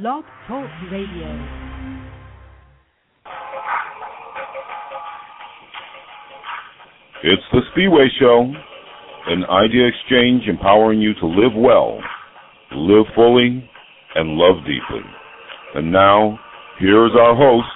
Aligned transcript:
Blog 0.00 0.24
Talk 0.48 0.68
Radio. 0.90 1.28
It's 7.22 7.42
the 7.52 7.60
Spiwe 7.70 8.06
Show, 8.18 8.52
an 9.28 9.44
idea 9.44 9.86
exchange 9.86 10.48
empowering 10.48 11.00
you 11.00 11.14
to 11.20 11.26
live 11.26 11.52
well, 11.56 12.00
live 12.72 13.06
fully, 13.14 13.70
and 14.16 14.30
love 14.30 14.64
deeply. 14.64 15.04
And 15.76 15.92
now, 15.92 16.40
here's 16.80 17.12
our 17.16 17.36
host, 17.36 17.68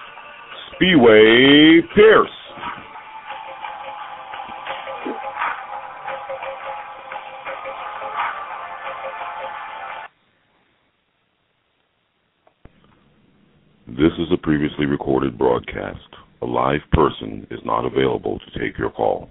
Spiwe 0.73 1.82
Pierce. 1.95 2.38
Broadcast. 15.72 16.08
A 16.43 16.46
live 16.46 16.81
person 16.93 17.46
is 17.50 17.61
not 17.64 17.85
available 17.85 18.39
to 18.39 18.59
take 18.59 18.79
your 18.79 18.90
call. 18.90 19.29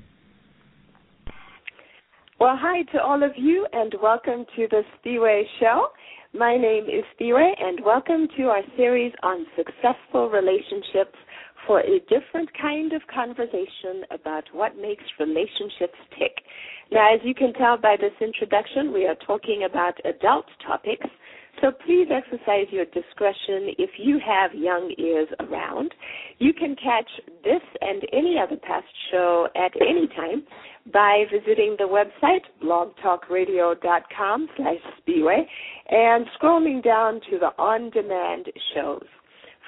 Well, 2.40 2.58
hi 2.60 2.84
to 2.94 3.02
all 3.02 3.24
of 3.24 3.32
you, 3.36 3.66
and 3.74 3.94
welcome 4.02 4.46
to 4.56 4.68
the 4.70 4.84
Spiwe 4.98 5.44
Show. 5.60 5.88
My 6.34 6.56
name 6.56 6.84
is 6.84 7.04
Spiwe, 7.20 7.52
and 7.60 7.84
welcome 7.84 8.28
to 8.38 8.44
our 8.44 8.62
series 8.76 9.14
on 9.24 9.46
successful 9.56 10.30
relationships 10.30 11.18
for 11.66 11.80
a 11.80 12.00
different 12.08 12.50
kind 12.62 12.94
of 12.94 13.02
conversation 13.14 14.04
about 14.12 14.44
what 14.54 14.78
makes 14.78 15.04
relationships 15.20 15.98
tick. 16.20 16.34
Now, 16.92 17.14
as 17.14 17.22
you 17.24 17.34
can 17.34 17.54
tell 17.54 17.78
by 17.78 17.96
this 18.00 18.14
introduction, 18.22 18.94
we 18.94 19.06
are 19.06 19.18
talking 19.26 19.66
about 19.70 19.98
adult 20.06 20.46
topics. 20.66 21.08
So 21.62 21.72
please 21.72 22.08
exercise 22.12 22.68
your 22.70 22.86
discretion 22.86 23.74
if 23.80 23.90
you 23.98 24.20
have 24.24 24.54
young 24.54 24.94
ears 25.00 25.28
around. 25.40 25.92
You 26.38 26.54
can 26.54 26.76
catch 26.76 27.10
this 27.44 27.62
and 27.82 28.04
any 28.14 28.38
other 28.42 28.58
past 28.58 28.86
show 29.12 29.48
at 29.56 29.72
any 29.82 30.08
time 30.16 30.44
by 30.94 31.24
visiting 31.32 31.76
the 31.80 31.86
website 31.86 32.42
blogtalkradio.com 32.64 34.48
slash 34.56 34.78
spiwe 35.02 35.48
and 35.90 36.26
scrolling 36.40 36.84
down 36.84 37.22
to 37.32 37.40
the 37.40 37.52
on-demand 37.58 38.48
shows. 38.76 39.06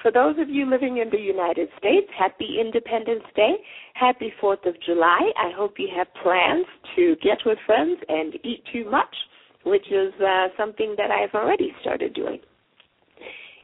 For 0.00 0.12
those 0.12 0.36
of 0.38 0.48
you 0.48 0.70
living 0.70 0.98
in 0.98 1.10
the 1.10 1.18
United 1.18 1.68
States, 1.76 2.06
happy 2.16 2.58
Independence 2.60 3.24
Day. 3.34 3.56
Happy 3.94 4.32
4th 4.40 4.66
of 4.66 4.74
July. 4.86 5.30
I 5.36 5.50
hope 5.54 5.74
you 5.76 5.88
have 5.94 6.06
plans 6.22 6.64
to 6.96 7.16
get 7.16 7.38
with 7.44 7.58
friends 7.66 8.00
and 8.08 8.34
eat 8.44 8.62
too 8.72 8.88
much 8.90 9.14
which 9.64 9.86
is 9.90 10.12
uh, 10.20 10.46
something 10.56 10.94
that 10.96 11.10
I've 11.10 11.34
already 11.34 11.74
started 11.80 12.14
doing. 12.14 12.38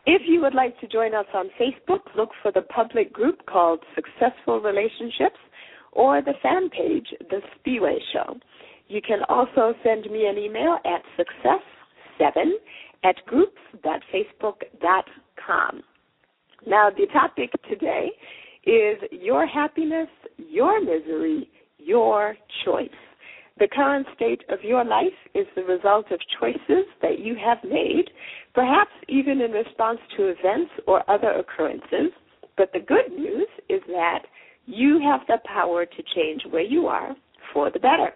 If 0.07 0.23
you 0.27 0.41
would 0.43 0.55
like 0.55 0.79
to 0.81 0.87
join 0.87 1.15
us 1.15 1.27
on 1.35 1.51
Facebook, 1.61 2.01
look 2.17 2.31
for 2.43 2.53
the 2.53 2.63
public 2.63 3.13
group 3.13 3.45
called 3.47 3.81
Successful 3.95 4.61
Relationships 4.61 5.37
or 5.93 6.23
the 6.23 6.35
fan 6.43 6.71
page, 6.71 7.09
The 7.29 7.43
Spiwe 7.59 7.99
Show. 8.13 8.39
You 8.89 9.03
can 9.03 9.21
also 9.29 9.75
send 9.83 10.09
me 10.11 10.27
an 10.27 10.39
email 10.39 10.79
at 10.85 11.03
success7 11.19 12.53
at 13.03 13.17
groups.facebook.com. 13.27 15.83
Now, 16.67 16.91
the 16.91 17.07
topic 17.13 17.51
today 17.69 18.13
is 18.65 18.97
your 19.11 19.45
happiness, 19.47 20.09
your 20.37 20.81
misery, 20.81 21.51
your 21.79 22.37
choice. 22.65 22.89
The 23.59 23.69
current 23.69 24.07
state 24.15 24.43
of 24.51 24.63
your 24.63 24.85
life 24.85 25.17
is 25.35 25.47
the 25.57 25.65
result 25.65 26.11
of 26.11 26.21
choices 26.39 26.85
that 27.01 27.21
you 27.21 27.37
have 27.37 27.59
made, 27.65 28.05
perhaps 28.55 28.91
even 29.09 29.41
in 29.41 29.51
response 29.51 29.99
to 30.17 30.29
events 30.29 30.73
or 30.87 31.09
other 31.11 31.31
occurrences. 31.33 32.13
But 32.59 32.71
the 32.73 32.81
good 32.81 33.11
news 33.11 33.49
is 33.69 33.81
that 33.89 34.25
you 34.67 35.01
have 35.01 35.21
the 35.27 35.39
power 35.47 35.87
to 35.87 36.03
change 36.15 36.43
where 36.51 36.63
you 36.63 36.87
are 36.87 37.17
for 37.55 37.71
the 37.71 37.79
better. 37.79 38.13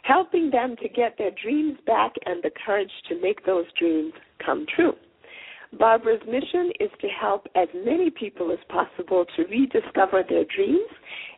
helping 0.03 0.50
them 0.50 0.78
to 0.81 0.88
get 0.88 1.18
their 1.18 1.31
dreams 1.44 1.78
back 1.85 2.13
and 2.25 2.41
the 2.41 2.51
courage 2.66 2.91
to 3.09 3.22
make 3.22 3.45
those 3.45 3.66
dreams 3.78 4.13
come 4.45 4.66
true. 4.73 4.94
Barbara's 5.78 6.22
mission 6.25 6.72
is 6.79 6.90
to 7.01 7.09
help 7.09 7.47
as 7.56 7.68
many 7.75 8.09
people 8.09 8.50
as 8.53 8.59
possible 8.69 9.25
to 9.35 9.44
rediscover 9.44 10.24
their 10.24 10.45
dreams 10.56 10.89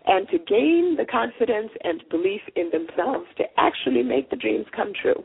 and 0.05 0.27
to 0.29 0.37
gain 0.37 0.95
the 0.95 1.05
confidence 1.09 1.71
and 1.83 2.03
belief 2.11 2.41
in 2.55 2.69
themselves 2.69 3.25
to 3.37 3.45
actually 3.57 4.03
make 4.03 4.29
the 4.29 4.35
dreams 4.35 4.67
come 4.75 4.93
true. 5.01 5.23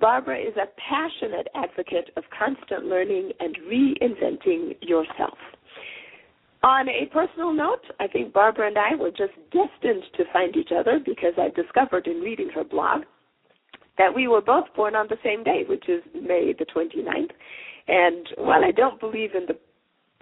Barbara 0.00 0.40
is 0.40 0.56
a 0.56 0.66
passionate 0.90 1.46
advocate 1.54 2.10
of 2.16 2.24
constant 2.36 2.86
learning 2.86 3.30
and 3.38 3.56
reinventing 3.70 4.74
yourself. 4.80 5.38
On 6.64 6.88
a 6.88 7.04
personal 7.12 7.52
note, 7.52 7.84
I 8.00 8.06
think 8.06 8.32
Barbara 8.32 8.68
and 8.68 8.78
I 8.78 8.94
were 8.94 9.10
just 9.10 9.34
destined 9.52 10.02
to 10.16 10.24
find 10.32 10.56
each 10.56 10.70
other 10.74 10.98
because 11.04 11.34
I 11.36 11.50
discovered 11.50 12.06
in 12.06 12.20
reading 12.20 12.48
her 12.54 12.64
blog 12.64 13.02
that 13.98 14.14
we 14.14 14.28
were 14.28 14.40
both 14.40 14.64
born 14.74 14.96
on 14.96 15.06
the 15.10 15.18
same 15.22 15.44
day, 15.44 15.64
which 15.68 15.86
is 15.90 16.02
May 16.14 16.54
the 16.58 16.64
29th. 16.64 17.32
And 17.86 18.26
while 18.38 18.64
I 18.64 18.70
don't 18.70 18.98
believe 18.98 19.34
in 19.34 19.44
the 19.44 19.58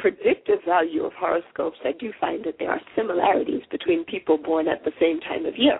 predictive 0.00 0.58
value 0.66 1.04
of 1.04 1.12
horoscopes, 1.12 1.78
I 1.84 1.92
do 1.92 2.12
find 2.20 2.44
that 2.44 2.56
there 2.58 2.72
are 2.72 2.80
similarities 2.96 3.62
between 3.70 4.04
people 4.04 4.36
born 4.36 4.66
at 4.66 4.82
the 4.84 4.90
same 4.98 5.20
time 5.20 5.46
of 5.46 5.56
year. 5.56 5.78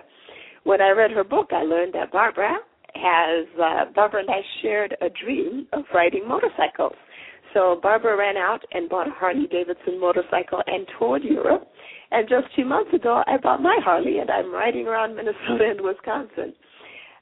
When 0.63 0.79
I 0.79 0.91
read 0.91 1.11
her 1.11 1.25
book, 1.25 1.49
I 1.51 1.63
learned 1.63 1.93
that 1.95 2.13
Barbara 2.13 2.55
has, 2.95 3.47
uh, 3.61 3.91
Barbara 3.93 4.21
and 4.21 4.29
I 4.29 4.39
shared 4.61 4.95
a 5.01 5.09
dream 5.09 5.67
of 5.73 5.83
riding 5.93 6.25
motorcycles. 6.25 6.95
So 7.53 7.79
Barbara 7.81 8.17
ran 8.17 8.37
out 8.37 8.63
and 8.71 8.89
bought 8.89 9.07
a 9.07 9.11
Harley 9.11 9.47
Davidson 9.51 9.99
motorcycle 9.99 10.61
and 10.65 10.87
toured 10.97 11.23
Europe. 11.23 11.67
And 12.11 12.27
just 12.27 12.53
two 12.55 12.65
months 12.65 12.93
ago, 12.93 13.23
I 13.27 13.37
bought 13.37 13.61
my 13.61 13.77
Harley 13.83 14.19
and 14.19 14.29
I'm 14.29 14.51
riding 14.51 14.87
around 14.87 15.15
Minnesota 15.15 15.69
and 15.69 15.81
Wisconsin. 15.81 16.53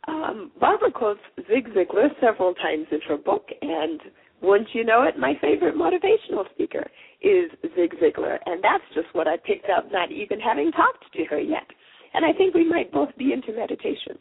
Um, 0.07 0.51
Barbara 0.59 0.91
quotes 0.91 1.19
Zig 1.47 1.67
Ziglar 1.73 2.09
several 2.19 2.53
times 2.55 2.87
in 2.91 2.99
her 3.07 3.17
book, 3.17 3.45
and 3.61 4.01
wouldn't 4.41 4.69
you 4.73 4.83
know 4.83 5.03
it, 5.03 5.19
my 5.19 5.33
favorite 5.39 5.75
motivational 5.75 6.49
speaker 6.53 6.89
is 7.21 7.51
Zig 7.75 7.93
Ziglar, 8.01 8.39
and 8.45 8.63
that's 8.63 8.83
just 8.95 9.13
what 9.13 9.27
I 9.27 9.37
picked 9.37 9.69
up, 9.69 9.91
not 9.91 10.11
even 10.11 10.39
having 10.39 10.71
talked 10.71 11.05
to 11.13 11.25
her 11.25 11.39
yet. 11.39 11.67
And 12.13 12.25
I 12.25 12.33
think 12.33 12.55
we 12.55 12.67
might 12.67 12.91
both 12.91 13.15
be 13.17 13.31
into 13.31 13.53
meditation. 13.53 14.17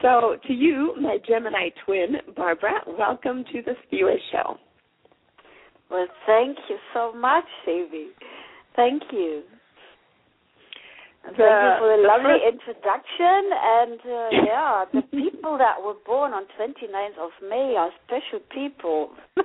So, 0.00 0.36
to 0.46 0.52
you, 0.52 0.94
my 1.00 1.18
Gemini 1.28 1.68
twin, 1.84 2.16
Barbara, 2.34 2.80
welcome 2.86 3.44
to 3.52 3.62
the 3.62 3.74
Spiwe 3.86 4.16
Show. 4.32 4.58
Well, 5.90 6.06
thank 6.26 6.58
you 6.68 6.76
so 6.92 7.12
much, 7.12 7.44
Savy. 7.64 8.08
Thank 8.76 9.02
you. 9.12 9.42
Thank 11.24 11.38
you 11.38 11.72
for 11.78 11.96
the 11.96 12.02
lovely 12.06 12.40
introduction. 12.46 13.50
And 13.52 14.00
uh, 14.00 14.28
yeah, 14.46 14.84
the 14.92 15.02
people 15.10 15.58
that 15.58 15.76
were 15.82 15.96
born 16.06 16.32
on 16.32 16.44
29th 16.58 17.18
of 17.20 17.30
May 17.48 17.74
are 17.76 17.90
special 18.06 18.40
people. 18.54 19.10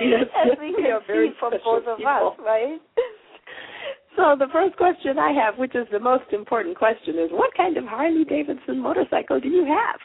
yes, 0.00 0.24
As 0.36 0.58
we 0.60 0.74
can 0.74 0.86
are 0.86 1.00
very 1.06 1.30
see 1.30 1.34
from 1.40 1.52
both 1.64 1.84
of 1.86 1.98
people. 1.98 2.34
us, 2.38 2.44
right? 2.44 2.78
So 4.16 4.34
the 4.38 4.48
first 4.52 4.76
question 4.76 5.18
I 5.18 5.32
have, 5.32 5.58
which 5.58 5.74
is 5.74 5.86
the 5.92 6.00
most 6.00 6.32
important 6.32 6.76
question, 6.76 7.18
is 7.18 7.30
what 7.30 7.54
kind 7.56 7.76
of 7.76 7.84
Harley 7.84 8.24
Davidson 8.24 8.78
motorcycle 8.80 9.38
do 9.40 9.48
you 9.48 9.64
have? 9.64 10.00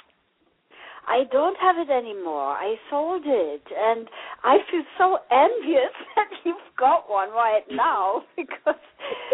I 1.07 1.23
don't 1.31 1.57
have 1.59 1.77
it 1.77 1.91
anymore. 1.91 2.55
I 2.55 2.75
sold 2.89 3.23
it, 3.25 3.63
and 3.75 4.07
I 4.43 4.57
feel 4.71 4.83
so 4.97 5.17
envious 5.31 5.91
that 6.15 6.29
you've 6.45 6.69
got 6.79 7.09
one 7.09 7.29
right 7.29 7.63
now 7.71 8.23
because, 8.37 8.79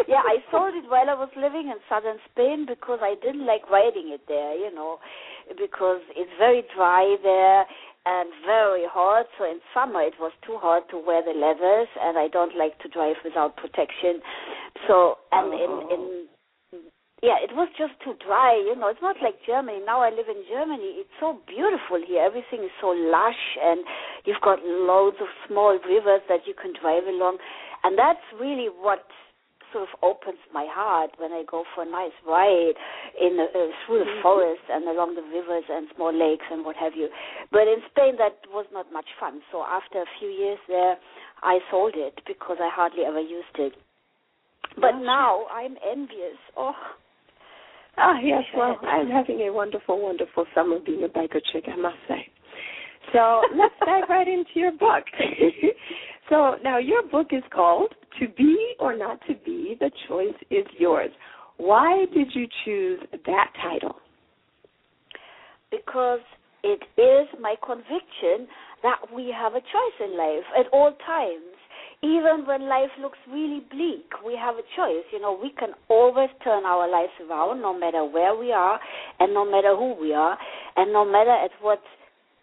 yeah, 0.08 0.22
I 0.26 0.38
sold 0.52 0.74
it 0.74 0.90
while 0.90 1.10
I 1.10 1.14
was 1.14 1.30
living 1.36 1.70
in 1.70 1.78
southern 1.88 2.18
Spain 2.32 2.66
because 2.68 3.00
I 3.02 3.16
didn't 3.22 3.46
like 3.46 3.70
riding 3.70 4.10
it 4.10 4.22
there, 4.28 4.56
you 4.58 4.74
know, 4.74 4.98
because 5.50 6.02
it's 6.16 6.32
very 6.40 6.64
dry 6.76 7.16
there 7.22 7.66
and 8.06 8.30
very 8.46 8.86
hot. 8.90 9.28
So 9.38 9.46
in 9.46 9.60
summer 9.74 10.02
it 10.02 10.18
was 10.20 10.32
too 10.46 10.58
hot 10.58 10.90
to 10.90 10.98
wear 10.98 11.22
the 11.22 11.38
leathers, 11.38 11.88
and 12.02 12.18
I 12.18 12.28
don't 12.28 12.58
like 12.58 12.80
to 12.80 12.90
drive 12.90 13.18
without 13.24 13.58
protection. 13.58 14.22
So 14.88 15.18
and 15.32 15.54
in 15.54 15.72
in 15.94 16.02
oh. 16.02 16.29
Yeah, 17.22 17.36
it 17.44 17.52
was 17.52 17.68
just 17.76 18.00
too 18.00 18.16
dry. 18.24 18.56
You 18.56 18.80
know, 18.80 18.88
it's 18.88 19.04
not 19.04 19.20
like 19.20 19.36
Germany. 19.44 19.84
Now 19.84 20.00
I 20.00 20.10
live 20.10 20.32
in 20.32 20.40
Germany. 20.48 21.04
It's 21.04 21.18
so 21.20 21.36
beautiful 21.48 22.00
here. 22.00 22.24
Everything 22.24 22.64
is 22.64 22.72
so 22.80 22.96
lush, 22.96 23.60
and 23.60 23.84
you've 24.24 24.40
got 24.40 24.64
loads 24.64 25.18
of 25.20 25.28
small 25.48 25.76
rivers 25.84 26.24
that 26.32 26.48
you 26.48 26.56
can 26.56 26.72
drive 26.80 27.04
along, 27.04 27.38
and 27.84 28.00
that's 28.00 28.24
really 28.40 28.72
what 28.72 29.04
sort 29.72 29.86
of 29.86 29.94
opens 30.02 30.40
my 30.54 30.66
heart 30.66 31.12
when 31.20 31.32
I 31.32 31.44
go 31.46 31.64
for 31.76 31.84
a 31.84 31.90
nice 31.90 32.16
ride 32.26 32.74
in 33.20 33.38
the, 33.38 33.46
uh, 33.54 33.70
through 33.86 34.00
the 34.02 34.18
forest 34.24 34.66
and 34.70 34.88
along 34.88 35.14
the 35.14 35.22
rivers 35.22 35.66
and 35.70 35.88
small 35.96 36.10
lakes 36.10 36.46
and 36.50 36.66
what 36.66 36.76
have 36.78 36.94
you. 36.96 37.10
But 37.52 37.68
in 37.70 37.78
Spain, 37.92 38.18
that 38.18 38.42
was 38.50 38.66
not 38.74 38.92
much 38.92 39.06
fun. 39.20 39.42
So 39.52 39.62
after 39.62 40.02
a 40.02 40.10
few 40.18 40.30
years 40.30 40.58
there, 40.68 40.98
I 41.44 41.60
sold 41.70 41.94
it 41.96 42.22
because 42.26 42.58
I 42.60 42.70
hardly 42.74 43.04
ever 43.06 43.22
used 43.22 43.60
it. 43.60 43.74
But 44.76 44.96
Oh, 44.96 45.04
now 45.04 45.46
I'm 45.52 45.78
envious. 45.86 46.38
Oh. 46.58 46.74
Ah, 48.00 48.20
yes. 48.24 48.44
Well, 48.56 48.80
I'm 48.84 49.10
having 49.10 49.42
a 49.42 49.52
wonderful, 49.52 50.02
wonderful 50.02 50.46
summer 50.56 50.80
being 50.80 51.04
a 51.04 51.08
biker 51.08 51.42
chick, 51.52 51.66
I 51.68 51.76
must 51.76 51.98
say. 52.08 52.26
So 53.14 53.42
let's 53.58 53.76
dive 53.86 54.04
right 54.10 54.28
into 54.28 54.52
your 54.56 54.72
book. 54.72 55.04
so 56.30 56.56
now 56.64 56.78
your 56.78 57.04
book 57.04 57.28
is 57.32 57.44
called 57.54 57.94
"To 58.20 58.28
Be 58.30 58.74
or 58.80 58.98
Not 58.98 59.20
to 59.28 59.36
Be: 59.46 59.76
The 59.80 59.92
Choice 60.08 60.36
Is 60.50 60.66
Yours." 60.78 61.12
Why 61.58 62.06
did 62.14 62.30
you 62.34 62.48
choose 62.64 63.02
that 63.26 63.52
title? 63.62 63.98
because 65.72 66.20
it 66.64 66.82
is 67.00 67.28
my 67.40 67.56
conviction 67.66 68.48
that 68.84 69.00
we 69.14 69.34
have 69.36 69.54
a 69.54 69.62
choice 69.62 69.98
in 70.00 70.18
life 70.18 70.46
at 70.58 70.66
all 70.74 70.94
times. 71.06 71.56
Even 72.02 72.46
when 72.48 72.70
life 72.70 72.92
looks 73.02 73.18
really 73.30 73.60
bleak, 73.70 74.08
we 74.26 74.34
have 74.40 74.56
a 74.56 74.64
choice. 74.76 75.04
You 75.12 75.20
know, 75.20 75.38
we 75.42 75.52
can 75.52 75.72
always 75.90 76.30
turn 76.44 76.64
our 76.66 76.90
lives 76.90 77.12
around 77.20 77.62
no 77.62 77.78
matter 77.78 78.06
where 78.06 78.36
we 78.38 78.54
are 78.54 78.80
and 79.20 79.34
no 79.34 79.44
matter 79.44 79.76
who 79.76 80.00
we 80.00 80.14
are 80.14 80.38
and 80.78 80.94
no 80.94 81.04
matter 81.04 81.32
at 81.32 81.52
what 81.62 81.82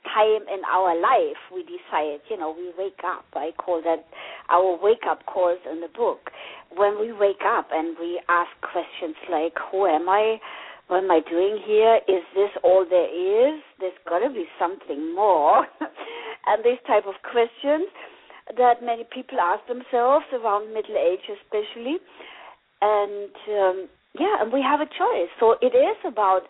time 0.04 0.44
in 0.52 0.60
our 0.70 0.94
life 1.00 1.40
we 1.54 1.62
decide, 1.62 2.20
you 2.28 2.36
know, 2.36 2.54
we 2.56 2.70
wake 2.76 3.00
up. 3.04 3.24
I 3.34 3.50
call 3.56 3.80
that 3.82 4.04
our 4.50 4.78
wake 4.82 5.08
up 5.08 5.24
calls 5.24 5.58
in 5.70 5.80
the 5.80 5.88
book. 5.88 6.30
When 6.76 7.00
we 7.00 7.12
wake 7.12 7.42
up 7.44 7.68
and 7.72 7.96
we 7.98 8.20
ask 8.28 8.50
questions 8.60 9.16
like, 9.30 9.54
Who 9.72 9.86
am 9.86 10.08
I? 10.08 10.36
What 10.88 11.02
am 11.02 11.10
I 11.10 11.20
doing 11.28 11.58
here? 11.66 11.98
Is 12.06 12.22
this 12.34 12.50
all 12.62 12.86
there 12.88 13.08
is? 13.08 13.60
There's 13.80 13.98
got 14.08 14.20
to 14.20 14.28
be 14.28 14.44
something 14.58 15.14
more. 15.14 15.66
and 16.46 16.62
these 16.62 16.78
type 16.86 17.06
of 17.08 17.14
questions 17.24 17.88
that 18.56 18.82
many 18.82 19.04
people 19.12 19.40
ask 19.40 19.66
themselves 19.66 20.24
around 20.32 20.72
middle 20.72 20.96
age, 20.96 21.26
especially. 21.26 21.98
And 22.80 23.32
um, 23.50 23.88
yeah, 24.18 24.40
and 24.40 24.52
we 24.52 24.62
have 24.62 24.80
a 24.80 24.86
choice. 24.86 25.30
So 25.40 25.56
it 25.60 25.74
is 25.74 25.96
about 26.06 26.42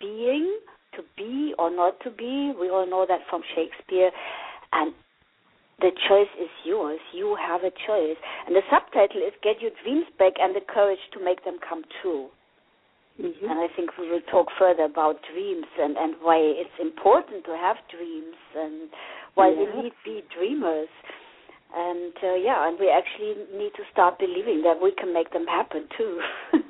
being, 0.00 0.58
to 0.96 1.02
be 1.16 1.54
or 1.58 1.70
not 1.74 2.00
to 2.04 2.10
be. 2.10 2.52
We 2.58 2.70
all 2.70 2.88
know 2.88 3.06
that 3.08 3.20
from 3.28 3.42
Shakespeare. 3.54 4.10
And 4.72 4.92
the 5.80 5.90
choice 6.08 6.30
is 6.40 6.50
yours. 6.64 7.00
You 7.12 7.36
have 7.40 7.62
a 7.62 7.70
choice. 7.70 8.18
And 8.46 8.54
the 8.54 8.62
subtitle 8.70 9.22
is 9.22 9.32
Get 9.42 9.60
Your 9.60 9.72
Dreams 9.82 10.06
Back 10.18 10.34
and 10.40 10.54
the 10.54 10.60
Courage 10.60 11.00
to 11.14 11.24
Make 11.24 11.44
Them 11.44 11.58
Come 11.66 11.82
True. 12.00 12.28
Mm-hmm. 13.20 13.50
And 13.50 13.58
I 13.60 13.66
think 13.76 13.90
we 13.98 14.08
will 14.10 14.24
talk 14.30 14.48
further 14.58 14.84
about 14.84 15.16
dreams 15.32 15.66
and, 15.78 15.96
and 15.96 16.14
why 16.22 16.38
it's 16.38 16.78
important 16.80 17.44
to 17.44 17.52
have 17.52 17.76
dreams 17.90 18.36
and 18.56 18.88
why 19.34 19.50
we 19.50 19.66
need 19.82 19.90
to 19.90 20.02
be 20.04 20.22
dreamers. 20.34 20.88
And 21.74 22.12
uh, 22.22 22.34
yeah, 22.34 22.68
and 22.68 22.78
we 22.78 22.90
actually 22.90 23.34
need 23.56 23.72
to 23.76 23.82
start 23.92 24.18
believing 24.18 24.62
that 24.64 24.82
we 24.82 24.92
can 24.92 25.14
make 25.14 25.32
them 25.32 25.46
happen 25.46 25.86
too. 25.96 26.20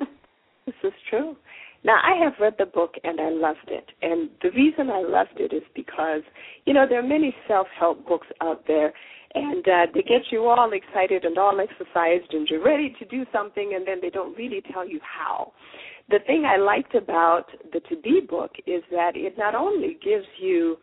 This 0.65 0.75
is 0.83 0.93
true. 1.09 1.35
Now, 1.83 1.99
I 2.03 2.23
have 2.23 2.33
read 2.39 2.55
the 2.59 2.65
book 2.65 2.93
and 3.03 3.19
I 3.19 3.29
loved 3.29 3.69
it. 3.69 3.89
And 4.01 4.29
the 4.41 4.51
reason 4.51 4.89
I 4.89 5.01
loved 5.01 5.37
it 5.37 5.53
is 5.53 5.63
because, 5.75 6.21
you 6.65 6.73
know, 6.73 6.85
there 6.87 6.99
are 6.99 7.07
many 7.07 7.35
self 7.47 7.67
help 7.77 8.07
books 8.07 8.27
out 8.41 8.65
there, 8.67 8.93
and 9.33 9.67
uh, 9.67 9.85
they 9.93 10.01
get 10.01 10.31
you 10.31 10.45
all 10.45 10.71
excited 10.73 11.25
and 11.25 11.37
all 11.37 11.59
exercised, 11.59 12.33
and 12.33 12.47
you're 12.47 12.63
ready 12.63 12.95
to 12.99 13.05
do 13.05 13.25
something, 13.33 13.73
and 13.75 13.87
then 13.87 13.97
they 14.01 14.11
don't 14.11 14.37
really 14.37 14.61
tell 14.71 14.87
you 14.87 14.99
how. 15.01 15.53
The 16.09 16.19
thing 16.27 16.45
I 16.45 16.57
liked 16.57 16.93
about 16.93 17.45
the 17.73 17.79
To 17.79 17.95
Be 17.95 18.21
book 18.21 18.51
is 18.67 18.83
that 18.91 19.15
it 19.15 19.37
not 19.37 19.55
only 19.55 19.97
gives 20.03 20.27
you 20.39 20.77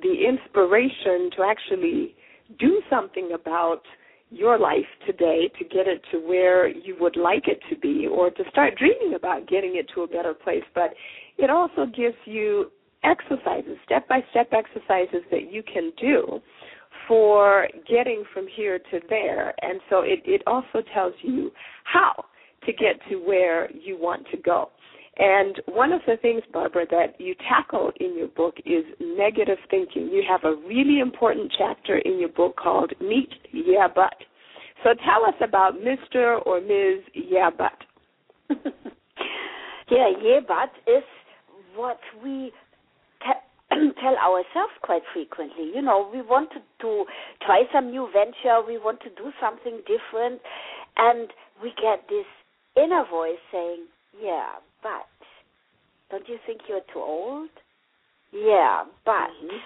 the 0.00 0.26
inspiration 0.28 1.30
to 1.36 1.42
actually 1.42 2.14
do 2.58 2.80
something 2.90 3.30
about 3.34 3.82
your 4.30 4.58
life 4.58 4.86
today 5.06 5.50
to 5.58 5.64
get 5.64 5.86
it 5.86 6.02
to 6.10 6.18
where 6.18 6.68
you 6.68 6.96
would 7.00 7.16
like 7.16 7.46
it 7.46 7.60
to 7.70 7.76
be 7.78 8.06
or 8.06 8.30
to 8.30 8.42
start 8.50 8.74
dreaming 8.76 9.14
about 9.14 9.48
getting 9.48 9.76
it 9.76 9.86
to 9.94 10.02
a 10.02 10.08
better 10.08 10.34
place. 10.34 10.64
But 10.74 10.94
it 11.38 11.50
also 11.50 11.86
gives 11.86 12.16
you 12.24 12.70
exercises 13.04 13.76
step 13.84 14.08
by 14.08 14.24
step 14.30 14.52
exercises 14.52 15.22
that 15.30 15.52
you 15.52 15.62
can 15.62 15.92
do 16.00 16.40
for 17.06 17.68
getting 17.88 18.24
from 18.32 18.46
here 18.56 18.78
to 18.78 19.00
there. 19.08 19.54
And 19.62 19.80
so 19.90 20.00
it 20.00 20.20
it 20.24 20.42
also 20.46 20.82
tells 20.92 21.12
you 21.22 21.50
how 21.84 22.24
to 22.64 22.72
get 22.72 22.98
to 23.10 23.16
where 23.16 23.70
you 23.72 23.98
want 23.98 24.26
to 24.30 24.38
go 24.38 24.70
and 25.16 25.60
one 25.66 25.92
of 25.92 26.00
the 26.06 26.16
things, 26.16 26.42
Barbara, 26.52 26.86
that 26.90 27.20
you 27.20 27.34
tackle 27.48 27.92
in 28.00 28.16
your 28.16 28.28
book 28.28 28.54
is 28.66 28.84
negative 29.00 29.58
thinking. 29.70 30.08
You 30.08 30.24
have 30.28 30.44
a 30.44 30.56
really 30.66 30.98
important 31.00 31.52
chapter 31.56 31.98
in 31.98 32.18
your 32.18 32.30
book 32.30 32.56
called 32.56 32.92
Meet 33.00 33.30
Yeah 33.52 33.88
But. 33.94 34.14
So 34.82 34.90
tell 35.04 35.24
us 35.24 35.34
about 35.40 35.74
Mr. 35.74 36.44
or 36.44 36.60
Ms. 36.60 37.04
Yeah 37.14 37.50
But. 37.56 37.72
yeah, 39.90 40.10
yeah, 40.22 40.40
but 40.46 40.70
is 40.90 41.04
what 41.76 41.98
we 42.22 42.52
tell 43.70 44.16
ourselves 44.16 44.74
quite 44.82 45.02
frequently. 45.12 45.70
You 45.74 45.82
know, 45.82 46.10
we 46.12 46.22
want 46.22 46.50
to, 46.50 46.58
to 46.82 47.04
try 47.44 47.62
some 47.72 47.90
new 47.90 48.08
venture, 48.12 48.66
we 48.66 48.78
want 48.78 49.00
to 49.00 49.10
do 49.10 49.30
something 49.40 49.80
different, 49.86 50.40
and 50.96 51.28
we 51.62 51.72
get 51.80 52.08
this 52.08 52.26
inner 52.76 53.04
voice 53.10 53.40
saying, 53.52 53.86
yeah, 54.22 54.60
but 54.84 55.08
don't 56.10 56.28
you 56.28 56.36
think 56.46 56.68
you're 56.68 56.84
too 56.92 57.00
old? 57.00 57.48
Yeah, 58.30 58.84
but 59.04 59.32
mm-hmm. 59.32 59.56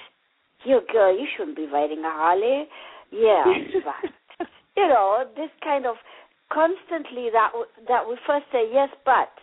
you 0.65 0.81
girl, 0.93 1.13
you 1.13 1.27
shouldn't 1.37 1.57
be 1.57 1.67
riding 1.67 2.01
a 2.07 2.11
Harley. 2.11 2.65
Yeah, 3.11 3.45
but 3.85 4.47
you 4.77 4.87
know 4.87 5.25
this 5.37 5.51
kind 5.65 5.85
of 5.85 5.97
constantly 6.53 7.29
that 7.35 7.51
w- 7.51 7.73
that 7.89 8.09
we 8.09 8.17
first 8.27 8.47
say 8.53 8.71
yes, 8.73 8.89
but 9.05 9.35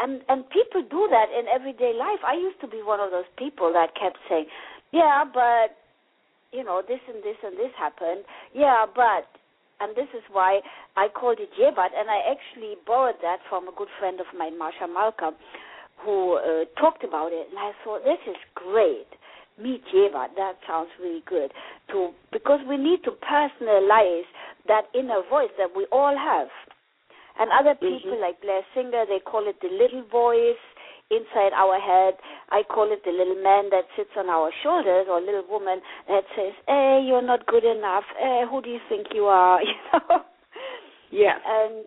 and 0.00 0.22
and 0.28 0.48
people 0.50 0.82
do 0.82 1.06
that 1.10 1.30
in 1.30 1.46
everyday 1.46 1.94
life. 1.94 2.20
I 2.26 2.34
used 2.34 2.60
to 2.60 2.68
be 2.68 2.82
one 2.82 2.98
of 2.98 3.10
those 3.12 3.30
people 3.38 3.72
that 3.72 3.94
kept 3.94 4.18
saying, 4.28 4.46
yeah, 4.92 5.24
but 5.24 5.78
you 6.50 6.64
know 6.64 6.82
this 6.82 7.00
and 7.06 7.22
this 7.22 7.38
and 7.44 7.54
this 7.54 7.72
happened. 7.78 8.24
Yeah, 8.52 8.86
but 8.90 9.28
and 9.80 9.96
this 9.96 10.08
is 10.14 10.22
why 10.30 10.60
I 10.96 11.08
called 11.08 11.38
it 11.40 11.50
yeah, 11.58 11.70
but 11.74 11.90
and 11.96 12.08
I 12.08 12.20
actually 12.30 12.76
borrowed 12.86 13.16
that 13.22 13.38
from 13.48 13.68
a 13.68 13.72
good 13.76 13.88
friend 13.98 14.20
of 14.20 14.26
mine, 14.36 14.58
Marsha 14.60 14.86
Malcolm, 14.92 15.34
who 16.04 16.36
uh, 16.36 16.64
talked 16.80 17.04
about 17.04 17.32
it, 17.32 17.48
and 17.50 17.58
I 17.58 17.72
thought 17.84 18.04
this 18.04 18.20
is 18.28 18.36
great. 18.54 19.08
Meet 19.60 19.82
Jeva, 19.92 20.28
that 20.36 20.54
sounds 20.66 20.88
really 21.00 21.22
good. 21.28 21.52
To 21.92 22.10
because 22.32 22.60
we 22.68 22.76
need 22.76 23.04
to 23.04 23.12
personalize 23.12 24.28
that 24.68 24.84
inner 24.94 25.20
voice 25.28 25.52
that 25.58 25.68
we 25.76 25.86
all 25.92 26.16
have. 26.16 26.48
And 27.38 27.50
other 27.52 27.74
people 27.74 28.16
Mhm. 28.16 28.20
like 28.20 28.40
Blair 28.40 28.64
Singer, 28.74 29.04
they 29.06 29.20
call 29.20 29.46
it 29.46 29.60
the 29.60 29.68
little 29.68 30.02
voice 30.02 30.60
inside 31.10 31.52
our 31.54 31.78
head. 31.78 32.14
I 32.50 32.62
call 32.62 32.90
it 32.92 33.02
the 33.04 33.10
little 33.10 33.42
man 33.42 33.70
that 33.70 33.84
sits 33.96 34.10
on 34.16 34.28
our 34.30 34.50
shoulders, 34.62 35.06
or 35.10 35.20
little 35.20 35.46
woman 35.48 35.80
that 36.08 36.24
says, 36.34 36.54
"Hey, 36.66 37.02
you're 37.06 37.22
not 37.22 37.46
good 37.46 37.64
enough. 37.64 38.04
Hey, 38.18 38.44
who 38.48 38.62
do 38.62 38.70
you 38.70 38.80
think 38.88 39.08
you 39.12 39.26
are?" 39.26 39.60
You 39.70 39.74
know. 39.92 40.24
Yes. 41.10 41.40
And 41.44 41.84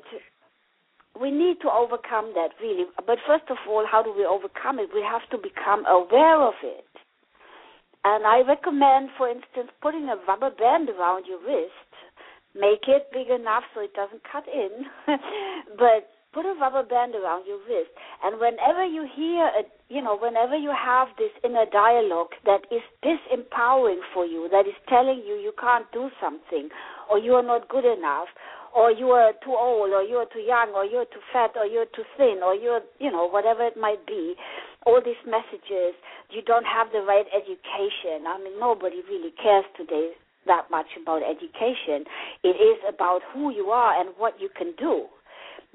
we 1.20 1.32
need 1.32 1.62
to 1.62 1.72
overcome 1.72 2.34
that 2.36 2.50
really. 2.62 2.86
But 3.08 3.20
first 3.26 3.46
of 3.50 3.58
all, 3.70 3.86
how 3.90 4.04
do 4.04 4.14
we 4.16 4.26
overcome 4.26 4.80
it? 4.80 4.90
We 4.94 5.02
have 5.02 5.28
to 5.32 5.38
become 5.38 5.86
aware 5.86 6.42
of 6.42 6.56
it. 6.64 6.86
And 8.04 8.28
I 8.28 8.42
recommend, 8.46 9.10
for 9.18 9.30
instance, 9.30 9.72
putting 9.82 10.10
a 10.10 10.18
rubber 10.28 10.52
band 10.52 10.90
around 10.90 11.26
your 11.26 11.40
wrist. 11.40 11.72
Make 12.54 12.88
it 12.88 13.08
big 13.14 13.30
enough 13.30 13.64
so 13.74 13.82
it 13.82 13.94
doesn't 13.94 14.22
cut 14.30 14.44
in, 14.48 14.86
but 15.78 16.06
put 16.34 16.46
a 16.46 16.54
rubber 16.60 16.84
band 16.84 17.14
around 17.16 17.46
your 17.46 17.62
wrist. 17.70 17.94
And 18.26 18.42
whenever 18.42 18.84
you 18.84 19.06
hear, 19.06 19.46
a, 19.54 19.64
you 19.88 20.02
know, 20.02 20.18
whenever 20.18 20.58
you 20.58 20.74
have 20.74 21.08
this 21.18 21.32
inner 21.46 21.66
dialogue 21.72 22.34
that 22.46 22.66
is 22.74 22.82
disempowering 23.06 24.02
for 24.14 24.26
you, 24.26 24.50
that 24.52 24.66
is 24.68 24.74
telling 24.90 25.22
you 25.26 25.38
you 25.38 25.54
can't 25.62 25.86
do 25.94 26.10
something, 26.20 26.70
or 27.10 27.20
you 27.20 27.34
are 27.34 27.46
not 27.46 27.70
good 27.70 27.86
enough, 27.86 28.28
or 28.76 28.92
you 28.92 29.14
are 29.14 29.34
too 29.46 29.54
old, 29.54 29.94
or 29.94 30.02
you 30.02 30.18
are 30.18 30.28
too 30.34 30.42
young, 30.42 30.74
or 30.74 30.84
you're 30.84 31.06
too 31.06 31.22
fat, 31.32 31.52
or 31.56 31.66
you're 31.66 31.90
too 31.94 32.04
thin, 32.18 32.42
or 32.44 32.56
you're, 32.56 32.82
you 33.00 33.12
know, 33.12 33.30
whatever 33.30 33.66
it 33.66 33.78
might 33.78 34.06
be, 34.08 34.34
all 34.86 35.00
these 35.00 35.22
messages, 35.30 35.94
you 36.34 36.42
don't 36.42 36.66
have 36.66 36.88
the 36.92 37.06
right 37.06 37.30
education. 37.30 38.26
I 38.26 38.42
mean, 38.42 38.60
nobody 38.60 39.06
really 39.08 39.32
cares 39.42 39.66
today 39.78 40.18
that 40.48 40.68
much 40.72 40.88
about 41.02 41.22
education. 41.22 42.04
It 42.44 42.58
is 42.58 42.82
about 42.90 43.22
who 43.32 43.54
you 43.54 43.68
are 43.68 44.02
and 44.02 44.10
what 44.18 44.42
you 44.42 44.50
can 44.58 44.74
do 44.78 45.06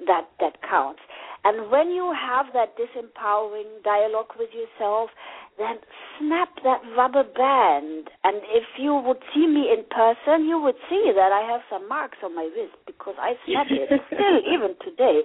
that 0.07 0.29
that 0.39 0.61
counts. 0.67 1.01
And 1.43 1.71
when 1.71 1.89
you 1.89 2.11
have 2.11 2.47
that 2.53 2.75
disempowering 2.75 3.83
dialogue 3.83 4.35
with 4.37 4.49
yourself, 4.51 5.09
then 5.57 5.79
snap 6.19 6.49
that 6.63 6.81
rubber 6.97 7.23
band. 7.23 8.09
And 8.23 8.43
if 8.51 8.63
you 8.77 8.95
would 8.95 9.23
see 9.33 9.47
me 9.47 9.71
in 9.71 9.83
person, 9.87 10.47
you 10.47 10.59
would 10.59 10.75
see 10.89 11.11
that 11.15 11.31
I 11.31 11.47
have 11.49 11.61
some 11.69 11.87
marks 11.87 12.17
on 12.23 12.35
my 12.35 12.49
wrist 12.55 12.75
because 12.85 13.15
I 13.19 13.35
snap 13.45 13.67
it 13.69 14.01
still 14.07 14.39
even 14.51 14.75
today. 14.83 15.23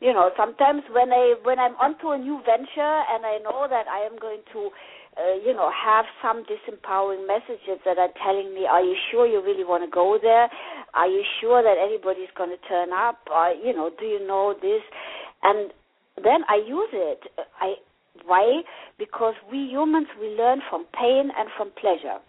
You 0.00 0.12
know, 0.12 0.30
sometimes 0.36 0.82
when 0.90 1.12
I 1.12 1.34
when 1.42 1.58
I'm 1.58 1.74
onto 1.78 2.10
a 2.10 2.18
new 2.18 2.42
venture 2.42 3.02
and 3.06 3.26
I 3.26 3.38
know 3.38 3.66
that 3.70 3.86
I 3.86 4.02
am 4.02 4.18
going 4.18 4.42
to 4.52 4.70
uh, 5.16 5.34
you 5.44 5.52
know, 5.52 5.70
have 5.70 6.06
some 6.22 6.44
disempowering 6.44 7.26
messages 7.26 7.80
that 7.84 7.98
are 7.98 8.12
telling 8.24 8.54
me, 8.54 8.66
"Are 8.66 8.82
you 8.82 8.96
sure 9.10 9.26
you 9.26 9.42
really 9.42 9.64
want 9.64 9.84
to 9.84 9.90
go 9.90 10.18
there? 10.20 10.48
Are 10.94 11.08
you 11.08 11.22
sure 11.40 11.62
that 11.62 11.76
everybody's 11.76 12.32
going 12.36 12.50
to 12.50 12.68
turn 12.68 12.92
up? 12.92 13.18
You 13.62 13.72
know, 13.72 13.90
do 13.98 14.06
you 14.06 14.26
know 14.26 14.54
this?" 14.54 14.82
And 15.42 15.72
then 16.16 16.44
I 16.48 16.56
use 16.56 16.90
it. 16.92 17.20
I 17.60 17.74
why? 18.24 18.62
Because 18.98 19.34
we 19.50 19.58
humans, 19.58 20.08
we 20.20 20.28
learn 20.28 20.60
from 20.68 20.86
pain 20.92 21.30
and 21.36 21.48
from 21.56 21.72
pleasure. 21.80 22.20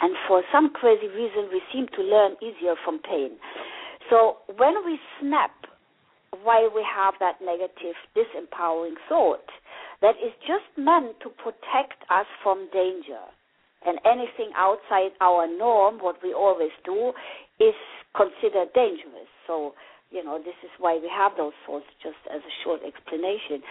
And 0.00 0.16
for 0.26 0.42
some 0.52 0.70
crazy 0.70 1.08
reason, 1.08 1.48
we 1.52 1.60
seem 1.72 1.86
to 1.96 2.02
learn 2.02 2.36
easier 2.40 2.74
from 2.84 3.00
pain. 3.00 3.36
So 4.08 4.38
when 4.56 4.84
we 4.84 4.98
snap 5.20 5.52
why 6.42 6.68
we 6.74 6.84
have 6.86 7.14
that 7.20 7.36
negative, 7.44 7.94
disempowering 8.16 8.94
thought, 9.08 9.44
that 10.02 10.16
is 10.16 10.32
just 10.46 10.68
meant 10.76 11.20
to 11.22 11.28
protect 11.28 12.00
us 12.10 12.26
from 12.42 12.68
danger. 12.72 13.20
And 13.84 13.98
anything 14.04 14.52
outside 14.56 15.12
our 15.20 15.46
norm, 15.48 15.98
what 16.00 16.16
we 16.22 16.34
always 16.34 16.72
do, 16.84 17.12
is 17.58 17.74
considered 18.14 18.72
dangerous. 18.74 19.28
So 19.46 19.72
you 20.10 20.24
know 20.24 20.38
this 20.38 20.58
is 20.62 20.70
why 20.78 20.98
we 20.98 21.08
have 21.08 21.32
those 21.38 21.54
thoughts 21.66 21.86
just 22.02 22.18
as 22.34 22.42
a 22.42 22.54
short 22.64 22.80
explanation 22.82 23.62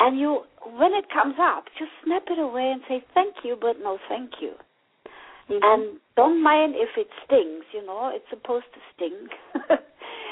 and 0.00 0.18
you 0.18 0.40
when 0.76 0.92
it 0.96 1.04
comes 1.12 1.36
up 1.40 1.64
just 1.78 1.92
snap 2.04 2.24
it 2.28 2.40
away 2.40 2.72
and 2.72 2.80
say 2.88 3.04
thank 3.14 3.44
you 3.44 3.56
but 3.60 3.76
no 3.80 3.98
thank 4.08 4.40
you 4.40 4.56
mm-hmm. 5.48 5.60
and 5.60 6.00
don't 6.16 6.42
mind 6.42 6.74
if 6.76 6.88
it 6.96 7.08
stings 7.24 7.64
you 7.72 7.84
know 7.84 8.10
it's 8.12 8.24
supposed 8.32 8.64
to 8.72 8.80
sting 8.96 9.28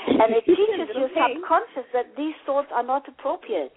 and 0.09 0.33
it 0.33 0.45
teaches 0.49 0.89
your 0.97 1.13
subconscious 1.13 1.89
that 1.93 2.09
these 2.17 2.35
thoughts 2.47 2.69
are 2.73 2.85
not 2.85 3.07
appropriate 3.07 3.77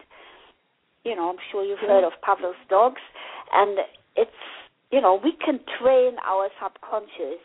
you 1.03 1.15
know 1.15 1.29
i'm 1.29 1.41
sure 1.51 1.63
you've 1.63 1.79
heard 1.79 2.03
of 2.03 2.13
pavlov's 2.23 2.57
dogs. 2.69 3.01
And 3.51 3.79
it's 4.15 4.31
you 4.91 5.01
know 5.01 5.19
we 5.23 5.33
can 5.33 5.59
train 5.79 6.15
our 6.25 6.49
subconscious 6.61 7.41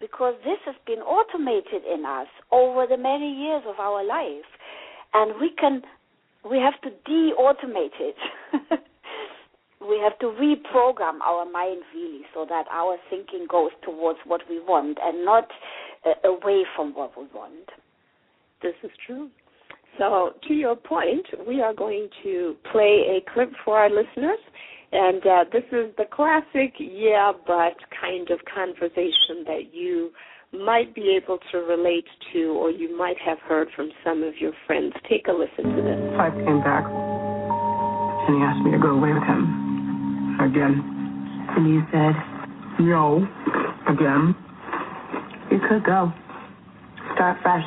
because 0.00 0.34
this 0.44 0.58
has 0.66 0.74
been 0.86 0.98
automated 0.98 1.82
in 1.86 2.04
us 2.04 2.26
over 2.50 2.86
the 2.86 2.96
many 2.96 3.32
years 3.32 3.62
of 3.66 3.78
our 3.78 4.04
life. 4.04 4.48
And 5.14 5.40
we 5.40 5.50
can 5.50 5.82
we 6.48 6.58
have 6.58 6.80
to 6.82 6.90
de-automate 7.06 8.00
it. 8.00 8.16
We 9.88 9.98
have 9.98 10.16
to 10.20 10.26
reprogram 10.26 11.20
our 11.26 11.44
mind 11.50 11.82
really 11.92 12.22
so 12.32 12.46
that 12.48 12.66
our 12.70 12.98
thinking 13.10 13.46
goes 13.50 13.70
towards 13.82 14.20
what 14.24 14.42
we 14.48 14.60
want 14.60 14.98
and 15.02 15.24
not 15.24 15.48
uh, 16.06 16.28
away 16.28 16.62
from 16.76 16.94
what 16.94 17.18
we 17.18 17.24
want. 17.34 17.68
This 18.62 18.74
is 18.84 18.90
true 19.04 19.28
so 19.98 20.32
to 20.48 20.54
your 20.54 20.76
point 20.76 21.26
we 21.46 21.60
are 21.60 21.74
going 21.74 22.08
to 22.22 22.56
play 22.70 23.18
a 23.18 23.32
clip 23.32 23.50
for 23.64 23.78
our 23.78 23.90
listeners 23.90 24.38
and 24.92 25.26
uh, 25.26 25.44
this 25.50 25.64
is 25.72 25.88
the 25.96 26.04
classic, 26.04 26.74
yeah, 26.78 27.32
but 27.46 27.72
kind 27.98 28.28
of 28.30 28.40
conversation 28.44 29.40
that 29.46 29.72
you 29.72 30.10
might 30.52 30.94
be 30.94 31.16
able 31.16 31.38
to 31.50 31.58
relate 31.58 32.04
to 32.32 32.52
or 32.52 32.70
you 32.70 32.94
might 32.96 33.16
have 33.24 33.38
heard 33.38 33.68
from 33.74 33.90
some 34.04 34.22
of 34.22 34.36
your 34.36 34.52
friends. 34.66 34.92
Take 35.08 35.28
a 35.28 35.32
listen 35.32 35.74
to 35.74 35.82
this. 35.82 35.98
Five 36.18 36.34
came 36.34 36.60
back 36.60 36.84
and 36.84 38.36
he 38.36 38.42
asked 38.44 38.62
me 38.62 38.70
to 38.72 38.78
go 38.78 38.90
away 38.90 39.14
with 39.14 39.24
him 39.24 40.36
again. 40.44 40.76
And 41.56 41.72
you 41.72 41.80
said, 41.90 42.12
no, 42.84 43.26
again. 43.88 44.36
You 45.50 45.58
could 45.68 45.84
go. 45.84 46.12
Start 47.14 47.38
fresh. 47.42 47.64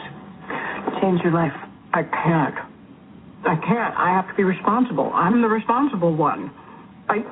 Change 1.01 1.21
your 1.23 1.33
life. 1.33 1.64
I 1.95 2.03
can't. 2.03 2.55
I 3.47 3.55
can't. 3.55 3.95
I 3.95 4.09
have 4.11 4.27
to 4.27 4.35
be 4.35 4.43
responsible. 4.43 5.11
I'm 5.13 5.41
the 5.41 5.47
responsible 5.47 6.13
one. 6.13 6.51
I 7.07 7.23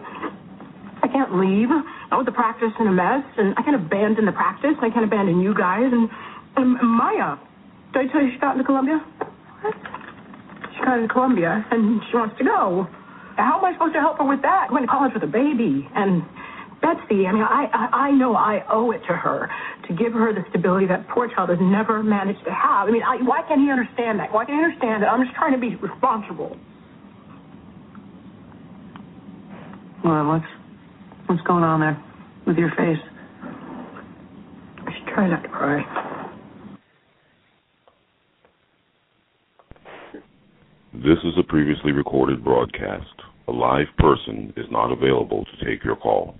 I 1.03 1.07
can't 1.11 1.35
leave. 1.35 1.67
With 2.15 2.27
the 2.27 2.31
practice 2.31 2.71
in 2.79 2.87
a 2.87 2.91
mess, 2.91 3.25
and 3.37 3.55
I 3.57 3.63
can't 3.63 3.75
abandon 3.75 4.25
the 4.25 4.31
practice. 4.31 4.77
I 4.81 4.89
can't 4.91 5.03
abandon 5.03 5.41
you 5.41 5.55
guys. 5.55 5.91
And, 5.91 6.07
and 6.55 6.77
Maya, 6.79 7.37
did 7.91 8.07
I 8.07 8.11
tell 8.13 8.21
you 8.21 8.31
she 8.31 8.37
got 8.37 8.53
into 8.53 8.63
Columbia? 8.63 9.03
What? 9.61 9.73
She 10.77 10.85
got 10.85 10.99
into 10.99 11.11
Columbia, 11.11 11.65
and 11.71 12.01
she 12.09 12.15
wants 12.15 12.37
to 12.37 12.43
go. 12.43 12.87
How 13.35 13.57
am 13.57 13.65
I 13.65 13.73
supposed 13.73 13.95
to 13.95 13.99
help 13.99 14.19
her 14.19 14.23
with 14.23 14.43
that? 14.43 14.69
Going 14.69 14.83
to 14.83 14.87
college 14.87 15.11
with 15.13 15.23
a 15.23 15.27
baby, 15.27 15.89
and 15.95 16.21
Betsy. 16.83 17.25
I 17.25 17.31
mean, 17.31 17.41
I, 17.41 17.71
I 17.71 18.07
I 18.07 18.11
know 18.11 18.35
I 18.35 18.59
owe 18.69 18.91
it 18.91 18.99
to 19.07 19.15
her 19.15 19.49
to 19.87 19.93
give 19.95 20.11
her 20.11 20.33
the 20.33 20.43
stability 20.49 20.85
that 20.87 21.07
poor 21.07 21.31
child 21.33 21.49
has 21.49 21.59
never 21.61 22.03
managed 22.03 22.43
to 22.43 22.51
have. 22.51 22.89
I 22.89 22.91
mean, 22.91 23.01
I, 23.01 23.23
why 23.23 23.41
can't 23.47 23.61
he 23.61 23.71
understand 23.71 24.19
that? 24.19 24.33
Why 24.33 24.43
can't 24.43 24.59
he 24.59 24.63
understand 24.65 25.01
that 25.01 25.07
I'm 25.07 25.23
just 25.23 25.33
trying 25.33 25.53
to 25.53 25.59
be 25.59 25.75
responsible? 25.79 26.57
Well, 30.03 30.27
what's 30.27 30.51
what's 31.27 31.41
going 31.47 31.63
on 31.63 31.79
there 31.79 31.95
with 32.45 32.57
your 32.57 32.71
face? 32.75 32.99
I 34.83 34.91
should 34.91 35.07
try 35.07 35.29
not 35.29 35.41
to 35.43 35.49
cry. 35.49 35.79
This 40.93 41.17
is 41.23 41.33
a 41.39 41.43
previously 41.43 41.93
recorded 41.93 42.43
broadcast. 42.43 43.07
A 43.47 43.51
live 43.51 43.87
person 43.97 44.53
is 44.57 44.65
not 44.69 44.91
available 44.91 45.45
to 45.45 45.65
take 45.65 45.83
your 45.83 45.95
call. 45.95 46.35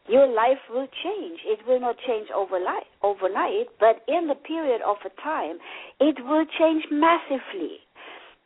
your 0.07 0.27
life 0.27 0.59
will 0.69 0.87
change. 1.03 1.39
It 1.45 1.67
will 1.67 1.81
not 1.81 1.97
change 2.07 2.29
overnight, 2.31 3.67
but 3.79 4.03
in 4.07 4.27
the 4.27 4.35
period 4.35 4.81
of 4.85 4.97
a 5.03 5.09
time, 5.21 5.57
it 5.99 6.23
will 6.23 6.45
change 6.57 6.85
massively. 6.91 7.84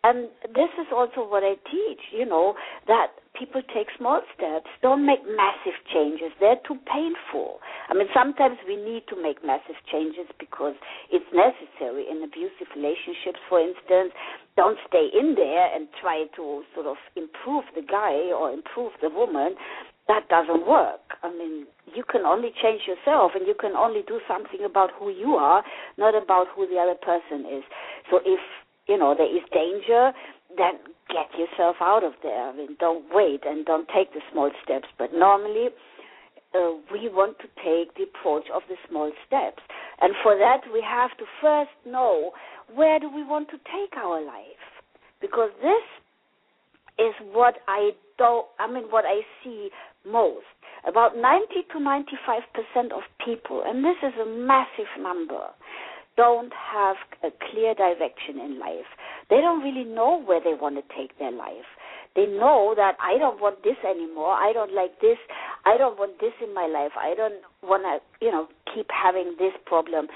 And 0.03 0.29
this 0.55 0.71
is 0.79 0.87
also 0.95 1.27
what 1.27 1.43
I 1.43 1.59
teach, 1.67 1.99
you 2.15 2.25
know, 2.25 2.55
that 2.87 3.19
people 3.37 3.61
take 3.75 3.87
small 3.97 4.21
steps, 4.31 4.71
don't 4.81 5.05
make 5.05 5.19
massive 5.27 5.75
changes. 5.91 6.31
They're 6.39 6.59
too 6.63 6.79
painful. 6.87 7.59
I 7.89 7.95
mean, 7.95 8.07
sometimes 8.15 8.57
we 8.63 8.79
need 8.79 9.03
to 9.11 9.19
make 9.21 9.43
massive 9.43 9.75
changes 9.91 10.31
because 10.39 10.75
it's 11.11 11.27
necessary 11.35 12.07
in 12.07 12.23
abusive 12.23 12.71
relationships, 12.79 13.43
for 13.51 13.59
instance. 13.59 14.15
Don't 14.55 14.79
stay 14.87 15.11
in 15.11 15.35
there 15.35 15.67
and 15.75 15.87
try 15.99 16.31
to 16.35 16.63
sort 16.73 16.87
of 16.87 16.95
improve 17.19 17.67
the 17.75 17.83
guy 17.83 18.31
or 18.31 18.51
improve 18.51 18.95
the 19.01 19.09
woman. 19.09 19.55
That 20.07 20.27
doesn't 20.31 20.65
work. 20.65 21.19
I 21.23 21.29
mean, 21.29 21.67
you 21.93 22.03
can 22.07 22.23
only 22.23 22.49
change 22.55 22.87
yourself 22.87 23.33
and 23.35 23.45
you 23.45 23.53
can 23.53 23.75
only 23.75 24.01
do 24.07 24.19
something 24.27 24.63
about 24.63 24.89
who 24.97 25.11
you 25.11 25.35
are, 25.35 25.63
not 25.97 26.15
about 26.15 26.47
who 26.55 26.65
the 26.67 26.79
other 26.79 26.95
person 26.95 27.45
is. 27.45 27.63
So 28.09 28.23
if 28.25 28.39
you 28.89 28.97
know 28.97 29.13
there 29.15 29.29
is 29.29 29.43
danger, 29.53 30.11
then 30.57 30.81
get 31.09 31.29
yourself 31.37 31.77
out 31.79 32.03
of 32.03 32.13
there. 32.23 32.49
I 32.49 32.55
mean, 32.55 32.75
don't 32.79 33.05
wait 33.13 33.41
and 33.45 33.65
don't 33.65 33.87
take 33.87 34.13
the 34.13 34.21
small 34.31 34.51
steps. 34.63 34.87
But 34.97 35.13
normally, 35.13 35.69
uh, 36.55 36.81
we 36.91 37.09
want 37.09 37.37
to 37.39 37.47
take 37.61 37.93
the 37.95 38.09
approach 38.09 38.45
of 38.53 38.63
the 38.67 38.75
small 38.89 39.11
steps, 39.27 39.61
and 40.01 40.13
for 40.23 40.35
that 40.37 40.61
we 40.73 40.81
have 40.81 41.11
to 41.17 41.25
first 41.41 41.73
know 41.85 42.31
where 42.73 42.99
do 42.99 43.09
we 43.09 43.23
want 43.23 43.49
to 43.49 43.57
take 43.57 43.97
our 43.97 44.23
life, 44.25 44.65
because 45.21 45.49
this 45.61 45.85
is 46.97 47.13
what 47.31 47.55
I 47.67 47.91
don't. 48.17 48.47
I 48.59 48.71
mean, 48.71 48.85
what 48.89 49.05
I 49.05 49.21
see 49.43 49.69
most. 50.05 50.45
About 50.87 51.17
90 51.17 51.45
to 51.73 51.79
95 51.79 52.41
percent 52.55 52.93
of 52.93 53.03
people, 53.23 53.63
and 53.65 53.83
this 53.83 53.97
is 54.01 54.13
a 54.15 54.25
massive 54.25 54.87
number, 54.97 55.51
don't 56.19 56.51
have 56.51 56.97
a 57.23 57.31
clear 57.47 57.73
direction 57.73 58.43
in 58.43 58.59
life. 58.59 58.91
They 59.29 59.39
don't 59.39 59.63
really 59.63 59.87
know 59.87 60.19
where 60.19 60.43
they 60.43 60.51
want 60.51 60.75
to 60.75 60.83
take 60.91 61.17
their 61.17 61.31
life. 61.31 61.69
They 62.13 62.25
know 62.25 62.73
that 62.75 62.99
I 62.99 63.17
don't 63.17 63.39
want 63.39 63.63
this 63.63 63.79
anymore. 63.87 64.33
I 64.33 64.51
don't 64.51 64.75
like 64.75 64.99
this. 64.99 65.15
I 65.63 65.77
don't 65.77 65.97
want 65.97 66.19
this 66.19 66.35
in 66.43 66.53
my 66.53 66.67
life. 66.67 66.91
I 66.99 67.15
don't 67.15 67.39
want 67.63 67.87
to, 67.87 68.03
you 68.19 68.33
know, 68.33 68.47
keep 68.75 68.87
having 68.91 69.35
this 69.39 69.53
problem. 69.65 70.07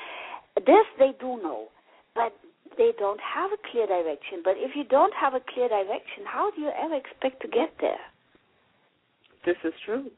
This 0.58 0.84
they 1.00 1.16
do 1.22 1.40
know, 1.40 1.72
but 2.16 2.36
they 2.78 2.92
don't 3.00 3.22
have 3.24 3.52
a 3.56 3.62
clear 3.72 3.88
direction. 3.88 4.44
But 4.44 4.56
if 4.58 4.76
you 4.76 4.84
don't 4.84 5.14
have 5.16 5.36
a 5.36 5.42
clear 5.54 5.70
direction, 5.70 6.28
how 6.28 6.52
do 6.52 6.62
you 6.62 6.72
ever 6.76 6.96
expect 6.96 7.42
to 7.44 7.48
get 7.48 7.72
there? 7.80 8.04
This 9.46 9.56
is 9.64 9.74
true. 9.86 10.12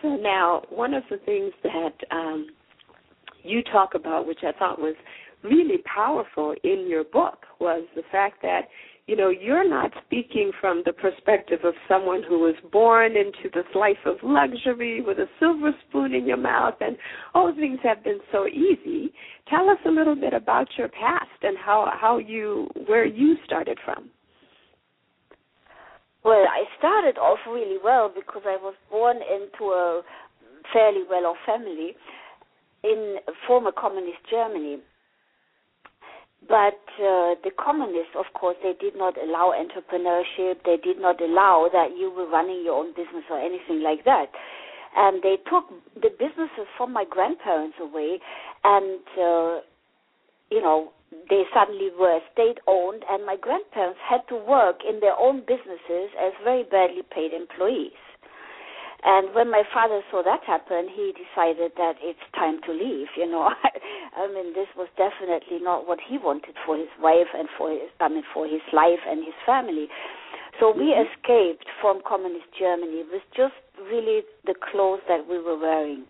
So 0.00 0.16
now, 0.16 0.62
one 0.70 0.94
of 0.94 1.02
the 1.10 1.18
things 1.18 1.52
that 1.62 1.94
um, 2.10 2.48
you 3.44 3.62
talk 3.62 3.94
about, 3.94 4.26
which 4.26 4.40
I 4.42 4.52
thought 4.58 4.78
was 4.78 4.94
really 5.42 5.78
powerful 5.84 6.54
in 6.62 6.86
your 6.88 7.04
book, 7.04 7.46
was 7.60 7.84
the 7.94 8.02
fact 8.10 8.42
that 8.42 8.68
you 9.06 9.16
know 9.16 9.30
you're 9.30 9.68
not 9.68 9.90
speaking 10.06 10.52
from 10.60 10.82
the 10.86 10.92
perspective 10.92 11.60
of 11.64 11.74
someone 11.88 12.22
who 12.22 12.38
was 12.38 12.54
born 12.70 13.16
into 13.16 13.50
this 13.52 13.66
life 13.74 13.96
of 14.06 14.16
luxury 14.22 15.00
with 15.00 15.18
a 15.18 15.26
silver 15.40 15.72
spoon 15.88 16.14
in 16.14 16.24
your 16.24 16.36
mouth 16.36 16.74
and 16.80 16.96
oh 17.34 17.52
things 17.54 17.80
have 17.82 18.04
been 18.04 18.20
so 18.30 18.46
easy. 18.46 19.12
Tell 19.50 19.68
us 19.68 19.78
a 19.86 19.90
little 19.90 20.14
bit 20.14 20.32
about 20.32 20.68
your 20.78 20.88
past 20.88 21.26
and 21.42 21.58
how 21.58 21.92
how 22.00 22.18
you 22.18 22.68
where 22.86 23.04
you 23.04 23.36
started 23.44 23.78
from. 23.84 24.08
Well 26.24 26.46
i 26.48 26.62
started 26.78 27.18
off 27.18 27.40
really 27.48 27.78
well 27.82 28.08
because 28.14 28.42
i 28.46 28.56
was 28.56 28.74
born 28.88 29.16
into 29.16 29.72
a 29.72 30.02
fairly 30.72 31.02
well 31.10 31.26
off 31.26 31.36
family 31.44 31.96
in 32.82 33.16
former 33.46 33.72
communist 33.72 34.18
Germany. 34.30 34.78
But 36.48 36.82
uh, 36.98 37.38
the 37.46 37.52
communists, 37.56 38.18
of 38.18 38.26
course, 38.34 38.56
they 38.62 38.74
did 38.80 38.96
not 38.96 39.14
allow 39.16 39.54
entrepreneurship. 39.54 40.64
They 40.64 40.76
did 40.82 41.00
not 41.00 41.20
allow 41.20 41.68
that 41.72 41.96
you 41.96 42.10
were 42.10 42.28
running 42.28 42.62
your 42.64 42.74
own 42.74 42.90
business 42.90 43.22
or 43.30 43.38
anything 43.38 43.82
like 43.82 44.04
that. 44.04 44.26
And 44.96 45.22
they 45.22 45.36
took 45.48 45.70
the 45.94 46.10
businesses 46.10 46.66
from 46.76 46.92
my 46.92 47.04
grandparents 47.08 47.76
away, 47.80 48.18
and 48.64 49.00
uh, 49.16 49.60
you 50.50 50.60
know 50.60 50.92
they 51.30 51.44
suddenly 51.54 51.88
were 51.98 52.18
state 52.32 52.58
owned, 52.66 53.02
and 53.08 53.24
my 53.24 53.36
grandparents 53.40 54.00
had 54.04 54.20
to 54.28 54.36
work 54.36 54.80
in 54.86 55.00
their 55.00 55.16
own 55.16 55.40
businesses 55.40 56.10
as 56.20 56.32
very 56.44 56.64
badly 56.64 57.02
paid 57.08 57.32
employees. 57.32 57.96
And 59.04 59.34
when 59.34 59.50
my 59.50 59.64
father 59.74 60.00
saw 60.10 60.22
that 60.22 60.44
happen, 60.46 60.86
he 60.86 61.12
decided 61.12 61.72
that 61.76 61.98
it's 62.00 62.22
time 62.34 62.60
to 62.66 62.72
leave. 62.72 63.08
You 63.16 63.30
know, 63.30 63.50
I 64.16 64.28
mean, 64.28 64.54
this 64.54 64.68
was 64.76 64.88
definitely 64.96 65.58
not 65.60 65.88
what 65.88 65.98
he 65.98 66.18
wanted 66.18 66.54
for 66.64 66.76
his 66.76 66.90
wife 67.00 67.34
and 67.34 67.48
for 67.58 67.70
his, 67.70 67.90
I 67.98 68.08
mean, 68.08 68.22
for 68.32 68.46
his 68.46 68.62
life 68.72 69.02
and 69.06 69.24
his 69.24 69.34
family. 69.44 69.88
So 70.60 70.70
we 70.70 70.94
mm-hmm. 70.94 71.02
escaped 71.10 71.66
from 71.80 72.00
communist 72.06 72.46
Germany 72.58 73.02
with 73.10 73.22
just 73.34 73.58
really 73.90 74.22
the 74.46 74.54
clothes 74.54 75.02
that 75.08 75.26
we 75.26 75.42
were 75.42 75.58
wearing. 75.58 76.04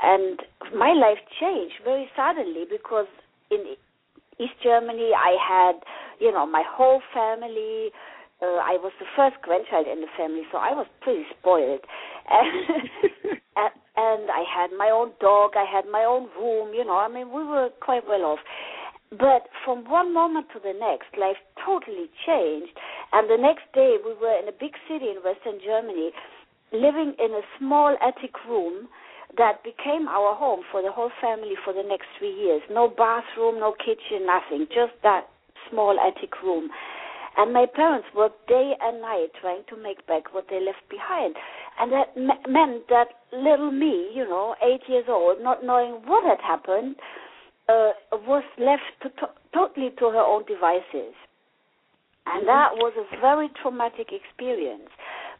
And 0.00 0.40
my 0.74 0.92
life 0.92 1.20
changed 1.40 1.76
very 1.84 2.08
suddenly 2.16 2.64
because 2.70 3.06
in 3.50 3.76
East 4.40 4.56
Germany 4.62 5.10
I 5.12 5.36
had, 5.36 5.76
you 6.20 6.32
know, 6.32 6.46
my 6.46 6.62
whole 6.66 7.02
family 7.12 7.90
uh, 8.42 8.58
I 8.60 8.78
was 8.82 8.92
the 8.98 9.06
first 9.16 9.36
grandchild 9.42 9.86
in 9.86 10.00
the 10.00 10.10
family, 10.16 10.42
so 10.50 10.58
I 10.58 10.72
was 10.72 10.86
pretty 11.00 11.24
spoiled. 11.38 11.80
And, 13.56 13.70
and 13.96 14.30
I 14.30 14.42
had 14.42 14.70
my 14.76 14.90
own 14.90 15.12
dog, 15.20 15.52
I 15.54 15.64
had 15.64 15.86
my 15.90 16.02
own 16.02 16.26
room, 16.34 16.74
you 16.74 16.84
know, 16.84 16.96
I 16.98 17.08
mean, 17.08 17.30
we 17.30 17.44
were 17.44 17.70
quite 17.80 18.02
well 18.08 18.34
off. 18.34 18.40
But 19.10 19.46
from 19.64 19.88
one 19.88 20.12
moment 20.12 20.46
to 20.54 20.58
the 20.58 20.74
next, 20.74 21.14
life 21.14 21.38
totally 21.64 22.10
changed. 22.26 22.74
And 23.12 23.30
the 23.30 23.38
next 23.38 23.70
day, 23.72 23.98
we 24.02 24.14
were 24.18 24.34
in 24.42 24.48
a 24.48 24.56
big 24.58 24.74
city 24.90 25.06
in 25.06 25.22
Western 25.22 25.62
Germany, 25.62 26.10
living 26.72 27.14
in 27.22 27.30
a 27.30 27.46
small 27.58 27.94
attic 28.02 28.34
room 28.48 28.88
that 29.38 29.62
became 29.62 30.08
our 30.08 30.34
home 30.34 30.62
for 30.72 30.82
the 30.82 30.90
whole 30.90 31.10
family 31.20 31.54
for 31.64 31.72
the 31.72 31.86
next 31.86 32.06
three 32.18 32.34
years. 32.34 32.62
No 32.70 32.88
bathroom, 32.88 33.60
no 33.60 33.74
kitchen, 33.78 34.26
nothing, 34.26 34.66
just 34.66 34.98
that 35.02 35.30
small 35.70 35.94
attic 35.98 36.42
room. 36.42 36.70
And 37.36 37.52
my 37.52 37.66
parents 37.66 38.06
worked 38.14 38.46
day 38.46 38.72
and 38.80 39.00
night 39.00 39.28
trying 39.40 39.62
to 39.68 39.76
make 39.76 40.06
back 40.06 40.32
what 40.32 40.46
they 40.48 40.60
left 40.60 40.88
behind. 40.88 41.34
And 41.80 41.92
that 41.92 42.16
me- 42.16 42.44
meant 42.48 42.88
that 42.88 43.08
little 43.32 43.72
me, 43.72 44.10
you 44.14 44.24
know, 44.24 44.54
eight 44.62 44.82
years 44.88 45.06
old, 45.08 45.40
not 45.40 45.64
knowing 45.64 46.06
what 46.06 46.24
had 46.24 46.40
happened, 46.40 46.96
uh, 47.68 47.92
was 48.12 48.44
left 48.58 48.82
to 49.02 49.08
to- 49.10 49.34
totally 49.52 49.90
to 49.98 50.10
her 50.10 50.22
own 50.22 50.44
devices. 50.44 51.14
And 52.26 52.46
that 52.48 52.76
was 52.76 52.92
a 52.96 53.20
very 53.20 53.48
traumatic 53.60 54.12
experience. 54.12 54.88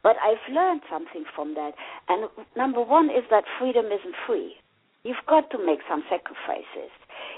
But 0.02 0.16
I've 0.20 0.52
learned 0.52 0.82
something 0.90 1.24
from 1.34 1.54
that. 1.54 1.72
And 2.08 2.28
number 2.56 2.82
one 2.82 3.08
is 3.08 3.24
that 3.30 3.44
freedom 3.58 3.86
isn't 3.86 4.16
free. 4.26 4.56
You've 5.02 5.24
got 5.26 5.50
to 5.50 5.58
make 5.58 5.80
some 5.88 6.02
sacrifices. 6.10 6.90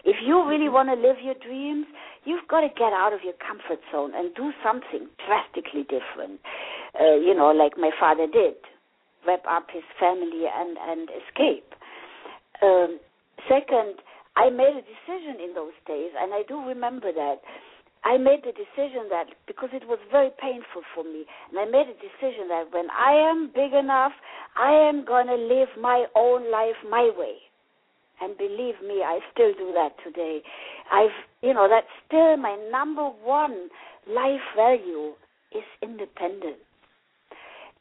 If 0.05 0.17
you 0.25 0.47
really 0.49 0.69
want 0.69 0.89
to 0.89 0.97
live 0.97 1.17
your 1.23 1.35
dreams, 1.35 1.87
you've 2.25 2.47
got 2.49 2.61
to 2.61 2.69
get 2.69 2.93
out 2.93 3.13
of 3.13 3.21
your 3.25 3.35
comfort 3.41 3.83
zone 3.93 4.13
and 4.15 4.35
do 4.35 4.53
something 4.63 5.09
drastically 5.27 5.83
different. 5.87 6.41
Uh, 6.99 7.17
you 7.17 7.35
know, 7.35 7.51
like 7.51 7.77
my 7.77 7.91
father 7.99 8.27
did, 8.27 8.55
wrap 9.27 9.45
up 9.49 9.69
his 9.73 9.85
family 9.99 10.47
and 10.47 10.77
and 10.79 11.09
escape. 11.11 11.75
Um, 12.63 12.99
second, 13.49 14.01
I 14.37 14.51
made 14.51 14.77
a 14.77 14.85
decision 14.85 15.41
in 15.41 15.55
those 15.55 15.77
days, 15.87 16.13
and 16.19 16.33
I 16.33 16.43
do 16.47 16.61
remember 16.61 17.13
that. 17.13 17.41
I 18.05 18.19
made 18.19 18.47
the 18.47 18.53
decision 18.53 19.11
that 19.11 19.35
because 19.49 19.71
it 19.73 19.83
was 19.89 19.99
very 20.13 20.31
painful 20.39 20.87
for 20.95 21.03
me, 21.03 21.27
and 21.51 21.59
I 21.59 21.65
made 21.65 21.91
a 21.91 21.99
decision 21.99 22.47
that 22.49 22.71
when 22.71 22.87
I 22.91 23.13
am 23.13 23.51
big 23.53 23.73
enough, 23.73 24.13
I 24.55 24.71
am 24.71 25.05
going 25.05 25.27
to 25.27 25.35
live 25.35 25.69
my 25.81 26.07
own 26.15 26.51
life 26.53 26.77
my 26.89 27.11
way. 27.19 27.43
And 28.21 28.37
believe 28.39 28.75
me, 28.87 29.03
I 29.05 29.21
still 29.33 29.53
do 29.55 29.73
that 29.75 29.91
today. 30.05 30.41
I've, 30.91 31.11
you 31.43 31.53
know, 31.53 31.69
that's 31.69 31.87
still 32.07 32.37
my 32.37 32.57
number 32.71 33.05
one 33.05 33.69
life 34.09 34.41
value 34.57 35.13
is 35.53 35.65
independence. 35.83 36.65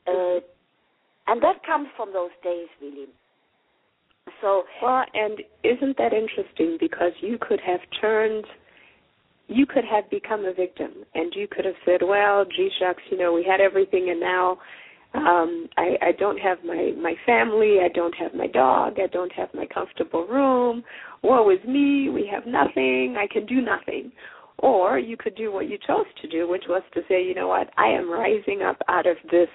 Uh, 0.07 0.39
and 1.27 1.41
that 1.41 1.63
comes 1.65 1.87
from 1.95 2.13
those 2.13 2.31
days, 2.43 2.67
really. 2.81 3.07
So, 4.41 4.63
well, 4.81 5.05
and 5.13 5.39
isn't 5.63 5.97
that 5.97 6.13
interesting? 6.13 6.77
Because 6.79 7.11
you 7.21 7.37
could 7.39 7.59
have 7.65 7.79
turned, 8.01 8.45
you 9.47 9.65
could 9.65 9.85
have 9.85 10.09
become 10.09 10.45
a 10.45 10.53
victim, 10.53 10.91
and 11.13 11.33
you 11.35 11.47
could 11.47 11.65
have 11.65 11.75
said, 11.85 12.01
"Well, 12.01 12.45
gee 12.45 12.71
shucks, 12.79 13.03
you 13.09 13.17
know, 13.17 13.33
we 13.33 13.43
had 13.43 13.61
everything, 13.61 14.09
and 14.09 14.19
now 14.19 14.57
Um, 15.15 15.67
I, 15.77 15.97
I 16.01 16.11
don't 16.19 16.37
have 16.37 16.57
my 16.65 16.91
my 17.01 17.15
family. 17.25 17.79
I 17.83 17.89
don't 17.93 18.15
have 18.15 18.33
my 18.33 18.47
dog. 18.47 18.95
I 18.99 19.07
don't 19.07 19.31
have 19.33 19.49
my 19.53 19.65
comfortable 19.65 20.27
room. 20.27 20.83
Woe 21.23 21.49
is 21.49 21.63
me. 21.67 22.09
We 22.09 22.29
have 22.31 22.45
nothing. 22.45 23.15
I 23.17 23.27
can 23.31 23.45
do 23.45 23.61
nothing. 23.61 24.11
Or 24.59 24.97
you 24.97 25.17
could 25.17 25.35
do 25.35 25.51
what 25.51 25.69
you 25.69 25.77
chose 25.85 26.05
to 26.21 26.27
do, 26.29 26.47
which 26.47 26.63
was 26.67 26.81
to 26.93 27.01
say, 27.09 27.23
you 27.23 27.35
know 27.35 27.47
what, 27.47 27.69
I 27.77 27.87
am 27.87 28.09
rising 28.09 28.61
up 28.61 28.77
out 28.87 29.05
of 29.05 29.17
this 29.29 29.49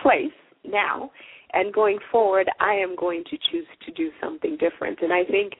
place 0.00 0.32
now, 0.64 1.10
and 1.52 1.72
going 1.72 1.98
forward, 2.10 2.48
I 2.58 2.74
am 2.74 2.96
going 2.96 3.22
to 3.24 3.38
choose 3.50 3.66
to 3.84 3.92
do 3.92 4.10
something 4.22 4.56
different. 4.58 5.00
And 5.02 5.12
I 5.12 5.24
think 5.24 5.52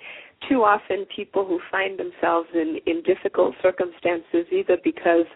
too 0.48 0.64
often 0.64 1.07
people 1.14 1.46
who 1.46 1.61
find 1.70 1.98
themselves 1.98 2.48
in, 2.54 2.78
in 2.87 3.02
difficult 3.02 3.54
circumstances, 3.62 4.46
either 4.50 4.78
because 4.83 5.26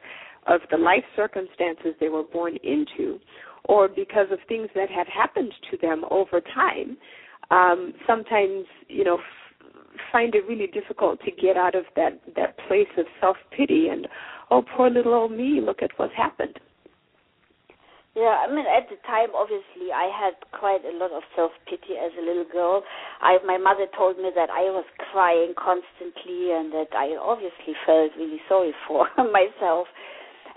of 0.49 0.61
the 0.71 0.77
life 0.77 1.05
circumstances 1.15 1.95
they 2.01 2.09
were 2.09 2.23
born 2.23 2.57
into, 2.63 3.19
or 3.65 3.89
because 3.89 4.27
of 4.31 4.39
things 4.49 4.69
that 4.75 4.91
have 4.91 5.07
happened 5.07 5.53
to 5.71 5.77
them 5.79 6.05
over 6.11 6.41
time, 6.41 6.97
um, 7.51 7.93
sometimes 8.07 8.65
you 8.89 9.05
know 9.05 9.17
f- 9.19 10.01
find 10.13 10.35
it 10.35 10.47
really 10.49 10.67
difficult 10.67 11.21
to 11.21 11.31
get 11.31 11.57
out 11.57 11.75
of 11.75 11.85
that 11.97 12.21
that 12.37 12.57
place 12.67 12.89
of 12.97 13.07
self 13.21 13.37
pity 13.57 13.89
and 13.89 14.09
oh 14.51 14.65
poor 14.77 14.91
little 14.91 15.15
old 15.15 15.33
me, 15.33 15.61
look 15.61 15.83
at 15.83 15.91
what's 15.97 16.15
happened. 16.15 16.59
Yeah, 18.19 18.35
I 18.43 18.51
mean, 18.51 18.67
at 18.67 18.91
the 18.91 18.99
time, 19.07 19.31
obviously, 19.31 19.95
I 19.95 20.11
had 20.11 20.35
quite 20.51 20.83
a 20.83 20.91
lot 20.99 21.15
of 21.15 21.23
self 21.37 21.53
pity 21.71 21.95
as 21.95 22.11
a 22.19 22.25
little 22.27 22.51
girl. 22.51 22.83
I, 23.23 23.39
my 23.47 23.59
mother 23.59 23.87
told 23.97 24.19
me 24.19 24.35
that 24.35 24.51
I 24.51 24.75
was 24.75 24.83
crying 25.13 25.55
constantly, 25.55 26.51
and 26.51 26.73
that 26.75 26.91
I 26.99 27.15
obviously 27.15 27.79
felt 27.87 28.11
really 28.19 28.43
sorry 28.49 28.75
for 28.89 29.07
myself. 29.31 29.87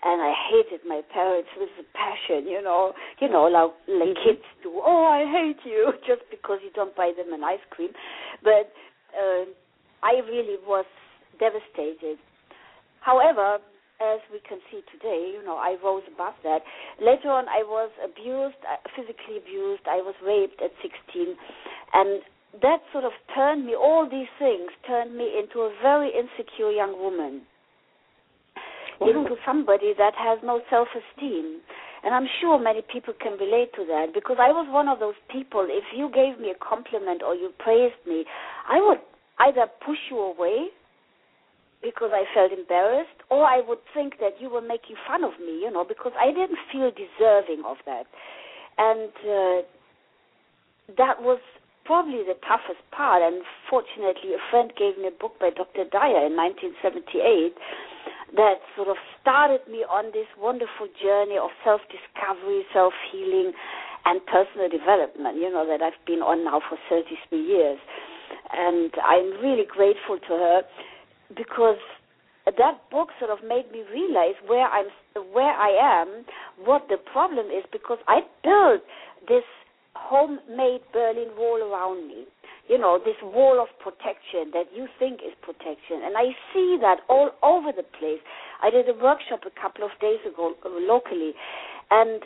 And 0.04 0.22
I 0.22 0.34
hated 0.50 0.82
my 0.88 1.02
parents 1.14 1.50
with 1.58 1.70
a 1.80 1.86
passion, 1.94 2.48
you 2.50 2.62
know, 2.62 2.94
you 3.20 3.30
know, 3.30 3.44
like, 3.46 3.70
like 3.88 4.18
mm-hmm. 4.18 4.24
kids 4.26 4.46
do. 4.64 4.82
Oh, 4.84 5.06
I 5.06 5.30
hate 5.30 5.62
you 5.64 5.94
just 6.08 6.24
because 6.32 6.60
you 6.64 6.72
don't 6.74 6.96
buy 6.96 7.12
them 7.16 7.34
an 7.34 7.44
ice 7.44 7.64
cream. 7.70 7.92
But 8.44 8.74
uh, 9.14 9.46
I 10.02 10.26
really 10.26 10.58
was 10.66 10.86
devastated. 11.40 12.18
However, 13.02 13.60
as 14.02 14.20
we 14.34 14.42
can 14.42 14.58
see 14.72 14.82
today, 14.90 15.30
you 15.34 15.46
know, 15.46 15.58
I 15.58 15.78
rose 15.84 16.04
above 16.10 16.34
that. 16.44 16.62
Later 17.00 17.30
on, 17.30 17.46
I 17.48 17.62
was 17.62 17.92
abused, 18.02 18.58
uh, 18.66 18.82
physically 18.98 19.38
abused. 19.38 19.86
I 19.86 20.02
was 20.02 20.16
raped 20.26 20.62
at 20.62 20.74
16, 20.82 21.38
and 21.94 22.22
that 22.62 22.82
sort 22.92 23.06
of 23.06 23.14
turned 23.34 23.66
me. 23.66 23.76
All 23.76 24.10
these 24.10 24.32
things 24.40 24.74
turned 24.88 25.16
me 25.16 25.38
into 25.38 25.62
a 25.62 25.74
very 25.82 26.10
insecure 26.10 26.72
young 26.72 26.98
woman, 26.98 27.46
into 29.10 29.36
somebody 29.46 29.94
that 29.98 30.14
has 30.16 30.40
no 30.44 30.62
self-esteem. 30.70 31.62
And 32.04 32.16
I'm 32.16 32.28
sure 32.40 32.58
many 32.58 32.82
people 32.82 33.14
can 33.14 33.34
relate 33.38 33.74
to 33.76 33.86
that 33.86 34.14
because 34.14 34.38
I 34.40 34.50
was 34.50 34.66
one 34.70 34.88
of 34.88 35.00
those 35.00 35.18
people. 35.30 35.66
If 35.70 35.86
you 35.96 36.10
gave 36.10 36.42
me 36.42 36.50
a 36.50 36.58
compliment 36.58 37.22
or 37.22 37.36
you 37.36 37.54
praised 37.60 38.02
me, 38.08 38.26
I 38.68 38.82
would 38.82 39.02
either 39.40 39.70
push 39.86 40.00
you 40.10 40.18
away 40.18 40.70
because 41.82 42.12
I 42.14 42.26
felt 42.34 42.54
embarrassed, 42.54 43.26
or 43.30 43.44
I 43.44 43.62
would 43.66 43.82
think 43.94 44.22
that 44.22 44.38
you 44.40 44.54
were 44.54 44.62
making 44.62 44.96
fun 45.08 45.24
of 45.24 45.34
me, 45.42 45.66
you 45.66 45.72
know, 45.72 45.84
because 45.84 46.14
I 46.14 46.30
didn't 46.30 46.62
feel 46.72 46.94
deserving 46.94 47.66
of 47.66 47.78
that. 47.90 48.06
And 48.78 49.10
uh, 49.26 49.66
that 50.98 51.22
was 51.22 51.42
probably 51.86 52.22
the 52.22 52.38
toughest 52.46 52.86
part. 52.94 53.26
And 53.26 53.42
fortunately, 53.70 54.38
a 54.38 54.42
friend 54.50 54.72
gave 54.78 54.98
me 54.98 55.10
a 55.10 55.18
book 55.18 55.40
by 55.40 55.50
Dr. 55.50 55.90
Dyer 55.90 56.30
in 56.30 56.38
1978 56.38 57.58
that 58.36 58.64
sort 58.76 58.88
of 58.88 58.96
started 59.20 59.60
me 59.70 59.84
on 59.84 60.12
this 60.16 60.28
wonderful 60.40 60.88
journey 61.02 61.38
of 61.38 61.50
self 61.64 61.82
discovery, 61.92 62.64
self 62.74 62.94
healing, 63.12 63.52
and 64.06 64.22
personal 64.26 64.70
development, 64.70 65.38
you 65.38 65.52
know, 65.52 65.66
that 65.68 65.82
I've 65.84 66.00
been 66.06 66.22
on 66.24 66.44
now 66.46 66.62
for 66.68 66.78
33 66.90 67.38
years. 67.40 67.80
And 68.52 68.92
I'm 69.04 69.40
really 69.44 69.66
grateful 69.68 70.18
to 70.18 70.34
her 70.34 70.62
because 71.36 71.80
that 72.46 72.82
book 72.90 73.10
sort 73.20 73.32
of 73.32 73.44
made 73.46 73.72
me 73.72 73.84
realize 73.92 74.36
where 74.48 74.68
I'm, 74.68 74.88
where 75.32 75.54
I 75.54 76.02
am, 76.02 76.26
what 76.66 76.88
the 76.90 76.98
problem 76.98 77.48
is, 77.48 77.64
because 77.72 78.00
I 78.08 78.22
built 78.44 78.82
this 79.28 79.46
homemade 79.96 80.82
Berlin 80.94 81.30
Wall 81.38 81.62
around 81.62 82.08
me. 82.08 82.26
You 82.68 82.78
know, 82.78 83.00
this 83.04 83.18
wall 83.22 83.60
of 83.60 83.68
protection 83.84 84.52
that 84.54 84.72
you 84.74 84.88
think 84.98 85.20
is 85.20 85.34
protection. 85.42 86.06
And 86.06 86.16
I 86.16 86.32
see 86.54 86.78
that 86.80 87.00
all 87.10 87.32
over 87.44 87.72
the 87.76 87.84
place. 87.84 88.22
I 88.62 88.70
did 88.70 88.88
a 88.88 88.94
workshop 88.94 89.42
a 89.46 89.60
couple 89.60 89.84
of 89.84 89.92
days 90.00 90.20
ago 90.26 90.54
uh, 90.64 90.70
locally, 90.70 91.34
and 91.90 92.24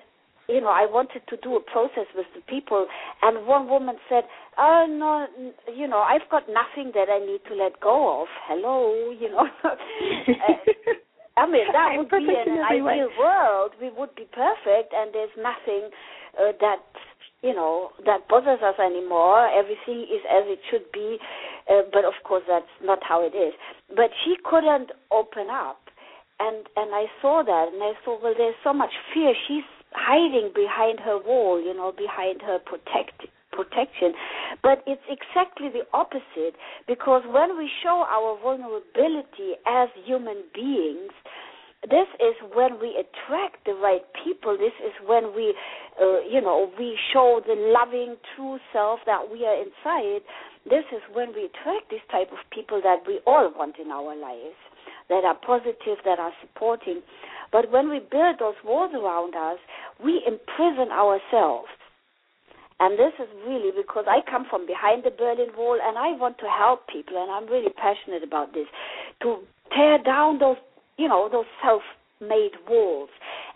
you 0.48 0.62
know, 0.62 0.70
I 0.70 0.86
wanted 0.86 1.26
to 1.30 1.38
do 1.38 1.56
a 1.56 1.60
process 1.60 2.06
with 2.16 2.28
the 2.36 2.42
people, 2.42 2.86
and 3.24 3.48
one 3.48 3.68
woman 3.68 3.96
said, 4.08 4.26
"Oh 4.58 4.86
no, 4.88 5.26
you 5.74 5.88
know, 5.88 6.00
I've 6.00 6.30
got 6.30 6.44
nothing 6.46 6.92
that 6.94 7.10
I 7.10 7.18
need 7.18 7.42
to 7.50 7.56
let 7.56 7.80
go 7.80 8.22
of." 8.22 8.28
Hello, 8.46 9.12
you 9.12 9.30
know. 9.32 9.48
Uh, 11.36 11.42
I 11.42 11.46
mean, 11.52 11.68
that 11.72 11.92
would 11.98 12.10
be 12.10 12.32
an 12.32 12.64
ideal 12.64 13.10
world. 13.20 13.72
We 13.82 13.90
would 13.90 14.16
be 14.16 14.28
perfect, 14.32 14.94
and 14.96 15.14
there's 15.14 15.36
nothing 15.36 15.90
uh, 16.40 16.52
that 16.62 16.80
you 17.46 17.54
know 17.54 17.92
that 18.06 18.28
bothers 18.28 18.60
us 18.66 18.76
anymore. 18.82 19.46
Everything 19.54 20.02
is 20.10 20.26
as 20.26 20.50
it 20.50 20.60
should 20.70 20.90
be, 20.92 21.18
uh, 21.70 21.86
but 21.94 22.04
of 22.04 22.18
course 22.26 22.44
that's 22.50 22.74
not 22.82 23.00
how 23.06 23.22
it 23.22 23.38
is. 23.38 23.54
But 23.90 24.10
she 24.26 24.36
couldn't 24.44 24.90
open 25.12 25.48
up, 25.54 25.78
and 26.40 26.66
and 26.76 26.90
I 26.90 27.06
saw 27.22 27.44
that, 27.46 27.70
and 27.72 27.84
I 27.84 27.94
saw 28.04 28.18
well, 28.18 28.34
there's 28.36 28.58
so 28.64 28.74
much 28.74 28.92
fear. 29.14 29.34
She's 29.48 29.70
hiding 29.94 30.52
behind 30.56 31.00
her 31.00 31.22
wall, 31.22 31.62
you 31.62 31.74
know, 31.74 31.94
behind 31.96 32.42
her 32.42 32.58
protect 32.60 33.30
protection. 33.56 34.12
But 34.62 34.84
it's 34.86 35.06
exactly 35.08 35.70
the 35.70 35.88
opposite 35.94 36.60
because 36.88 37.24
when 37.30 37.58
we 37.58 37.70
show 37.82 38.04
our 38.10 38.38
vulnerability 38.42 39.56
as 39.66 39.88
human 40.04 40.44
beings, 40.54 41.12
this 41.90 42.08
is 42.20 42.36
when 42.54 42.80
we 42.80 42.98
attract 42.98 43.66
the 43.66 43.74
right 43.74 44.02
people. 44.24 44.58
This 44.58 44.74
is 44.84 44.94
when 45.06 45.36
we, 45.36 45.54
uh, 46.02 46.22
you 46.22 46.42
know, 46.42 46.72
we 46.78 46.98
show 47.14 47.42
the 47.46 47.56
loving, 47.56 48.16
true 48.36 48.60
self 48.74 49.00
that 49.06 49.30
we 49.32 49.46
are 49.46 49.56
inside. 49.56 50.22
This 50.66 50.86
is 50.92 51.02
when 51.14 51.34
we 51.34 51.46
attract 51.46 51.90
this 51.90 52.02
type 52.12 52.32
of 52.32 52.40
people 52.52 52.82
that 52.82 53.04
we 53.08 53.20
all 53.28 53.52
want 53.56 53.78
in 53.78 53.92
our 53.92 54.16
lives, 54.16 54.58
that 55.10 55.24
are 55.24 55.36
positive, 55.36 56.02
that 56.06 56.20
are 56.20 56.34
supporting. 56.42 57.02
But 57.52 57.72
when 57.72 57.90
we 57.90 58.00
build 58.00 58.40
those 58.40 58.58
walls 58.66 58.92
around 58.94 59.36
us, 59.36 59.60
we 60.04 60.22
imprison 60.26 60.92
ourselves. 60.92 61.70
And 62.80 63.00
this 63.00 63.14
is 63.20 63.30
really 63.48 63.72
because 63.72 64.04
I 64.08 64.20
come 64.30 64.46
from 64.50 64.68
behind 64.68 65.04
the 65.06 65.12
Berlin 65.12 65.56
Wall 65.56 65.80
and 65.82 65.98
I 65.98 66.12
want 66.20 66.38
to 66.40 66.50
help 66.52 66.88
people 66.88 67.16
and 67.16 67.32
I'm 67.32 67.48
really 67.48 67.72
passionate 67.72 68.24
about 68.24 68.54
this 68.54 68.68
to 69.22 69.40
tear 69.72 69.98
down 70.04 70.40
those, 70.40 70.58
you 70.98 71.08
know, 71.08 71.30
those 71.32 71.46
self 71.64 71.82
made 72.22 72.52
walls 72.70 73.10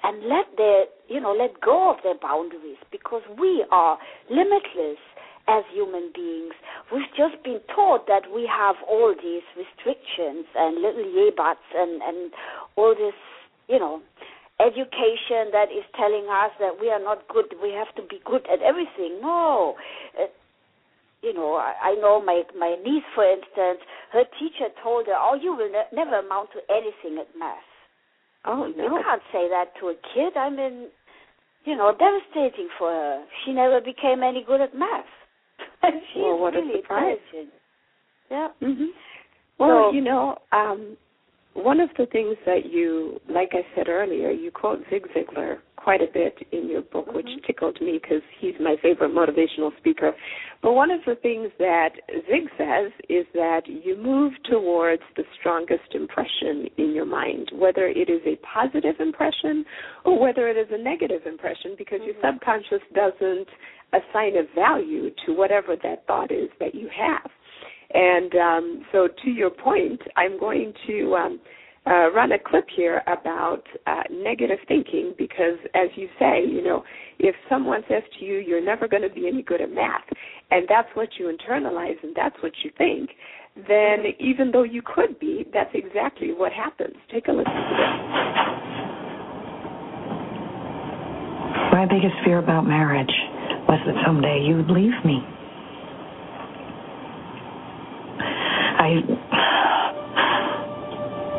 and 0.04 0.24
let 0.24 0.46
their, 0.58 0.86
you 1.08 1.20
know, 1.20 1.34
let 1.34 1.60
go 1.62 1.92
of 1.92 1.98
their 2.04 2.18
boundaries 2.22 2.78
because 2.92 3.22
we 3.40 3.66
are 3.72 3.98
limitless 4.30 5.00
as 5.48 5.64
human 5.74 6.12
beings. 6.14 6.54
We've 6.92 7.10
just 7.18 7.42
been 7.44 7.60
taught 7.74 8.06
that 8.08 8.32
we 8.34 8.48
have 8.48 8.76
all 8.88 9.16
these 9.16 9.44
restrictions 9.58 10.46
and 10.56 10.76
little 10.82 11.06
yebuts 11.06 11.68
and, 11.74 12.02
and 12.04 12.32
all 12.76 12.94
this 12.94 13.16
you 13.70 13.78
know, 13.78 14.02
education 14.60 15.54
that 15.54 15.70
is 15.72 15.86
telling 15.96 16.26
us 16.26 16.52
that 16.60 16.82
we 16.82 16.90
are 16.90 17.00
not 17.00 17.26
good, 17.30 17.46
we 17.62 17.72
have 17.72 17.94
to 17.96 18.02
be 18.02 18.20
good 18.26 18.42
at 18.52 18.62
everything. 18.62 19.22
No. 19.22 19.76
Uh, 20.20 20.26
You 21.22 21.34
know, 21.34 21.56
I, 21.56 21.74
I 21.92 21.96
know 21.96 22.22
my 22.24 22.44
my 22.58 22.76
niece, 22.84 23.04
for 23.14 23.26
instance, 23.30 23.80
her 24.14 24.24
teacher 24.40 24.70
told 24.82 25.08
her, 25.08 25.16
"Oh, 25.18 25.36
you 25.36 25.54
will 25.56 25.70
ne- 25.70 25.92
never 25.94 26.20
amount 26.20 26.50
to 26.54 26.60
anything 26.74 27.20
at 27.20 27.28
math." 27.38 27.58
Oh 28.46 28.72
no! 28.76 28.84
You 28.84 29.04
can't 29.04 29.22
say 29.34 29.50
that 29.50 29.74
to 29.80 29.88
a 29.90 29.96
kid. 30.14 30.38
I 30.38 30.50
mean, 30.50 30.88
you 31.66 31.76
know, 31.76 31.92
devastating 31.92 32.70
for 32.78 32.90
her. 32.90 33.26
She 33.44 33.52
never 33.52 33.82
became 33.82 34.24
any 34.24 34.44
good 34.48 34.62
at 34.62 34.74
math. 34.74 35.06
and 35.84 35.96
she's 36.14 36.24
well, 36.24 36.40
what 36.40 36.54
really 36.54 36.80
intelligent. 36.80 37.52
Yeah. 38.32 38.48
Mhm. 38.62 38.88
Well, 39.60 39.90
So- 39.90 39.92
you 39.96 40.02
know, 40.02 40.38
um, 40.54 40.96
one 41.54 41.80
of 41.80 41.90
the 41.98 42.06
things 42.08 42.38
that 42.46 42.72
you, 42.72 43.20
like 43.28 43.50
I 43.54 43.66
said 43.76 43.90
earlier, 43.90 44.30
you 44.32 44.52
quote 44.52 44.84
Zig 44.90 45.06
Ziglar 45.16 45.58
quite 45.76 46.02
a 46.02 46.08
bit 46.14 46.38
in 46.52 46.70
your 46.70 46.82
book, 46.82 47.12
which 47.14 47.26
Mhm. 47.26 47.44
tickled 47.46 47.82
me 47.82 47.94
because 47.94 48.22
he's 48.38 48.60
my 48.60 48.76
favorite 48.78 49.14
motivational 49.14 49.76
speaker. 49.78 50.14
But 50.62 50.74
one 50.74 50.92
of 50.92 51.04
the 51.06 51.16
things 51.16 51.52
that 51.58 52.00
Zig 52.28 52.50
says 52.58 52.92
is 53.08 53.26
that 53.34 53.68
you 53.68 53.96
move 53.96 54.34
towards 54.44 55.02
the 55.16 55.26
strongest 55.34 55.96
impression 55.96 56.70
in 56.78 56.94
your 56.94 57.06
mind, 57.06 57.52
whether 57.52 57.88
it 57.88 58.10
is 58.10 58.22
a 58.26 58.36
positive 58.38 59.00
impression 59.00 59.66
or 60.04 60.20
whether 60.20 60.50
it 60.50 60.58
is 60.58 60.70
a 60.72 60.78
negative 60.78 61.26
impression, 61.26 61.76
because 61.76 62.02
your 62.04 62.16
Mhm. 62.16 62.22
subconscious 62.22 62.84
doesn't 62.94 63.50
assign 63.94 64.36
a 64.36 64.44
value 64.44 65.10
to 65.26 65.34
whatever 65.34 65.76
that 65.78 66.06
thought 66.06 66.32
is 66.32 66.52
that 66.60 66.76
you 66.76 66.88
have. 66.90 67.32
And 67.94 68.36
um, 68.36 68.86
so, 68.92 69.08
to 69.24 69.30
your 69.30 69.50
point, 69.50 70.02
I'm 70.16 70.40
going 70.40 70.74
to 70.88 71.16
um, 71.16 71.40
uh, 71.88 72.12
run 72.12 72.32
a 72.34 72.38
clip 72.40 72.68
here 72.76 73.02
about 73.08 73.64
uh, 73.88 74.04
negative 74.12 74.60
thinking 74.68 75.14
because, 75.18 75.58
as 75.74 75.90
you 75.96 76.08
say, 76.20 76.44
you 76.46 76.64
know, 76.64 76.84
if 77.18 77.36
someone 77.50 77.82
says 77.90 78.04
to 78.20 78.26
you, 78.26 78.38
"You're 78.38 78.64
never 78.64 78.88
going 78.88 79.04
to 79.04 79.10
be 79.10 79.28
any 79.28 79.42
good 79.42 79.62
at 79.62 79.72
math," 79.72 80.04
and 80.52 80.68
that's 80.70 80.90
what 80.94 81.10
you 81.18 81.26
internalize 81.36 82.02
and 82.04 82.16
that's 82.16 82.36
what 82.44 82.52
you 82.64 82.72
think, 82.78 83.10
then 83.68 84.06
even 84.20 84.52
though 84.52 84.64
you 84.64 84.82
could 84.84 85.20
be, 85.20 85.46
that's 85.52 85.72
exactly 85.74 86.32
what 86.32 86.52
happens. 86.52 86.96
Take 87.12 87.28
a 87.28 87.32
listen 87.32 87.46
to 87.46 87.76
this. 87.78 88.40
My 91.72 91.86
biggest 91.86 92.16
fear 92.26 92.40
about 92.40 92.66
marriage 92.66 93.14
was 93.68 93.80
that 93.86 93.96
someday 94.06 94.44
you 94.46 94.58
would 94.58 94.70
leave 94.70 94.94
me. 95.06 95.22
I 98.90 99.04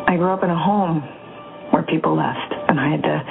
I 0.07 0.17
grew 0.17 0.31
up 0.31 0.45
in 0.45 0.51
a 0.51 0.59
home 0.59 1.03
where 1.71 1.83
people 1.83 2.17
left 2.17 2.53
and 2.69 2.79
I 2.79 2.91
had 2.91 3.03
to 3.03 3.25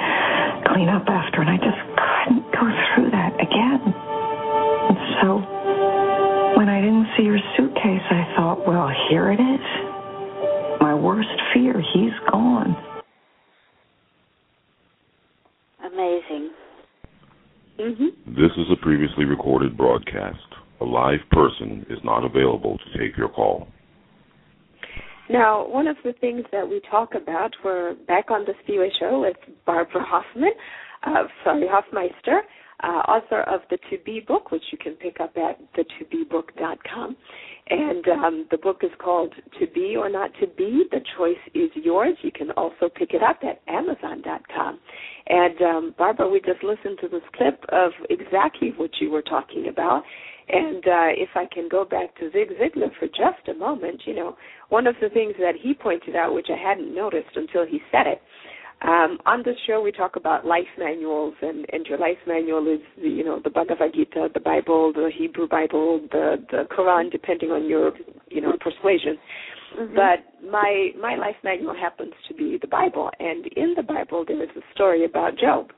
clean 0.72 0.88
up 0.88 1.08
after 1.08 1.40
and 1.40 1.48
I 1.48 1.56
just 1.56 1.80
couldn't 1.96 2.44
go 2.52 2.68
through 2.94 3.10
that 3.12 3.34
again. 3.40 3.94
And 4.88 4.98
so 5.20 5.36
when 6.56 6.68
I 6.68 6.80
didn't 6.80 7.08
see 7.16 7.24
your 7.24 7.38
suitcase 7.56 8.04
I 8.10 8.34
thought, 8.36 8.66
well, 8.66 8.90
here 9.08 9.32
it 9.32 9.40
is. 9.40 10.80
My 10.80 10.94
worst 10.94 11.28
fear, 11.54 11.80
he's 11.94 12.12
gone. 12.30 12.76
Amazing. 15.84 16.50
Mm-hmm. 17.78 18.34
This 18.34 18.52
is 18.56 18.66
a 18.70 18.76
previously 18.82 19.24
recorded 19.24 19.76
broadcast. 19.76 20.38
A 20.80 20.84
live 20.84 21.20
person 21.30 21.86
is 21.90 21.98
not 22.04 22.24
available 22.24 22.78
to 22.78 22.98
take 22.98 23.16
your 23.16 23.28
call. 23.28 23.68
Now, 25.30 25.68
one 25.68 25.86
of 25.86 25.96
the 26.02 26.12
things 26.14 26.42
that 26.50 26.68
we 26.68 26.80
talk 26.90 27.14
about, 27.14 27.54
we're 27.64 27.94
back 28.08 28.32
on 28.32 28.44
the 28.46 28.52
Spiwe 28.64 28.88
Show 28.98 29.20
with 29.20 29.36
Barbara 29.64 30.02
Hoffman, 30.04 30.50
uh, 31.04 31.22
sorry, 31.44 31.68
Hofmeister, 31.68 32.40
uh, 32.82 32.86
author 33.06 33.42
of 33.42 33.60
the 33.70 33.78
To 33.90 33.98
Be 34.04 34.18
book, 34.26 34.50
which 34.50 34.64
you 34.72 34.78
can 34.78 34.94
pick 34.94 35.20
up 35.20 35.36
at 35.36 35.60
the2bebook.com. 35.76 37.16
And 37.68 38.08
um, 38.08 38.46
the 38.50 38.58
book 38.58 38.78
is 38.82 38.90
called 38.98 39.32
To 39.60 39.66
Be 39.68 39.94
or 39.96 40.08
Not 40.10 40.32
to 40.40 40.48
Be. 40.48 40.86
The 40.90 41.00
choice 41.16 41.36
is 41.54 41.70
yours. 41.74 42.16
You 42.22 42.32
can 42.32 42.50
also 42.52 42.88
pick 42.92 43.12
it 43.12 43.22
up 43.22 43.38
at 43.44 43.60
amazon.com. 43.72 44.80
And 45.28 45.62
um, 45.62 45.94
Barbara, 45.96 46.28
we 46.28 46.40
just 46.40 46.64
listened 46.64 46.98
to 47.02 47.08
this 47.08 47.22
clip 47.36 47.64
of 47.68 47.92
exactly 48.08 48.72
what 48.76 48.90
you 49.00 49.12
were 49.12 49.22
talking 49.22 49.68
about. 49.68 50.02
And 50.52 50.84
uh, 50.84 51.10
if 51.14 51.30
I 51.36 51.46
can 51.52 51.68
go 51.68 51.84
back 51.84 52.16
to 52.16 52.30
Zig 52.32 52.50
Ziglar 52.60 52.90
for 52.98 53.06
just 53.06 53.48
a 53.48 53.54
moment, 53.54 54.02
you 54.04 54.14
know, 54.14 54.36
one 54.68 54.86
of 54.86 54.96
the 55.00 55.08
things 55.08 55.34
that 55.38 55.54
he 55.60 55.74
pointed 55.74 56.16
out, 56.16 56.34
which 56.34 56.48
I 56.50 56.56
hadn't 56.60 56.94
noticed 56.94 57.36
until 57.36 57.66
he 57.66 57.80
said 57.92 58.06
it, 58.06 58.20
um, 58.82 59.18
on 59.26 59.42
this 59.44 59.56
show 59.66 59.82
we 59.82 59.92
talk 59.92 60.16
about 60.16 60.46
life 60.46 60.64
manuals, 60.78 61.34
and, 61.42 61.66
and 61.70 61.84
your 61.86 61.98
life 61.98 62.16
manual 62.26 62.66
is, 62.66 62.80
the, 63.00 63.10
you 63.10 63.22
know, 63.22 63.38
the 63.44 63.50
Bhagavad 63.50 63.92
Gita, 63.94 64.30
the 64.32 64.40
Bible, 64.40 64.92
the 64.94 65.10
Hebrew 65.14 65.46
Bible, 65.46 66.00
the 66.10 66.36
the 66.50 66.62
Quran, 66.74 67.12
depending 67.12 67.50
on 67.50 67.68
your, 67.68 67.92
you 68.28 68.40
know, 68.40 68.52
persuasion. 68.58 69.18
Mm-hmm. 69.78 69.94
But 69.94 70.50
my 70.50 70.92
my 70.98 71.14
life 71.16 71.36
manual 71.44 71.74
happens 71.74 72.14
to 72.28 72.34
be 72.34 72.58
the 72.58 72.68
Bible, 72.68 73.10
and 73.20 73.46
in 73.54 73.74
the 73.76 73.82
Bible 73.82 74.24
there 74.26 74.42
is 74.42 74.48
a 74.56 74.62
story 74.74 75.04
about 75.04 75.38
Job. 75.38 75.72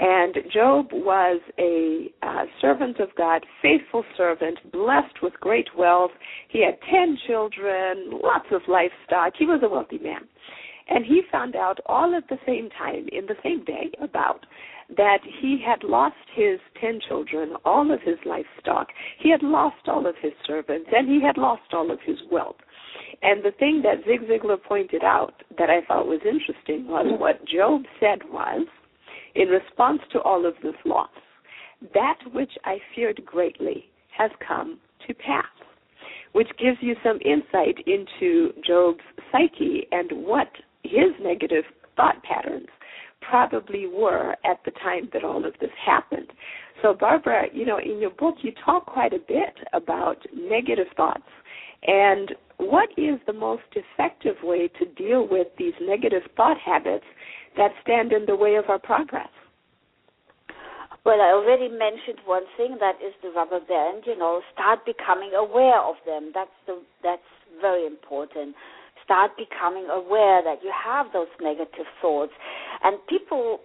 And 0.00 0.34
Job 0.50 0.86
was 0.92 1.42
a 1.58 2.06
uh, 2.22 2.46
servant 2.58 3.00
of 3.00 3.10
God, 3.18 3.44
faithful 3.60 4.02
servant, 4.16 4.58
blessed 4.72 5.22
with 5.22 5.34
great 5.40 5.68
wealth. 5.76 6.12
He 6.48 6.64
had 6.64 6.78
10 6.90 7.18
children, 7.26 8.18
lots 8.22 8.46
of 8.50 8.62
livestock. 8.66 9.34
He 9.38 9.44
was 9.44 9.60
a 9.62 9.68
wealthy 9.68 9.98
man. 9.98 10.22
And 10.88 11.04
he 11.04 11.20
found 11.30 11.54
out 11.54 11.80
all 11.84 12.14
at 12.16 12.26
the 12.30 12.38
same 12.46 12.70
time, 12.70 13.08
in 13.12 13.26
the 13.26 13.36
same 13.44 13.62
day, 13.64 13.90
about 14.02 14.46
that 14.96 15.18
he 15.40 15.62
had 15.64 15.84
lost 15.84 16.16
his 16.34 16.58
10 16.80 17.00
children, 17.06 17.52
all 17.66 17.92
of 17.92 18.00
his 18.00 18.16
livestock. 18.24 18.88
He 19.18 19.30
had 19.30 19.42
lost 19.42 19.86
all 19.86 20.06
of 20.06 20.14
his 20.22 20.32
servants, 20.46 20.88
and 20.92 21.08
he 21.08 21.20
had 21.22 21.36
lost 21.36 21.74
all 21.74 21.90
of 21.90 21.98
his 22.06 22.16
wealth. 22.32 22.56
And 23.22 23.44
the 23.44 23.52
thing 23.52 23.82
that 23.84 24.04
Zig 24.06 24.26
Ziglar 24.26 24.60
pointed 24.62 25.04
out 25.04 25.34
that 25.58 25.68
I 25.68 25.82
thought 25.86 26.06
was 26.06 26.20
interesting 26.24 26.88
was 26.88 27.06
what 27.20 27.46
Job 27.46 27.82
said 28.00 28.20
was, 28.32 28.66
in 29.34 29.48
response 29.48 30.00
to 30.12 30.20
all 30.20 30.46
of 30.46 30.54
this 30.62 30.74
loss, 30.84 31.10
that 31.94 32.18
which 32.32 32.52
I 32.64 32.78
feared 32.94 33.24
greatly 33.24 33.86
has 34.16 34.30
come 34.46 34.78
to 35.06 35.14
pass, 35.14 35.44
which 36.32 36.48
gives 36.58 36.78
you 36.80 36.94
some 37.02 37.18
insight 37.24 37.76
into 37.86 38.52
Job's 38.66 39.00
psyche 39.32 39.86
and 39.92 40.10
what 40.26 40.50
his 40.82 41.12
negative 41.22 41.64
thought 41.96 42.22
patterns 42.22 42.68
probably 43.20 43.86
were 43.86 44.32
at 44.44 44.58
the 44.64 44.70
time 44.82 45.08
that 45.12 45.24
all 45.24 45.44
of 45.44 45.54
this 45.60 45.70
happened. 45.84 46.32
So, 46.82 46.94
Barbara, 46.94 47.44
you 47.52 47.66
know, 47.66 47.78
in 47.78 48.00
your 48.00 48.10
book, 48.10 48.36
you 48.42 48.52
talk 48.64 48.86
quite 48.86 49.12
a 49.12 49.18
bit 49.18 49.54
about 49.72 50.16
negative 50.34 50.86
thoughts 50.96 51.22
and 51.86 52.32
what 52.58 52.90
is 52.96 53.18
the 53.26 53.32
most 53.32 53.62
effective 53.72 54.36
way 54.42 54.68
to 54.78 54.86
deal 54.96 55.26
with 55.28 55.46
these 55.58 55.72
negative 55.80 56.22
thought 56.36 56.58
habits 56.58 57.04
that 57.56 57.72
stand 57.82 58.12
in 58.12 58.26
the 58.26 58.36
way 58.36 58.56
of 58.56 58.64
our 58.68 58.78
progress? 58.78 59.28
Well, 61.04 61.20
I 61.20 61.32
already 61.32 61.68
mentioned 61.68 62.20
one 62.26 62.44
thing 62.56 62.76
that 62.78 63.00
is 63.00 63.14
the 63.22 63.30
rubber 63.30 63.60
band. 63.60 64.04
You 64.04 64.18
know, 64.18 64.42
start 64.52 64.84
becoming 64.84 65.32
aware 65.34 65.80
of 65.80 65.96
them. 66.04 66.30
That's 66.34 66.52
the 66.66 66.82
that's 67.02 67.30
very 67.60 67.86
important. 67.86 68.54
Start 69.04 69.32
becoming 69.36 69.88
aware 69.90 70.42
that 70.44 70.62
you 70.62 70.70
have 70.70 71.06
those 71.12 71.32
negative 71.40 71.88
thoughts, 72.02 72.32
and 72.84 72.98
people, 73.08 73.60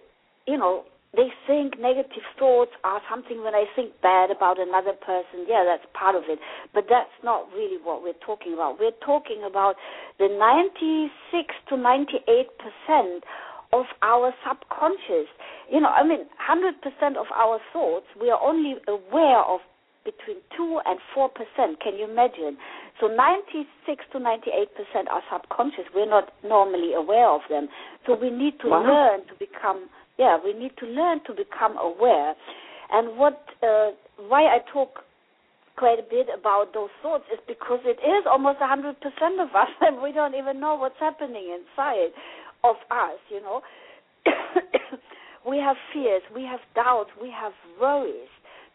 you 0.46 0.56
know, 0.56 0.84
they 1.14 1.28
think 1.46 1.78
negative 1.78 2.24
thoughts 2.38 2.72
are 2.84 3.00
something 3.08 3.44
when 3.44 3.54
I 3.54 3.64
think 3.76 3.92
bad 4.02 4.30
about 4.30 4.58
another 4.58 4.92
person. 4.92 5.44
Yeah, 5.46 5.64
that's 5.64 5.84
part 5.92 6.16
of 6.16 6.24
it, 6.28 6.38
but 6.74 6.84
that's 6.88 7.14
not 7.22 7.48
really 7.52 7.78
what 7.82 8.02
we're 8.02 8.20
talking 8.24 8.54
about. 8.54 8.80
We're 8.80 8.96
talking 9.04 9.44
about 9.46 9.76
the 10.18 10.28
96 10.28 11.54
to 11.68 11.76
98 11.76 12.48
percent 12.58 13.24
of 13.72 13.86
our 14.02 14.32
subconscious. 14.46 15.28
You 15.70 15.80
know, 15.80 15.88
I 15.88 16.06
mean, 16.06 16.26
100% 16.38 17.16
of 17.16 17.26
our 17.34 17.58
thoughts, 17.72 18.06
we 18.20 18.30
are 18.30 18.40
only 18.40 18.74
aware 18.88 19.40
of 19.42 19.60
between 20.04 20.38
2 20.56 20.80
and 20.86 20.98
4%. 21.16 21.28
Can 21.82 21.98
you 21.98 22.08
imagine? 22.08 22.56
So 23.00 23.08
96 23.08 24.04
to 24.12 24.18
98% 24.18 25.10
are 25.10 25.22
subconscious. 25.30 25.84
We're 25.94 26.08
not 26.08 26.32
normally 26.44 26.94
aware 26.94 27.28
of 27.28 27.40
them. 27.50 27.68
So 28.06 28.14
we 28.14 28.30
need 28.30 28.60
to 28.60 28.68
Wow. 28.68 28.86
learn 28.86 29.26
to 29.26 29.34
become, 29.34 29.90
yeah, 30.16 30.38
we 30.42 30.52
need 30.54 30.76
to 30.78 30.86
learn 30.86 31.20
to 31.26 31.34
become 31.34 31.76
aware. 31.78 32.36
And 32.90 33.18
what, 33.18 33.42
uh, 33.62 33.90
why 34.28 34.46
I 34.46 34.60
talk 34.72 35.02
quite 35.76 35.98
a 35.98 36.02
bit 36.08 36.28
about 36.32 36.72
those 36.72 36.88
thoughts 37.02 37.24
is 37.32 37.38
because 37.46 37.80
it 37.84 37.98
is 38.00 38.24
almost 38.26 38.60
100% 38.60 38.96
of 39.40 39.54
us 39.54 39.68
and 39.80 40.00
we 40.00 40.12
don't 40.12 40.34
even 40.34 40.58
know 40.60 40.76
what's 40.76 40.98
happening 40.98 41.50
inside 41.52 42.12
of 42.70 42.76
us, 42.90 43.18
you 43.30 43.40
know. 43.40 43.60
we 45.48 45.58
have 45.58 45.76
fears, 45.92 46.22
we 46.34 46.42
have 46.42 46.60
doubts, 46.74 47.10
we 47.20 47.30
have 47.30 47.52
worries. 47.80 48.28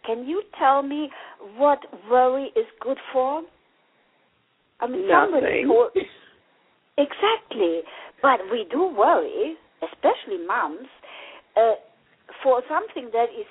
Can 0.05 0.25
you 0.27 0.41
tell 0.57 0.81
me 0.81 1.09
what 1.57 1.79
worry 2.09 2.49
is 2.55 2.65
good 2.79 2.97
for? 3.13 3.43
I 4.79 4.87
mean, 4.87 5.07
somebody 5.09 5.45
Nothing. 5.45 5.67
told 5.67 5.91
exactly, 6.97 7.81
but 8.21 8.39
we 8.51 8.65
do 8.71 8.87
worry, 8.97 9.55
especially 9.83 10.43
moms, 10.45 10.87
uh, 11.55 11.75
for 12.43 12.63
something 12.67 13.09
that 13.13 13.29
is, 13.37 13.45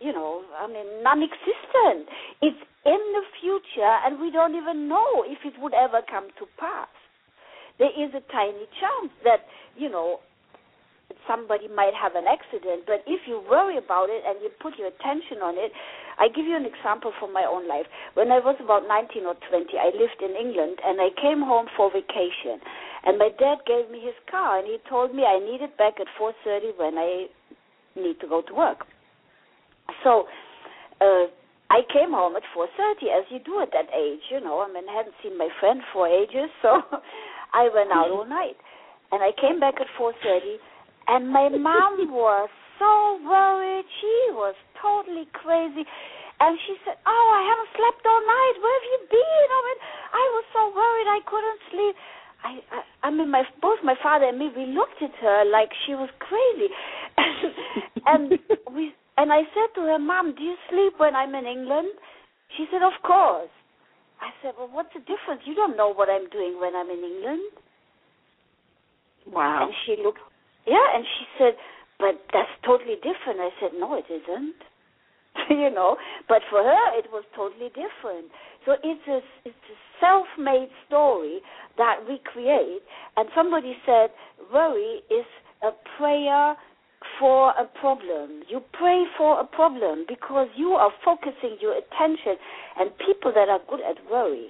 you 0.00 0.12
know, 0.12 0.42
I 0.58 0.66
mean, 0.66 1.02
non-existent. 1.02 2.08
It's 2.42 2.60
in 2.84 3.00
the 3.16 3.22
future, 3.40 3.94
and 4.04 4.20
we 4.20 4.30
don't 4.30 4.54
even 4.54 4.88
know 4.88 5.24
if 5.24 5.38
it 5.44 5.54
would 5.58 5.72
ever 5.72 6.02
come 6.10 6.28
to 6.38 6.44
pass. 6.58 6.88
There 7.78 7.90
is 7.90 8.14
a 8.14 8.22
tiny 8.30 8.66
chance 8.78 9.12
that, 9.24 9.46
you 9.76 9.90
know, 9.90 10.20
somebody 11.26 11.68
might 11.68 11.94
have 11.94 12.14
an 12.14 12.24
accident, 12.28 12.84
but 12.86 13.02
if 13.06 13.26
you 13.26 13.42
worry 13.48 13.76
about 13.76 14.08
it 14.08 14.22
and 14.26 14.40
you 14.42 14.50
put 14.60 14.78
your 14.78 14.88
attention 14.88 15.42
on 15.42 15.56
it, 15.56 15.72
I 16.18 16.28
give 16.28 16.46
you 16.46 16.56
an 16.56 16.64
example 16.64 17.12
from 17.18 17.32
my 17.32 17.44
own 17.44 17.66
life. 17.68 17.86
When 18.14 18.30
I 18.30 18.38
was 18.38 18.56
about 18.62 18.86
19 18.86 19.26
or 19.26 19.34
20, 19.50 19.74
I 19.74 19.90
lived 19.96 20.20
in 20.22 20.36
England 20.36 20.78
and 20.84 21.00
I 21.00 21.10
came 21.18 21.42
home 21.42 21.66
for 21.76 21.90
vacation. 21.90 22.62
And 23.04 23.18
my 23.18 23.30
dad 23.36 23.66
gave 23.66 23.90
me 23.90 24.00
his 24.00 24.16
car 24.30 24.58
and 24.58 24.66
he 24.66 24.78
told 24.88 25.14
me 25.14 25.24
I 25.24 25.38
need 25.38 25.60
it 25.60 25.76
back 25.76 26.00
at 26.00 26.08
4:30 26.16 26.78
when 26.78 26.96
I 26.96 27.28
need 27.96 28.20
to 28.20 28.28
go 28.28 28.40
to 28.42 28.54
work. 28.54 28.86
So, 30.02 30.26
uh 31.00 31.26
I 31.70 31.80
came 31.92 32.12
home 32.12 32.36
at 32.36 32.44
4:30 32.54 33.10
as 33.10 33.24
you 33.30 33.40
do 33.40 33.60
at 33.60 33.72
that 33.72 33.88
age, 33.92 34.20
you 34.30 34.40
know. 34.40 34.60
I 34.60 34.68
mean, 34.72 34.88
I 34.88 34.94
hadn't 34.94 35.16
seen 35.22 35.36
my 35.36 35.48
friend 35.60 35.82
for 35.92 36.06
ages, 36.06 36.50
so 36.62 36.82
I 37.54 37.70
went 37.72 37.94
out 37.94 38.10
hmm. 38.10 38.18
all 38.18 38.26
night. 38.26 38.58
And 39.12 39.22
I 39.22 39.30
came 39.38 39.60
back 39.60 39.78
at 39.78 39.86
4:30 39.96 40.58
and 41.06 41.28
my 41.28 41.48
mom 41.48 42.10
was 42.10 42.50
so 42.78 43.20
worried. 43.24 43.86
She 44.00 44.16
was 44.34 44.54
totally 44.80 45.28
crazy. 45.32 45.86
And 46.40 46.58
she 46.66 46.74
said, 46.84 46.98
"Oh, 47.06 47.26
I 47.30 47.42
haven't 47.46 47.72
slept 47.78 48.02
all 48.04 48.22
night. 48.26 48.54
Where 48.58 48.74
have 48.74 48.88
you 48.90 49.00
been? 49.06 49.48
I 49.54 49.60
mean, 49.64 49.80
I 50.12 50.24
was 50.34 50.46
so 50.50 50.62
worried 50.74 51.08
I 51.08 51.20
couldn't 51.24 51.60
sleep." 51.70 51.94
I, 52.44 52.52
I, 52.74 53.08
I 53.08 53.10
mean, 53.10 53.30
my 53.30 53.44
both 53.62 53.78
my 53.82 53.94
father 54.02 54.26
and 54.26 54.38
me, 54.38 54.50
we 54.52 54.66
looked 54.66 55.00
at 55.00 55.14
her 55.22 55.44
like 55.48 55.70
she 55.86 55.94
was 55.94 56.10
crazy, 56.20 56.68
and 58.10 58.34
we 58.74 58.92
and 59.16 59.32
I 59.32 59.46
said 59.54 59.70
to 59.76 59.82
her, 59.88 59.98
"Mom, 59.98 60.34
do 60.34 60.42
you 60.42 60.56
sleep 60.68 60.98
when 60.98 61.14
I'm 61.14 61.34
in 61.34 61.46
England?" 61.46 61.88
She 62.58 62.66
said, 62.70 62.82
"Of 62.82 62.98
course." 63.06 63.54
I 64.24 64.32
said, 64.40 64.56
"Well, 64.56 64.72
what's 64.72 64.92
the 64.96 65.04
difference? 65.04 65.44
You 65.44 65.54
don't 65.54 65.76
know 65.76 65.92
what 65.92 66.08
I'm 66.08 66.28
doing 66.30 66.56
when 66.60 66.74
I'm 66.74 66.88
in 66.88 67.04
England." 67.04 67.52
Wow. 69.28 69.68
And 69.68 69.74
she 69.84 70.00
looked, 70.02 70.20
yeah, 70.66 70.96
and 70.96 71.04
she 71.04 71.24
said, 71.36 71.54
"But 72.00 72.24
that's 72.32 72.50
totally 72.64 72.96
different." 72.96 73.40
I 73.40 73.52
said, 73.60 73.76
"No, 73.76 73.94
it 73.94 74.08
isn't." 74.08 74.56
you 75.50 75.70
know, 75.70 75.96
but 76.28 76.42
for 76.48 76.62
her 76.62 76.98
it 76.98 77.06
was 77.10 77.24
totally 77.34 77.68
different. 77.68 78.30
So 78.64 78.76
it's 78.82 79.06
a 79.08 79.20
it's 79.44 79.66
a 79.68 79.78
self-made 80.00 80.70
story 80.86 81.40
that 81.76 82.00
we 82.08 82.20
create. 82.24 82.82
And 83.16 83.28
somebody 83.34 83.76
said, 83.86 84.10
worry 84.52 85.02
is 85.10 85.26
a 85.62 85.70
prayer 85.98 86.56
for 87.18 87.50
a 87.50 87.64
problem. 87.80 88.42
You 88.48 88.60
pray 88.72 89.04
for 89.16 89.40
a 89.40 89.44
problem 89.44 90.04
because 90.08 90.48
you 90.56 90.70
are 90.70 90.90
focusing 91.04 91.56
your 91.60 91.76
attention. 91.76 92.36
And 92.78 92.90
people 92.98 93.32
that 93.34 93.48
are 93.48 93.60
good 93.68 93.80
at 93.80 93.96
worry, 94.10 94.48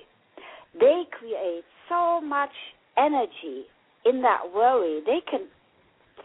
they 0.79 1.03
create 1.11 1.64
so 1.88 2.21
much 2.21 2.53
energy 2.97 3.64
in 4.05 4.23
that 4.23 4.40
worry. 4.55 5.01
They 5.05 5.21
can 5.29 5.47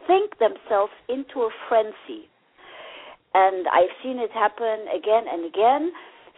think 0.07 0.37
themselves 0.39 0.93
into 1.07 1.41
a 1.41 1.49
frenzy. 1.67 2.29
And 3.33 3.67
I've 3.67 3.93
seen 4.03 4.17
it 4.19 4.31
happen 4.31 4.85
again 4.95 5.25
and 5.31 5.45
again. 5.45 5.91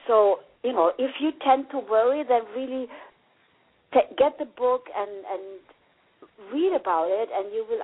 So, 0.07 0.39
you 0.63 0.73
know, 0.73 0.91
if 0.97 1.11
you 1.21 1.31
tend 1.45 1.67
to 1.71 1.79
worry, 1.79 2.23
then 2.27 2.41
really 2.55 2.87
t- 3.93 4.15
get 4.17 4.37
the 4.39 4.45
book 4.45 4.85
and, 4.95 5.09
and 5.09 6.53
read 6.53 6.75
about 6.75 7.07
it, 7.09 7.29
and 7.33 7.53
you 7.53 7.65
will 7.69 7.81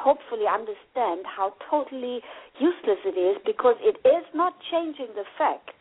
hopefully 0.00 0.48
understand 0.48 1.28
how 1.28 1.52
totally 1.68 2.24
useless 2.56 3.00
it 3.04 3.20
is 3.20 3.36
because 3.44 3.76
it 3.84 4.00
is 4.08 4.24
not 4.34 4.56
changing 4.72 5.12
the 5.14 5.28
facts. 5.36 5.76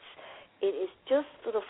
It 0.62 0.76
is 0.76 0.92
just 1.08 1.32
sort 1.44 1.56
of 1.56 1.64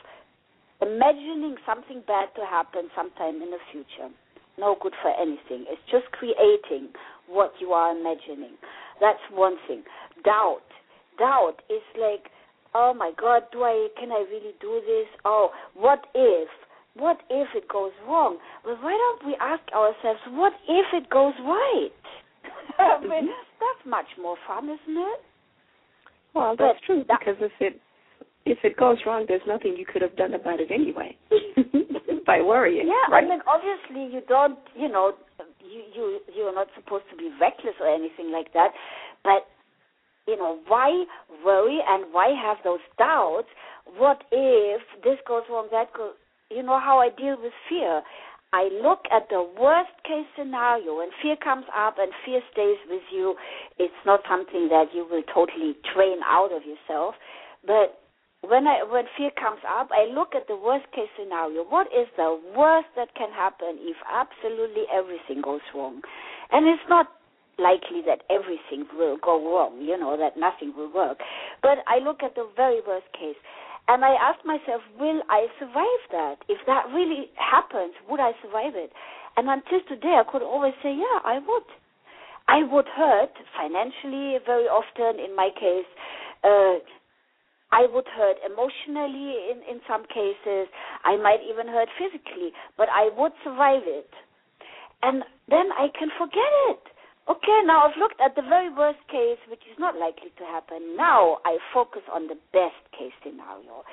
imagining 0.81 1.55
something 1.65 2.01
bad 2.07 2.33
to 2.35 2.43
happen 2.45 2.89
sometime 2.95 3.41
in 3.41 3.53
the 3.53 3.61
future. 3.71 4.09
No 4.57 4.75
good 4.81 4.93
for 5.01 5.13
anything. 5.13 5.69
It's 5.69 5.85
just 5.91 6.09
creating 6.11 6.89
what 7.27 7.53
you 7.61 7.71
are 7.71 7.95
imagining. 7.95 8.57
That's 8.99 9.21
one 9.31 9.55
thing. 9.67 9.83
Doubt. 10.25 10.65
Doubt 11.17 11.61
is 11.69 11.85
like, 11.95 12.31
oh 12.73 12.93
my 12.93 13.11
God, 13.19 13.43
do 13.51 13.63
I? 13.63 13.87
Can 13.99 14.11
I 14.11 14.25
really 14.29 14.55
do 14.59 14.81
this? 14.85 15.07
Oh, 15.23 15.49
what 15.75 16.05
if? 16.15 16.49
What 16.95 17.19
if 17.29 17.47
it 17.55 17.69
goes 17.69 17.91
wrong? 18.07 18.37
Well, 18.65 18.77
why 18.81 18.91
don't 18.91 19.27
we 19.27 19.35
ask 19.39 19.63
ourselves, 19.71 20.19
what 20.31 20.53
if 20.67 20.85
it 20.93 21.09
goes 21.09 21.33
right? 21.45 21.91
I 22.79 23.01
mean, 23.01 23.25
mm-hmm. 23.25 23.59
that's 23.59 23.83
much 23.85 24.07
more 24.21 24.35
fun, 24.47 24.65
isn't 24.65 24.97
it? 24.97 25.19
Well, 26.33 26.55
that's 26.57 26.79
but 26.79 26.85
true 26.85 27.03
that, 27.07 27.19
because 27.19 27.41
if 27.41 27.51
it 27.59 27.81
if 28.45 28.57
it 28.63 28.77
goes 28.77 28.97
wrong, 29.05 29.25
there's 29.27 29.45
nothing 29.47 29.75
you 29.77 29.85
could 29.85 30.01
have 30.01 30.15
done 30.15 30.33
about 30.33 30.59
it 30.59 30.71
anyway 30.71 31.15
by 32.25 32.41
worrying. 32.41 32.87
Yeah, 32.87 33.13
right? 33.13 33.23
I 33.23 33.29
mean, 33.29 33.39
obviously 33.45 34.13
you 34.13 34.21
don't, 34.27 34.57
you 34.75 34.89
know, 34.89 35.13
you 35.59 35.83
you 35.93 36.19
you're 36.35 36.53
not 36.53 36.67
supposed 36.75 37.05
to 37.11 37.17
be 37.17 37.31
reckless 37.39 37.75
or 37.79 37.87
anything 37.93 38.31
like 38.31 38.53
that, 38.53 38.69
but 39.23 39.47
you 40.27 40.37
know, 40.37 40.59
why 40.67 41.05
worry 41.43 41.79
and 41.87 42.13
why 42.13 42.29
have 42.29 42.57
those 42.63 42.83
doubts? 42.97 43.47
What 43.97 44.23
if 44.31 44.81
this 45.03 45.17
goes 45.27 45.43
wrong, 45.49 45.67
that 45.71 45.93
goes? 45.93 46.13
You 46.51 46.63
know 46.63 46.79
how 46.79 46.99
I 46.99 47.09
deal 47.09 47.37
with 47.41 47.53
fear. 47.67 48.01
I 48.51 48.69
look 48.81 49.05
at 49.11 49.29
the 49.29 49.45
worst 49.59 49.93
case 50.03 50.25
scenario 50.37 51.01
and 51.01 51.11
fear 51.21 51.35
comes 51.37 51.65
up 51.75 51.97
and 51.99 52.11
fear 52.25 52.41
stays 52.51 52.77
with 52.89 53.03
you. 53.13 53.35
It's 53.77 54.01
not 54.05 54.21
something 54.27 54.69
that 54.69 54.89
you 54.93 55.05
will 55.09 55.23
totally 55.33 55.77
train 55.93 56.17
out 56.25 56.51
of 56.51 56.63
yourself. 56.65 57.13
But 57.65 58.01
when 58.41 58.65
I 58.67 58.81
when 58.83 59.05
fear 59.17 59.29
comes 59.37 59.59
up, 59.67 59.89
I 59.91 60.11
look 60.11 60.33
at 60.33 60.47
the 60.47 60.55
worst 60.55 60.89
case 60.95 61.11
scenario. 61.19 61.63
What 61.63 61.87
is 61.87 62.07
the 62.17 62.39
worst 62.55 62.87
that 62.95 63.13
can 63.15 63.29
happen 63.31 63.77
if 63.81 63.97
absolutely 64.09 64.83
everything 64.91 65.41
goes 65.43 65.61
wrong? 65.75 66.01
And 66.51 66.65
it's 66.67 66.87
not 66.89 67.07
likely 67.59 68.01
that 68.07 68.23
everything 68.31 68.87
will 68.97 69.17
go 69.21 69.37
wrong, 69.37 69.81
you 69.81 69.97
know, 69.97 70.17
that 70.17 70.39
nothing 70.39 70.73
will 70.75 70.91
work. 70.91 71.19
But 71.61 71.79
I 71.85 71.99
look 71.99 72.23
at 72.23 72.33
the 72.35 72.47
very 72.55 72.79
worst 72.87 73.11
case. 73.13 73.35
And 73.89 74.05
I 74.05 74.13
asked 74.21 74.45
myself, 74.45 74.85
will 74.99 75.21
I 75.33 75.47
survive 75.57 76.03
that? 76.11 76.35
If 76.47 76.59
that 76.67 76.85
really 76.93 77.33
happens, 77.33 77.97
would 78.07 78.19
I 78.19 78.33
survive 78.37 78.77
it? 78.77 78.93
And 79.35 79.49
until 79.49 79.81
today, 79.89 80.13
I 80.13 80.29
could 80.29 80.43
always 80.43 80.77
say, 80.83 80.93
yeah, 80.93 81.19
I 81.25 81.39
would. 81.41 81.67
I 82.47 82.61
would 82.69 82.85
hurt 82.85 83.33
financially 83.57 84.37
very 84.45 84.69
often 84.69 85.17
in 85.17 85.35
my 85.35 85.49
case. 85.57 85.89
Uh, 86.43 86.77
I 87.71 87.89
would 87.89 88.05
hurt 88.13 88.37
emotionally 88.45 89.49
in, 89.49 89.57
in 89.65 89.81
some 89.89 90.05
cases. 90.05 90.69
I 91.03 91.17
might 91.17 91.41
even 91.49 91.67
hurt 91.67 91.89
physically, 91.97 92.53
but 92.77 92.89
I 92.93 93.09
would 93.17 93.33
survive 93.43 93.89
it. 93.89 94.09
And 95.01 95.23
then 95.49 95.73
I 95.73 95.89
can 95.97 96.09
forget 96.17 96.53
it. 96.69 96.83
Okay, 97.29 97.61
now 97.63 97.85
I've 97.85 97.97
looked 98.01 98.17
at 98.25 98.33
the 98.33 98.41
very 98.41 98.73
worst 98.73 99.05
case, 99.05 99.37
which 99.53 99.61
is 99.69 99.77
not 99.77 99.93
likely 99.93 100.33
to 100.41 100.45
happen. 100.49 100.97
Now 100.97 101.37
I 101.45 101.61
focus 101.71 102.01
on 102.11 102.25
the 102.25 102.41
best 102.49 102.81
case 102.89 103.13
scenario. 103.21 103.85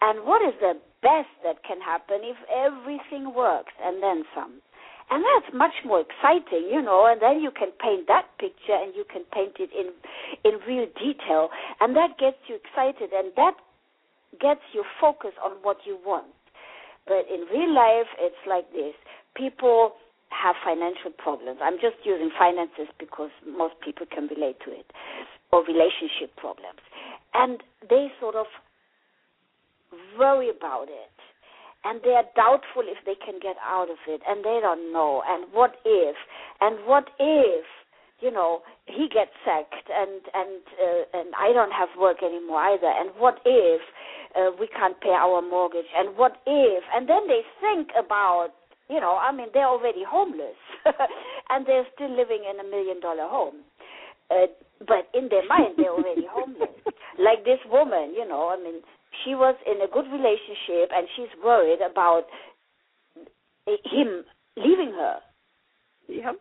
And 0.00 0.24
what 0.24 0.40
is 0.40 0.56
the 0.58 0.72
best 1.04 1.28
that 1.44 1.60
can 1.68 1.84
happen 1.84 2.24
if 2.24 2.40
everything 2.48 3.34
works 3.36 3.76
and 3.76 4.02
then 4.02 4.24
some? 4.34 4.64
And 5.10 5.20
that's 5.20 5.52
much 5.52 5.76
more 5.84 6.00
exciting, 6.00 6.68
you 6.72 6.80
know, 6.80 7.04
and 7.04 7.20
then 7.20 7.40
you 7.44 7.50
can 7.52 7.76
paint 7.76 8.08
that 8.08 8.32
picture 8.40 8.76
and 8.76 8.96
you 8.96 9.04
can 9.04 9.24
paint 9.36 9.60
it 9.60 9.68
in 9.72 9.92
in 10.48 10.56
real 10.64 10.88
detail 10.96 11.48
and 11.80 11.96
that 11.96 12.16
gets 12.16 12.40
you 12.48 12.56
excited 12.56 13.12
and 13.12 13.32
that 13.36 13.56
gets 14.40 14.64
you 14.72 14.84
focus 14.98 15.32
on 15.44 15.60
what 15.60 15.76
you 15.84 15.98
want. 16.04 16.32
But 17.06 17.28
in 17.28 17.44
real 17.52 17.72
life 17.74 18.08
it's 18.16 18.40
like 18.48 18.72
this. 18.72 18.96
People 19.36 19.92
have 20.30 20.56
financial 20.64 21.10
problems. 21.16 21.60
I'm 21.62 21.80
just 21.80 21.96
using 22.04 22.30
finances 22.38 22.88
because 22.98 23.30
most 23.46 23.74
people 23.84 24.06
can 24.06 24.28
relate 24.28 24.60
to 24.64 24.70
it, 24.70 24.86
or 25.52 25.64
relationship 25.64 26.36
problems. 26.36 26.80
And 27.34 27.62
they 27.88 28.08
sort 28.20 28.34
of 28.34 28.46
worry 30.18 30.50
about 30.50 30.88
it. 30.88 31.12
And 31.84 32.00
they 32.02 32.10
are 32.10 32.26
doubtful 32.34 32.82
if 32.84 32.98
they 33.06 33.14
can 33.14 33.38
get 33.40 33.56
out 33.64 33.88
of 33.88 33.98
it, 34.08 34.20
and 34.26 34.44
they 34.44 34.58
don't 34.60 34.92
know. 34.92 35.22
And 35.26 35.46
what 35.52 35.76
if? 35.84 36.16
And 36.60 36.84
what 36.86 37.08
if? 37.18 37.64
You 38.20 38.32
know, 38.32 38.62
he 38.86 39.06
gets 39.06 39.30
sacked, 39.46 39.86
and 39.86 40.26
and 40.34 40.58
uh, 40.74 41.18
and 41.20 41.28
I 41.38 41.52
don't 41.54 41.70
have 41.70 41.88
work 41.96 42.18
anymore 42.20 42.58
either. 42.74 42.90
And 42.90 43.10
what 43.16 43.38
if 43.46 43.80
uh, 44.34 44.50
we 44.58 44.66
can't 44.66 45.00
pay 45.00 45.14
our 45.14 45.40
mortgage? 45.40 45.86
And 45.96 46.16
what 46.16 46.42
if? 46.44 46.82
And 46.92 47.08
then 47.08 47.28
they 47.28 47.42
think 47.60 47.90
about 47.96 48.57
you 48.88 49.00
know, 49.00 49.16
I 49.16 49.32
mean, 49.32 49.48
they're 49.52 49.68
already 49.68 50.02
homeless, 50.06 50.56
and 51.50 51.66
they're 51.66 51.86
still 51.94 52.10
living 52.10 52.44
in 52.48 52.58
a 52.60 52.68
million 52.68 53.00
dollar 53.00 53.28
home. 53.28 53.56
Uh, 54.30 54.46
but 54.80 55.08
in 55.14 55.28
their 55.28 55.46
mind, 55.46 55.74
they're 55.76 55.92
already 55.92 56.26
homeless. 56.30 56.74
Like 57.18 57.44
this 57.44 57.60
woman, 57.70 58.14
you 58.16 58.26
know, 58.26 58.48
I 58.48 58.62
mean, 58.62 58.80
she 59.24 59.34
was 59.34 59.56
in 59.66 59.80
a 59.82 59.90
good 59.92 60.06
relationship, 60.10 60.90
and 60.94 61.06
she's 61.16 61.32
worried 61.42 61.80
about 61.80 62.24
him 63.66 64.24
leaving 64.56 64.92
her. 64.92 65.16
Yep. 66.08 66.36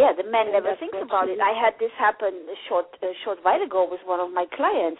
Yeah, 0.00 0.16
the 0.16 0.24
man 0.24 0.48
never 0.48 0.72
thinks 0.80 0.96
about 0.96 1.28
it. 1.28 1.44
I 1.44 1.52
had 1.52 1.76
this 1.76 1.92
happen 2.00 2.32
a 2.48 2.56
short 2.64 2.88
a 3.04 3.12
short 3.20 3.36
while 3.44 3.60
ago 3.60 3.84
with 3.84 4.00
one 4.08 4.16
of 4.16 4.32
my 4.32 4.48
clients. 4.48 4.96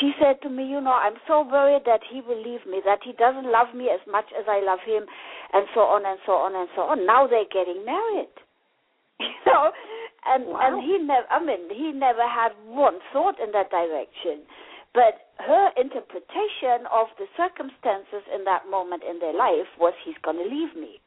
She 0.00 0.16
said 0.16 0.40
to 0.40 0.48
me, 0.48 0.64
you 0.64 0.80
know, 0.80 0.96
I'm 0.96 1.20
so 1.28 1.44
worried 1.44 1.84
that 1.84 2.00
he 2.08 2.24
will 2.24 2.40
leave 2.40 2.64
me, 2.64 2.80
that 2.88 3.04
he 3.04 3.12
doesn't 3.12 3.44
love 3.44 3.76
me 3.76 3.92
as 3.92 4.00
much 4.08 4.24
as 4.32 4.48
I 4.48 4.64
love 4.64 4.80
him, 4.88 5.04
and 5.52 5.68
so 5.76 5.84
on 5.84 6.08
and 6.08 6.16
so 6.24 6.32
on 6.32 6.56
and 6.56 6.68
so 6.72 6.88
on. 6.88 7.04
Now 7.04 7.28
they're 7.28 7.50
getting 7.52 7.84
married. 7.84 8.32
You 9.20 9.52
know, 9.52 9.72
and 10.24 10.46
wow. 10.46 10.60
and 10.64 10.74
he 10.80 10.96
never. 10.96 11.26
I 11.28 11.44
mean, 11.44 11.68
he 11.68 11.92
never 11.92 12.24
had 12.24 12.52
one 12.64 13.00
thought 13.12 13.36
in 13.42 13.52
that 13.52 13.68
direction. 13.68 14.48
But 14.94 15.28
her 15.44 15.70
interpretation 15.76 16.88
of 16.88 17.12
the 17.20 17.28
circumstances 17.36 18.24
in 18.32 18.44
that 18.44 18.64
moment 18.70 19.02
in 19.04 19.18
their 19.20 19.34
life 19.34 19.68
was, 19.78 19.92
he's 20.04 20.16
going 20.24 20.38
to 20.38 20.48
leave 20.48 20.74
me. 20.74 21.00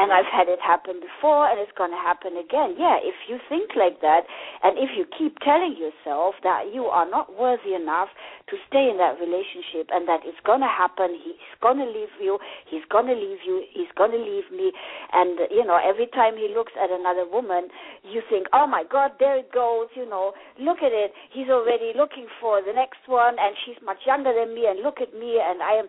And 0.00 0.16
I've 0.16 0.32
had 0.32 0.48
it 0.48 0.56
happen 0.64 0.96
before, 0.96 1.44
and 1.44 1.60
it's 1.60 1.76
going 1.76 1.92
to 1.92 2.00
happen 2.00 2.32
again. 2.40 2.72
Yeah, 2.80 2.96
if 3.04 3.28
you 3.28 3.36
think 3.52 3.76
like 3.76 4.00
that, 4.00 4.24
and 4.64 4.80
if 4.80 4.96
you 4.96 5.04
keep 5.04 5.36
telling 5.44 5.76
yourself 5.76 6.40
that 6.40 6.72
you 6.72 6.88
are 6.88 7.04
not 7.04 7.36
worthy 7.36 7.76
enough 7.76 8.08
to 8.48 8.56
stay 8.64 8.88
in 8.88 8.96
that 8.96 9.20
relationship, 9.20 9.92
and 9.92 10.08
that 10.08 10.24
it's 10.24 10.40
going 10.40 10.64
to 10.64 10.72
happen, 10.72 11.12
he's 11.20 11.36
going 11.60 11.84
to 11.84 11.84
leave 11.84 12.16
you, 12.16 12.40
he's 12.64 12.80
going 12.88 13.12
to 13.12 13.18
leave 13.18 13.44
you, 13.44 13.60
he's 13.76 13.92
going 13.92 14.16
to 14.16 14.22
leave 14.24 14.48
me, 14.48 14.72
and 15.12 15.36
you 15.52 15.68
know, 15.68 15.76
every 15.76 16.08
time 16.16 16.32
he 16.32 16.48
looks 16.48 16.72
at 16.80 16.88
another 16.88 17.28
woman, 17.28 17.68
you 18.00 18.24
think, 18.32 18.48
oh 18.56 18.64
my 18.64 18.88
God, 18.88 19.12
there 19.20 19.36
it 19.36 19.52
goes. 19.52 19.92
You 19.92 20.08
know, 20.08 20.32
look 20.56 20.80
at 20.80 20.96
it. 20.96 21.12
He's 21.28 21.52
already 21.52 21.92
looking 21.92 22.24
for 22.40 22.64
the 22.64 22.72
next 22.72 23.04
one, 23.04 23.36
and 23.36 23.52
she's 23.68 23.76
much 23.84 24.00
younger 24.08 24.32
than 24.32 24.56
me, 24.56 24.64
and 24.64 24.80
look 24.80 25.04
at 25.04 25.12
me, 25.12 25.36
and 25.36 25.60
I 25.60 25.84
am, 25.84 25.86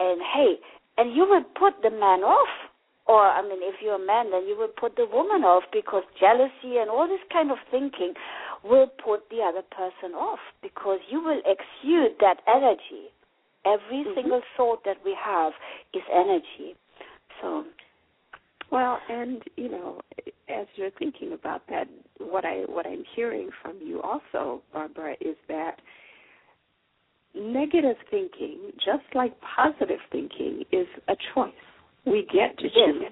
and 0.00 0.24
hey, 0.32 0.56
and 0.96 1.12
you 1.12 1.28
will 1.28 1.44
put 1.60 1.76
the 1.84 1.92
man 1.92 2.24
off 2.24 2.72
or 3.06 3.20
I 3.20 3.42
mean, 3.42 3.60
if 3.60 3.76
you're 3.82 3.96
a 4.00 4.06
man, 4.06 4.30
then 4.30 4.46
you 4.46 4.56
will 4.56 4.72
put 4.80 4.96
the 4.96 5.06
woman 5.06 5.44
off 5.44 5.64
because 5.72 6.02
jealousy 6.18 6.78
and 6.80 6.88
all 6.88 7.06
this 7.06 7.20
kind 7.32 7.50
of 7.50 7.58
thinking 7.70 8.14
will 8.62 8.88
put 9.04 9.28
the 9.28 9.42
other 9.44 9.62
person 9.70 10.14
off 10.16 10.40
because 10.62 10.98
you 11.10 11.20
will 11.22 11.40
exude 11.44 12.16
that 12.20 12.40
energy. 12.46 13.12
Every 13.66 14.04
Mhm. 14.04 14.14
single 14.14 14.42
thought 14.56 14.84
that 14.84 15.02
we 15.04 15.14
have 15.14 15.54
is 15.92 16.02
energy. 16.10 16.76
So, 17.40 17.64
Well, 18.70 19.00
and 19.08 19.46
you 19.56 19.68
know, 19.68 20.00
as 20.48 20.66
you're 20.74 20.90
thinking 20.90 21.32
about 21.32 21.66
that, 21.68 21.86
what 22.18 22.44
I 22.44 22.62
what 22.62 22.86
I'm 22.86 23.04
hearing 23.04 23.50
from 23.62 23.78
you 23.80 24.00
also, 24.02 24.62
Barbara, 24.72 25.16
is 25.20 25.36
that 25.48 25.80
negative 27.34 27.96
thinking, 28.10 28.72
just 28.84 29.04
like 29.14 29.38
positive 29.40 30.00
thinking, 30.10 30.64
is 30.72 30.88
a 31.08 31.16
choice. 31.34 31.52
We 32.06 32.26
get 32.32 32.58
to 32.58 32.68
choose 32.68 33.02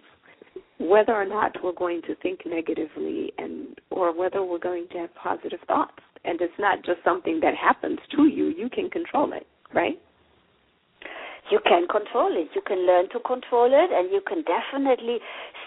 whether 0.78 1.14
or 1.14 1.24
not 1.24 1.56
we're 1.62 1.72
going 1.72 2.02
to 2.02 2.14
think 2.16 2.40
negatively 2.44 3.32
and 3.38 3.78
or 3.90 4.16
whether 4.16 4.42
we're 4.44 4.58
going 4.58 4.86
to 4.92 4.98
have 4.98 5.14
positive 5.14 5.60
thoughts. 5.66 6.02
And 6.24 6.40
it's 6.40 6.52
not 6.58 6.84
just 6.84 6.98
something 7.04 7.40
that 7.40 7.54
happens 7.54 7.98
to 8.16 8.26
you, 8.26 8.48
you 8.56 8.68
can 8.68 8.90
control 8.90 9.32
it, 9.32 9.46
right? 9.74 9.98
you 11.50 11.60
can 11.68 11.86
control 11.86 12.32
it. 12.32 12.48
You 12.54 12.62
can 12.66 12.86
learn 12.86 13.08
to 13.10 13.20
control 13.20 13.68
it, 13.68 13.90
and 13.92 14.10
you 14.10 14.22
can 14.26 14.42
definitely 14.48 15.18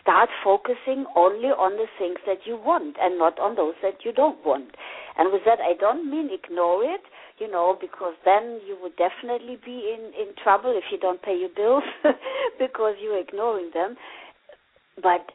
start 0.06 0.30
focusing 0.44 1.10
only 1.18 1.50
on 1.50 1.74
the 1.82 1.90
things 1.98 2.22
that 2.30 2.46
you 2.46 2.56
want 2.62 2.96
and 3.02 3.18
not 3.18 3.40
on 3.40 3.56
those 3.56 3.74
that 3.82 4.06
you 4.06 4.14
don't 4.14 4.38
want. 4.46 4.70
And 5.18 5.34
with 5.34 5.42
that, 5.46 5.58
I 5.58 5.74
don't 5.74 6.06
mean 6.06 6.30
ignore 6.30 6.84
it, 6.84 7.02
you 7.40 7.50
know, 7.50 7.76
because 7.82 8.14
then 8.24 8.62
you 8.68 8.78
would 8.82 8.94
definitely 9.02 9.58
be 9.66 9.98
in 9.98 10.14
in 10.14 10.38
trouble 10.38 10.78
if 10.78 10.86
you 10.92 11.00
don't 11.02 11.22
pay 11.24 11.34
your 11.34 11.50
bills 11.50 11.84
because 12.60 12.94
you're 13.02 13.20
ignoring 13.20 13.72
them. 13.74 13.98
But 15.02 15.34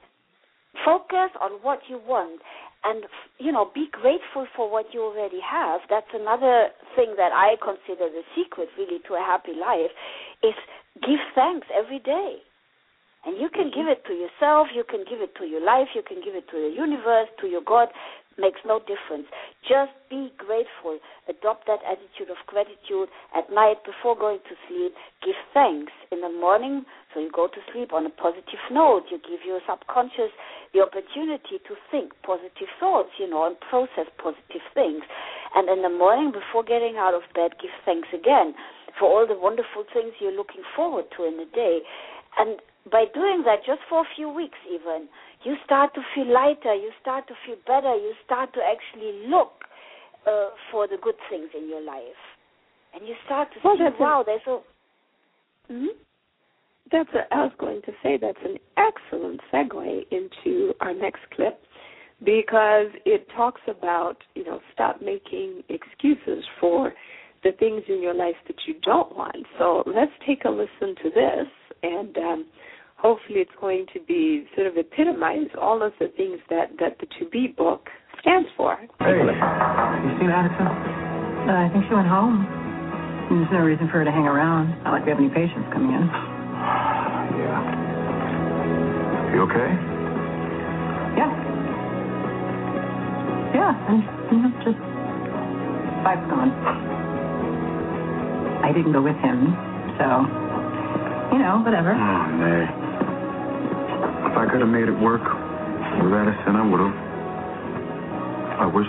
focus 0.86 1.34
on 1.42 1.58
what 1.66 1.80
you 1.90 1.98
want 2.06 2.40
and 2.84 3.04
you 3.38 3.50
know 3.50 3.70
be 3.74 3.88
grateful 3.90 4.46
for 4.54 4.70
what 4.70 4.86
you 4.94 5.02
already 5.02 5.40
have 5.42 5.80
that's 5.90 6.08
another 6.14 6.68
thing 6.94 7.12
that 7.18 7.28
i 7.34 7.58
consider 7.60 8.08
the 8.08 8.22
secret 8.34 8.68
really 8.78 9.00
to 9.06 9.14
a 9.14 9.18
happy 9.18 9.52
life 9.52 9.90
is 10.42 10.54
give 11.02 11.20
thanks 11.34 11.66
every 11.76 11.98
day 11.98 12.38
and 13.26 13.36
you 13.36 13.48
can 13.48 13.70
give 13.70 13.86
it 13.86 14.04
to 14.06 14.14
yourself 14.14 14.68
you 14.74 14.84
can 14.84 15.04
give 15.08 15.20
it 15.20 15.34
to 15.36 15.44
your 15.44 15.64
life 15.64 15.88
you 15.94 16.02
can 16.02 16.18
give 16.24 16.34
it 16.34 16.48
to 16.50 16.56
the 16.56 16.72
universe 16.74 17.28
to 17.40 17.46
your 17.46 17.62
god. 17.62 17.88
Makes 18.38 18.64
no 18.64 18.78
difference. 18.78 19.28
Just 19.68 19.92
be 20.08 20.32
grateful. 20.38 20.96
Adopt 21.28 21.66
that 21.66 21.84
attitude 21.84 22.32
of 22.32 22.40
gratitude 22.46 23.12
at 23.36 23.52
night 23.52 23.84
before 23.84 24.16
going 24.16 24.38
to 24.48 24.54
sleep. 24.64 24.94
Give 25.20 25.36
thanks 25.52 25.92
in 26.08 26.22
the 26.22 26.32
morning 26.32 26.86
so 27.12 27.20
you 27.20 27.28
go 27.28 27.48
to 27.48 27.60
sleep 27.74 27.92
on 27.92 28.06
a 28.06 28.14
positive 28.16 28.64
note. 28.70 29.10
You 29.10 29.18
give 29.18 29.44
your 29.44 29.60
subconscious 29.68 30.32
the 30.72 30.80
opportunity 30.80 31.60
to 31.68 31.74
think 31.90 32.16
positive 32.24 32.70
thoughts 32.78 33.10
you 33.18 33.28
know 33.28 33.44
and 33.44 33.60
process 33.60 34.08
positive 34.16 34.64
things. 34.72 35.04
And 35.52 35.68
in 35.68 35.82
the 35.82 35.92
morning 35.92 36.32
before 36.32 36.62
getting 36.64 36.96
out 36.96 37.12
of 37.12 37.26
bed 37.34 37.60
give 37.60 37.74
thanks 37.84 38.08
again 38.14 38.54
for 38.96 39.04
all 39.10 39.26
the 39.26 39.36
wonderful 39.36 39.84
things 39.92 40.16
you're 40.16 40.32
looking 40.32 40.62
forward 40.72 41.12
to 41.18 41.28
in 41.28 41.36
the 41.36 41.50
day. 41.52 41.84
And 42.38 42.62
by 42.90 43.04
doing 43.12 43.42
that 43.44 43.60
just 43.66 43.80
for 43.88 44.00
a 44.00 44.08
few 44.16 44.28
weeks 44.28 44.58
even 44.72 45.08
you 45.44 45.56
start 45.64 45.92
to 45.94 46.00
feel 46.14 46.32
lighter 46.32 46.74
you 46.74 46.90
start 47.00 47.26
to 47.28 47.34
feel 47.46 47.56
better 47.66 47.94
you 47.94 48.12
start 48.24 48.52
to 48.54 48.60
actually 48.62 49.28
look 49.28 49.52
uh, 50.26 50.48
for 50.70 50.86
the 50.86 50.96
good 51.02 51.16
things 51.28 51.48
in 51.56 51.68
your 51.68 51.82
life 51.82 52.22
and 52.94 53.06
you 53.06 53.14
start 53.26 53.48
to 53.52 53.60
Well, 53.64 53.76
see 53.76 53.84
that's 53.84 53.96
a- 53.98 54.02
wow 54.02 54.22
there's 54.24 54.46
a 54.46 54.58
Mm-hmm. 55.72 55.86
That's 56.90 57.08
a, 57.14 57.32
I 57.32 57.44
was 57.44 57.52
going 57.58 57.80
to 57.82 57.92
say 58.02 58.18
that's 58.20 58.38
an 58.44 58.56
excellent 58.76 59.40
segue 59.52 60.04
into 60.10 60.72
our 60.80 60.92
next 60.92 61.20
clip 61.34 61.60
because 62.24 62.88
it 63.06 63.26
talks 63.36 63.60
about 63.68 64.16
you 64.34 64.44
know 64.44 64.60
stop 64.72 65.00
making 65.00 65.62
excuses 65.68 66.44
for 66.60 66.92
the 67.44 67.52
things 67.52 67.82
in 67.88 68.02
your 68.02 68.14
life 68.14 68.34
that 68.48 68.56
you 68.66 68.74
don't 68.82 69.16
want. 69.16 69.46
So 69.58 69.82
let's 69.86 70.12
take 70.26 70.44
a 70.44 70.50
listen 70.50 70.94
to 71.04 71.10
this, 71.14 71.46
and 71.82 72.16
um, 72.18 72.46
hopefully 72.96 73.40
it's 73.40 73.50
going 73.60 73.86
to 73.94 74.00
be 74.00 74.46
sort 74.54 74.66
of 74.66 74.76
epitomize 74.76 75.48
all 75.60 75.82
of 75.82 75.92
the 75.98 76.08
things 76.16 76.38
that 76.50 76.70
that 76.78 76.98
the 77.00 77.06
To 77.18 77.28
Be 77.30 77.48
book 77.48 77.88
stands 78.20 78.48
for. 78.56 78.76
Hey, 79.00 79.16
you 79.16 80.12
seen 80.20 80.30
Addison? 80.30 80.66
Uh, 81.48 81.56
I 81.56 81.70
think 81.72 81.84
she 81.88 81.94
went 81.94 82.08
home. 82.08 82.46
There's 83.30 83.48
no 83.52 83.64
reason 83.64 83.86
for 83.88 84.02
her 84.02 84.04
to 84.04 84.10
hang 84.10 84.26
around. 84.26 84.76
Not 84.84 84.92
like 84.92 85.04
we 85.04 85.10
have 85.10 85.18
any 85.18 85.30
patients 85.30 85.70
coming 85.72 85.94
in. 85.94 86.04
Yeah. 87.40 87.62
You 89.32 89.40
okay? 89.48 89.70
Yeah. 91.16 91.30
Yeah, 93.54 93.72
and 93.88 94.02
you 94.30 94.38
know, 94.42 94.50
just 94.66 94.78
Spike's 96.02 96.26
gone. 96.28 96.50
I 98.66 98.72
didn't 98.74 98.92
go 98.92 99.00
with 99.02 99.16
him, 99.22 99.54
so 99.96 100.49
you 101.32 101.38
know, 101.38 101.62
whatever. 101.62 101.92
Oh, 101.94 102.22
Nay. 102.36 102.64
If 104.30 104.34
I 104.36 104.46
could 104.50 104.60
have 104.60 104.70
made 104.70 104.88
it 104.88 104.98
work 104.98 105.22
with 105.22 106.12
Addison, 106.12 106.54
I 106.56 106.64
would 106.66 106.80
have. 106.80 106.96
I 108.60 108.66
wish. 108.66 108.86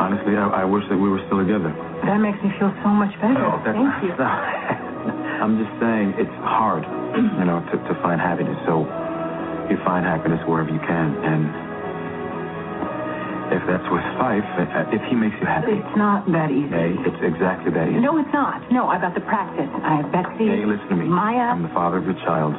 Honestly, 0.00 0.34
I, 0.34 0.62
I 0.62 0.64
wish 0.64 0.82
that 0.88 0.96
we 0.98 1.08
were 1.08 1.22
still 1.26 1.38
together. 1.38 1.70
That 2.02 2.18
makes 2.18 2.42
me 2.42 2.50
feel 2.58 2.74
so 2.82 2.90
much 2.90 3.14
better. 3.22 3.38
No, 3.38 3.62
that's 3.62 3.76
Thank 3.78 4.02
you. 4.02 4.12
I'm 5.42 5.58
just 5.58 5.70
saying 5.78 6.14
it's 6.18 6.34
hard, 6.42 6.82
you 7.18 7.44
know, 7.46 7.62
to, 7.70 7.76
to 7.78 7.94
find 8.02 8.20
happiness. 8.20 8.58
So 8.66 8.86
you 9.70 9.78
find 9.84 10.06
happiness 10.06 10.40
wherever 10.46 10.70
you 10.70 10.80
can, 10.82 11.18
and 11.22 11.50
if 13.52 13.62
that's 13.68 13.84
with 13.92 14.04
Fife, 14.16 14.44
if 14.58 14.68
uh, 14.72 14.78
uh, 14.88 14.96
if 14.96 15.02
he 15.08 15.14
makes 15.14 15.36
you 15.40 15.46
happy, 15.46 15.76
It's 15.76 15.96
not 15.96 16.24
that 16.32 16.48
easy. 16.50 16.72
hey, 16.72 16.96
it's 17.04 17.20
exactly 17.22 17.70
that 17.76 17.88
easy. 17.92 18.00
No, 18.00 18.16
it's 18.16 18.32
not. 18.32 18.64
No, 18.72 18.88
I've 18.88 19.00
got 19.04 19.14
the 19.14 19.20
practice. 19.28 19.68
I 19.84 20.00
have 20.00 20.08
Betsy. 20.12 20.48
Hey, 20.48 20.64
listen 20.64 20.88
to 20.88 20.96
me. 20.96 21.06
Maya. 21.06 21.52
I'm 21.52 21.62
the 21.62 21.72
father 21.76 21.98
of 22.00 22.04
your 22.08 22.16
child, 22.24 22.56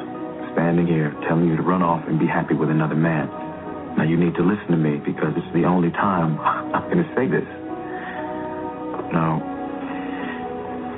standing 0.54 0.86
here 0.86 1.10
telling 1.26 1.46
you 1.50 1.56
to 1.56 1.62
run 1.66 1.82
off 1.82 2.06
and 2.06 2.18
be 2.18 2.26
happy 2.30 2.54
with 2.54 2.70
another 2.70 2.94
man. 2.94 3.26
Now 3.98 4.02
you 4.06 4.16
need 4.16 4.34
to 4.38 4.42
listen 4.46 4.70
to 4.74 4.78
me 4.78 4.98
because 5.02 5.34
it's 5.36 5.52
the 5.54 5.64
only 5.66 5.90
time 5.90 6.38
I'm 6.74 6.86
going 6.90 7.02
to 7.02 7.10
say 7.18 7.26
this. 7.26 7.46
No, 9.14 9.38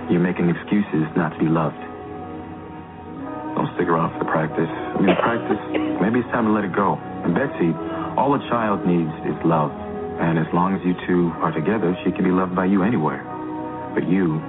you're 0.09 0.21
making 0.25 0.49
excuses 0.49 1.05
not 1.17 1.33
to 1.37 1.39
be 1.41 1.49
loved. 1.49 1.77
Don't 3.57 3.69
stick 3.77 3.89
around 3.89 4.13
for 4.17 4.21
the 4.25 4.31
practice. 4.31 4.69
I 4.69 4.97
mean, 5.01 5.09
the 5.13 5.21
practice. 5.21 5.61
Maybe 6.01 6.21
it's 6.21 6.29
time 6.33 6.45
to 6.49 6.53
let 6.53 6.65
it 6.65 6.73
go. 6.77 6.97
And 7.25 7.33
Betsy, 7.37 7.73
all 8.17 8.33
a 8.37 8.41
child 8.49 8.85
needs 8.87 9.13
is 9.29 9.37
love. 9.45 9.73
And 10.21 10.39
as 10.39 10.47
long 10.53 10.75
as 10.75 10.81
you 10.85 10.95
two 11.07 11.31
are 11.43 11.53
together, 11.53 11.97
she 12.05 12.11
can 12.11 12.25
be 12.25 12.31
loved 12.31 12.55
by 12.55 12.65
you 12.65 12.83
anywhere. 12.83 13.23
But 13.95 14.09
you, 14.09 14.41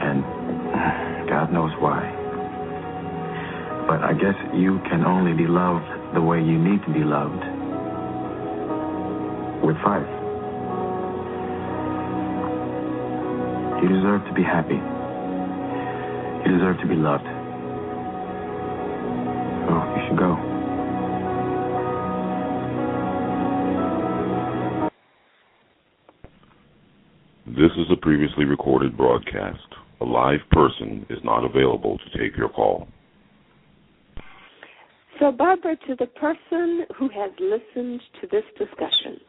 and 0.00 0.24
God 1.28 1.52
knows 1.52 1.70
why. 1.78 2.02
But 3.86 4.02
I 4.02 4.12
guess 4.14 4.34
you 4.54 4.80
can 4.90 5.04
only 5.04 5.32
be 5.34 5.46
loved 5.46 5.86
the 6.14 6.20
way 6.20 6.38
you 6.38 6.58
need 6.58 6.82
to 6.82 6.92
be 6.92 7.04
loved. 7.04 7.42
With 9.62 9.76
Fife. 9.84 10.06
You 13.82 13.88
deserve 13.88 14.24
to 14.26 14.34
be 14.34 14.42
happy. 14.42 14.80
You 16.44 16.58
deserve 16.58 16.78
to 16.80 16.86
be 16.86 16.96
loved. 16.96 17.24
So 19.66 19.72
you 19.96 20.08
should 20.08 20.18
go. 20.18 20.59
This 27.60 27.72
is 27.76 27.92
a 27.92 27.96
previously 27.96 28.46
recorded 28.46 28.96
broadcast. 28.96 29.58
A 30.00 30.04
live 30.04 30.40
person 30.50 31.04
is 31.10 31.18
not 31.22 31.44
available 31.44 31.98
to 31.98 32.18
take 32.18 32.34
your 32.34 32.48
call. 32.48 32.88
So, 35.18 35.30
Barbara, 35.30 35.76
to 35.86 35.94
the 35.94 36.06
person 36.06 36.86
who 36.96 37.10
has 37.10 37.30
listened 37.38 38.00
to 38.22 38.28
this 38.28 38.44
discussion 38.58 39.20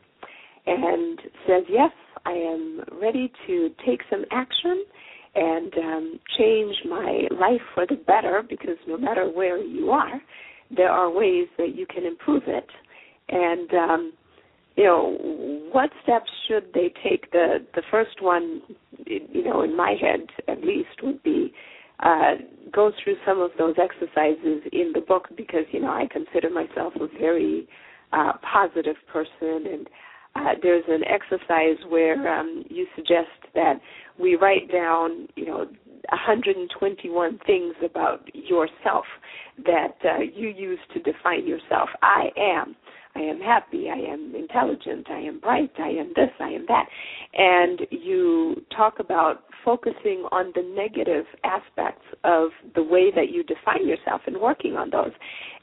and 0.65 1.19
says, 1.45 1.63
Yes, 1.67 1.91
I 2.25 2.31
am 2.31 2.83
ready 3.01 3.33
to 3.47 3.69
take 3.85 3.99
some 4.09 4.23
action 4.31 4.85
and 5.35 5.73
um, 5.73 6.19
change 6.37 6.75
my 6.89 7.23
life 7.37 7.59
for 7.75 7.85
the 7.85 7.95
better, 7.95 8.43
because 8.49 8.77
no 8.87 8.97
matter 8.97 9.29
where 9.29 9.57
you 9.57 9.91
are, 9.91 10.21
there 10.73 10.89
are 10.89 11.11
ways 11.11 11.49
that 11.57 11.75
you 11.75 11.85
can 11.85 12.05
improve 12.05 12.43
it. 12.47 12.69
And, 13.27 13.73
um, 13.73 14.13
you 14.81 14.87
know, 14.87 15.15
what 15.71 15.91
steps 16.01 16.31
should 16.47 16.73
they 16.73 16.91
take? 17.03 17.31
The, 17.31 17.63
the 17.75 17.83
first 17.91 18.19
one, 18.19 18.61
you 19.05 19.43
know, 19.43 19.61
in 19.61 19.77
my 19.77 19.95
head 20.01 20.21
at 20.47 20.63
least, 20.63 21.03
would 21.03 21.21
be 21.21 21.53
uh, 21.99 22.33
go 22.73 22.91
through 23.03 23.15
some 23.23 23.39
of 23.39 23.51
those 23.59 23.75
exercises 23.77 24.63
in 24.71 24.91
the 24.95 25.01
book 25.07 25.27
because 25.37 25.65
you 25.71 25.81
know 25.81 25.91
I 25.91 26.07
consider 26.11 26.49
myself 26.49 26.93
a 26.95 27.07
very 27.19 27.67
uh, 28.11 28.33
positive 28.41 28.95
person, 29.13 29.67
and 29.71 29.87
uh, 30.35 30.53
there's 30.63 30.85
an 30.87 31.03
exercise 31.05 31.77
where 31.87 32.39
um, 32.39 32.63
you 32.67 32.87
suggest 32.95 33.53
that 33.53 33.75
we 34.19 34.35
write 34.35 34.71
down 34.71 35.27
you 35.35 35.45
know 35.45 35.67
121 36.09 37.39
things 37.45 37.75
about 37.85 38.27
yourself 38.33 39.05
that 39.63 39.95
uh, 40.03 40.21
you 40.21 40.47
use 40.47 40.79
to 40.91 40.99
define 41.01 41.45
yourself. 41.45 41.89
I 42.01 42.29
am. 42.35 42.75
I 43.15 43.19
am 43.19 43.39
happy, 43.39 43.87
I 43.89 44.11
am 44.11 44.33
intelligent, 44.35 45.07
I 45.09 45.19
am 45.19 45.39
bright, 45.39 45.71
I 45.77 45.89
am 45.89 46.13
this, 46.15 46.29
I 46.39 46.49
am 46.49 46.65
that. 46.67 46.85
And 47.33 47.81
you 47.89 48.63
talk 48.75 48.99
about 48.99 49.43
focusing 49.65 50.25
on 50.31 50.51
the 50.55 50.63
negative 50.75 51.25
aspects 51.43 52.05
of 52.23 52.49
the 52.75 52.83
way 52.83 53.11
that 53.15 53.29
you 53.29 53.43
define 53.43 53.87
yourself 53.87 54.21
and 54.27 54.37
working 54.37 54.75
on 54.75 54.89
those. 54.89 55.11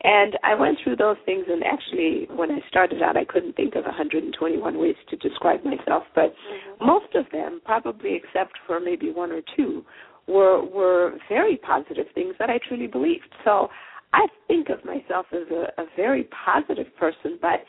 And 0.04 0.38
I 0.44 0.54
went 0.54 0.78
through 0.82 0.96
those 0.96 1.16
things, 1.24 1.46
and 1.48 1.62
actually, 1.64 2.28
when 2.36 2.50
I 2.50 2.58
started 2.68 3.02
out, 3.02 3.16
I 3.16 3.24
couldn't 3.24 3.56
think 3.56 3.74
of 3.74 3.84
121 3.84 4.78
ways 4.78 4.96
to 5.10 5.16
describe 5.16 5.64
myself, 5.64 6.04
but 6.14 6.34
mm-hmm. 6.34 6.86
most 6.86 7.14
of 7.14 7.24
them, 7.32 7.60
probably 7.64 8.14
except 8.14 8.58
for 8.66 8.78
maybe 8.78 9.10
one 9.10 9.32
or 9.32 9.40
two, 9.56 9.84
were 10.28 10.62
were 10.62 11.14
very 11.28 11.56
positive 11.56 12.06
things 12.14 12.34
that 12.38 12.50
I 12.50 12.58
truly 12.68 12.86
believed. 12.86 13.32
So 13.44 13.68
I 14.12 14.26
think 14.46 14.68
of 14.70 14.84
myself 14.84 15.26
as 15.32 15.48
a, 15.50 15.82
a 15.82 15.86
very 15.96 16.28
positive 16.44 16.86
person, 16.98 17.38
but 17.40 17.60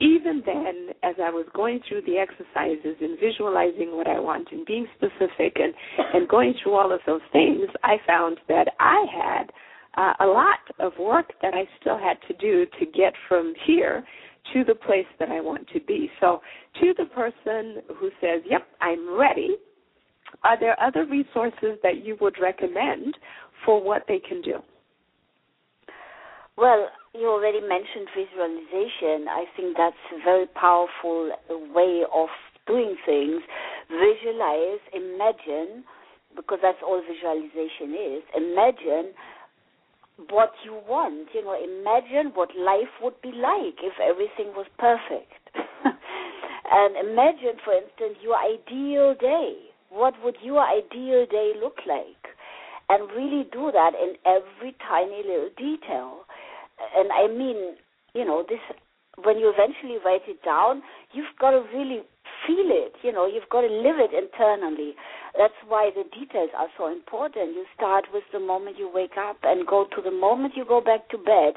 even 0.00 0.42
then, 0.44 0.88
as 1.02 1.14
I 1.22 1.30
was 1.30 1.46
going 1.54 1.80
through 1.88 2.02
the 2.02 2.18
exercises 2.18 2.96
and 3.00 3.18
visualizing 3.20 3.96
what 3.96 4.08
I 4.08 4.18
want 4.18 4.48
and 4.50 4.66
being 4.66 4.86
specific 4.96 5.56
and, 5.56 5.72
and 6.12 6.28
going 6.28 6.54
through 6.62 6.74
all 6.74 6.92
of 6.92 7.00
those 7.06 7.20
things, 7.32 7.68
I 7.84 7.96
found 8.06 8.38
that 8.48 8.68
I 8.80 9.06
had 9.14 9.52
uh, 9.96 10.24
a 10.24 10.26
lot 10.26 10.58
of 10.80 10.92
work 10.98 11.32
that 11.40 11.54
I 11.54 11.68
still 11.80 11.98
had 11.98 12.16
to 12.26 12.34
do 12.34 12.66
to 12.80 12.86
get 12.86 13.12
from 13.28 13.54
here 13.64 14.02
to 14.52 14.64
the 14.64 14.74
place 14.74 15.06
that 15.20 15.28
I 15.28 15.40
want 15.40 15.68
to 15.68 15.80
be. 15.80 16.10
So, 16.20 16.40
to 16.80 16.94
the 16.98 17.04
person 17.06 17.82
who 17.96 18.10
says, 18.20 18.42
Yep, 18.44 18.66
I'm 18.80 19.16
ready, 19.16 19.56
are 20.42 20.58
there 20.58 20.80
other 20.82 21.06
resources 21.06 21.78
that 21.82 22.04
you 22.04 22.16
would 22.20 22.36
recommend 22.42 23.16
for 23.64 23.80
what 23.80 24.02
they 24.08 24.18
can 24.18 24.42
do? 24.42 24.54
Well, 26.56 26.88
you 27.14 27.28
already 27.28 27.60
mentioned 27.60 28.08
visualization. 28.14 29.26
I 29.28 29.44
think 29.56 29.76
that's 29.76 29.96
a 30.12 30.22
very 30.22 30.46
powerful 30.46 31.32
uh, 31.32 31.56
way 31.72 32.02
of 32.12 32.28
doing 32.66 32.96
things. 33.06 33.40
Visualize, 33.88 34.80
imagine, 34.92 35.84
because 36.36 36.58
that's 36.62 36.78
all 36.84 37.00
visualization 37.00 37.96
is. 37.96 38.22
Imagine 38.36 39.12
what 40.28 40.52
you 40.64 40.74
want. 40.86 41.28
You 41.34 41.44
know, 41.44 41.56
imagine 41.56 42.32
what 42.34 42.50
life 42.56 42.92
would 43.02 43.20
be 43.22 43.32
like 43.32 43.80
if 43.80 43.94
everything 44.00 44.52
was 44.54 44.66
perfect. 44.78 45.32
and 45.56 46.96
imagine, 46.96 47.60
for 47.64 47.72
instance, 47.72 48.20
your 48.22 48.36
ideal 48.36 49.14
day. 49.18 49.56
What 49.88 50.14
would 50.22 50.36
your 50.42 50.60
ideal 50.60 51.26
day 51.30 51.52
look 51.60 51.76
like? 51.88 52.20
And 52.88 53.10
really 53.12 53.48
do 53.52 53.72
that 53.72 53.92
in 53.96 54.16
every 54.26 54.76
tiny 54.86 55.22
little 55.24 55.48
detail 55.56 56.24
and 56.96 57.10
I 57.12 57.28
mean, 57.28 57.76
you 58.14 58.24
know, 58.24 58.44
this 58.48 58.60
when 59.24 59.38
you 59.38 59.52
eventually 59.52 59.98
write 60.04 60.22
it 60.26 60.42
down, 60.44 60.82
you've 61.12 61.36
got 61.38 61.50
to 61.50 61.62
really 61.74 62.00
feel 62.46 62.68
it. 62.72 62.94
You 63.02 63.12
know, 63.12 63.26
you've 63.26 63.48
got 63.50 63.60
to 63.62 63.68
live 63.68 64.00
it 64.00 64.10
internally. 64.16 64.94
That's 65.36 65.56
why 65.68 65.90
the 65.94 66.04
details 66.16 66.50
are 66.56 66.68
so 66.76 66.90
important. 66.90 67.54
You 67.54 67.64
start 67.76 68.04
with 68.12 68.24
the 68.32 68.40
moment 68.40 68.78
you 68.78 68.90
wake 68.92 69.16
up 69.18 69.36
and 69.42 69.66
go 69.66 69.86
to 69.94 70.02
the 70.02 70.10
moment 70.10 70.54
you 70.56 70.64
go 70.64 70.80
back 70.80 71.08
to 71.10 71.18
bed. 71.18 71.54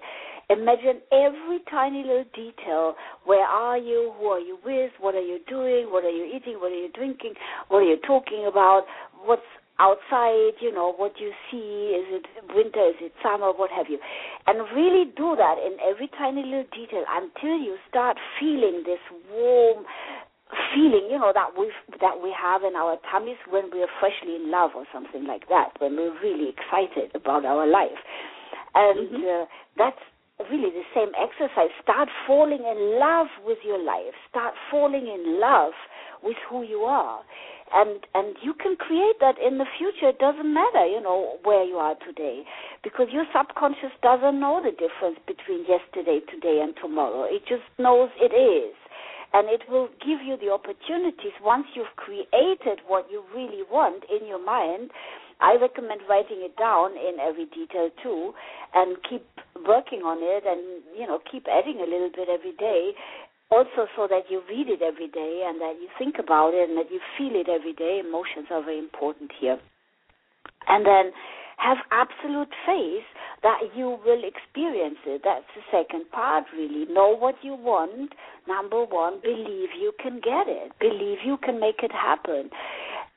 Imagine 0.50 1.02
every 1.12 1.60
tiny 1.72 2.04
little 2.04 2.26
detail. 2.36 2.96
Where 3.26 3.46
are 3.46 3.78
you? 3.78 4.14
Who 4.20 4.26
are 4.28 4.40
you 4.40 4.58
with? 4.64 4.92
What 5.00 5.16
are 5.16 5.26
you 5.26 5.40
doing? 5.48 5.88
What 5.90 6.04
are 6.04 6.12
you 6.12 6.26
eating? 6.26 6.60
What 6.60 6.72
are 6.72 6.76
you 6.76 6.92
drinking? 6.94 7.34
What 7.70 7.80
are 7.80 7.90
you 7.90 7.98
talking 8.06 8.46
about? 8.48 8.84
What's 9.26 9.42
outside, 9.80 10.56
you 10.62 10.72
know, 10.72 10.94
what 10.96 11.20
you 11.20 11.32
see, 11.52 11.96
is 12.00 12.22
it 12.22 12.26
winter, 12.54 12.90
is 12.90 13.00
it 13.02 13.14
summer, 13.22 13.52
what 13.52 13.72
have 13.72 13.88
you. 13.90 14.00
And 14.48 14.64
really 14.76 15.12
do 15.16 15.36
that 15.36 15.56
in 15.60 15.78
every 15.84 16.10
tiny 16.18 16.44
little 16.44 16.70
detail 16.72 17.04
until 17.10 17.58
you 17.60 17.76
start 17.90 18.18
feeling 18.40 18.84
this 18.86 19.04
warm 19.32 19.86
feeling, 20.74 21.10
you 21.10 21.18
know, 21.18 21.34
that 21.34 21.58
we 21.58 21.72
that 22.00 22.22
we 22.22 22.32
have 22.32 22.62
in 22.64 22.76
our 22.76 22.98
tummies 23.12 23.42
when 23.50 23.68
we 23.74 23.82
are 23.82 23.92
freshly 24.00 24.36
in 24.36 24.52
love 24.52 24.72
or 24.76 24.86
something 24.94 25.26
like 25.26 25.50
that, 25.50 25.74
when 25.80 25.98
we're 25.98 26.16
really 26.22 26.54
excited 26.54 27.12
about 27.16 27.44
our 27.46 27.68
life. 27.68 28.00
And 28.76 29.10
mm-hmm. 29.10 29.44
uh, 29.44 29.46
that's 29.76 30.00
really 30.52 30.70
the 30.70 30.86
same 30.94 31.12
exercise. 31.18 31.74
Start 31.82 32.10
falling 32.28 32.64
in 32.64 33.00
love 33.00 33.28
with 33.44 33.58
your 33.66 33.82
life. 33.82 34.14
Start 34.30 34.54
falling 34.70 35.08
in 35.08 35.40
love 35.40 35.74
with 36.24 36.38
who 36.50 36.64
you 36.64 36.80
are 36.80 37.22
and 37.74 38.06
and 38.14 38.36
you 38.44 38.54
can 38.54 38.76
create 38.76 39.18
that 39.20 39.36
in 39.42 39.58
the 39.58 39.66
future. 39.78 40.10
It 40.10 40.20
doesn't 40.20 40.54
matter 40.54 40.86
you 40.86 41.02
know 41.02 41.38
where 41.44 41.64
you 41.64 41.76
are 41.76 41.96
today. 42.06 42.44
Because 42.84 43.08
your 43.12 43.26
subconscious 43.34 43.94
doesn't 44.02 44.40
know 44.40 44.62
the 44.62 44.72
difference 44.72 45.18
between 45.26 45.66
yesterday 45.66 46.22
today 46.30 46.62
and 46.62 46.76
tomorrow. 46.80 47.26
It 47.26 47.42
just 47.50 47.66
knows 47.80 48.10
it 48.22 48.34
is. 48.34 48.76
And 49.34 49.50
it 49.50 49.68
will 49.68 49.90
give 50.00 50.24
you 50.24 50.38
the 50.40 50.54
opportunities 50.54 51.36
once 51.44 51.66
you've 51.76 51.92
created 51.98 52.86
what 52.88 53.08
you 53.12 53.24
really 53.36 53.64
want 53.70 54.04
in 54.08 54.28
your 54.28 54.44
mind. 54.44 54.92
I 55.42 55.58
recommend 55.60 56.00
writing 56.08 56.48
it 56.48 56.56
down 56.56 56.92
in 56.96 57.20
every 57.20 57.44
detail 57.52 57.90
too, 58.02 58.32
and 58.74 58.96
keep 59.04 59.28
working 59.68 60.00
on 60.08 60.24
it, 60.24 60.48
and 60.48 60.80
you 60.96 61.06
know 61.06 61.20
keep 61.30 61.44
adding 61.52 61.84
a 61.84 61.90
little 61.90 62.12
bit 62.16 62.30
every 62.30 62.54
day 62.56 62.96
also 63.56 63.88
so 63.96 64.08
that 64.12 64.28
you 64.30 64.44
read 64.50 64.68
it 64.68 64.82
every 64.82 65.08
day 65.08 65.48
and 65.48 65.62
that 65.62 65.80
you 65.80 65.88
think 65.98 66.16
about 66.20 66.54
it 66.54 66.68
and 66.68 66.78
that 66.78 66.92
you 66.92 67.00
feel 67.18 67.32
it 67.40 67.48
every 67.48 67.72
day. 67.72 68.02
Emotions 68.04 68.48
are 68.52 68.62
very 68.62 68.80
important 68.80 69.32
here. 69.40 69.58
And 70.68 70.86
then 70.86 71.12
have 71.58 71.78
absolute 71.92 72.52
faith 72.66 73.08
that 73.44 73.60
you 73.76 73.98
will 74.04 74.22
experience 74.28 75.00
it. 75.06 75.22
That's 75.24 75.46
the 75.56 75.64
second 75.72 76.12
part, 76.12 76.46
really. 76.54 76.86
Know 76.92 77.16
what 77.16 77.36
you 77.42 77.56
want. 77.56 78.12
Number 78.48 78.84
one, 78.84 79.22
believe 79.24 79.70
you 79.80 79.94
can 80.02 80.16
get 80.16 80.48
it. 80.52 80.74
Believe 80.80 81.20
you 81.26 81.38
can 81.38 81.60
make 81.60 81.80
it 81.82 81.92
happen. 81.92 82.50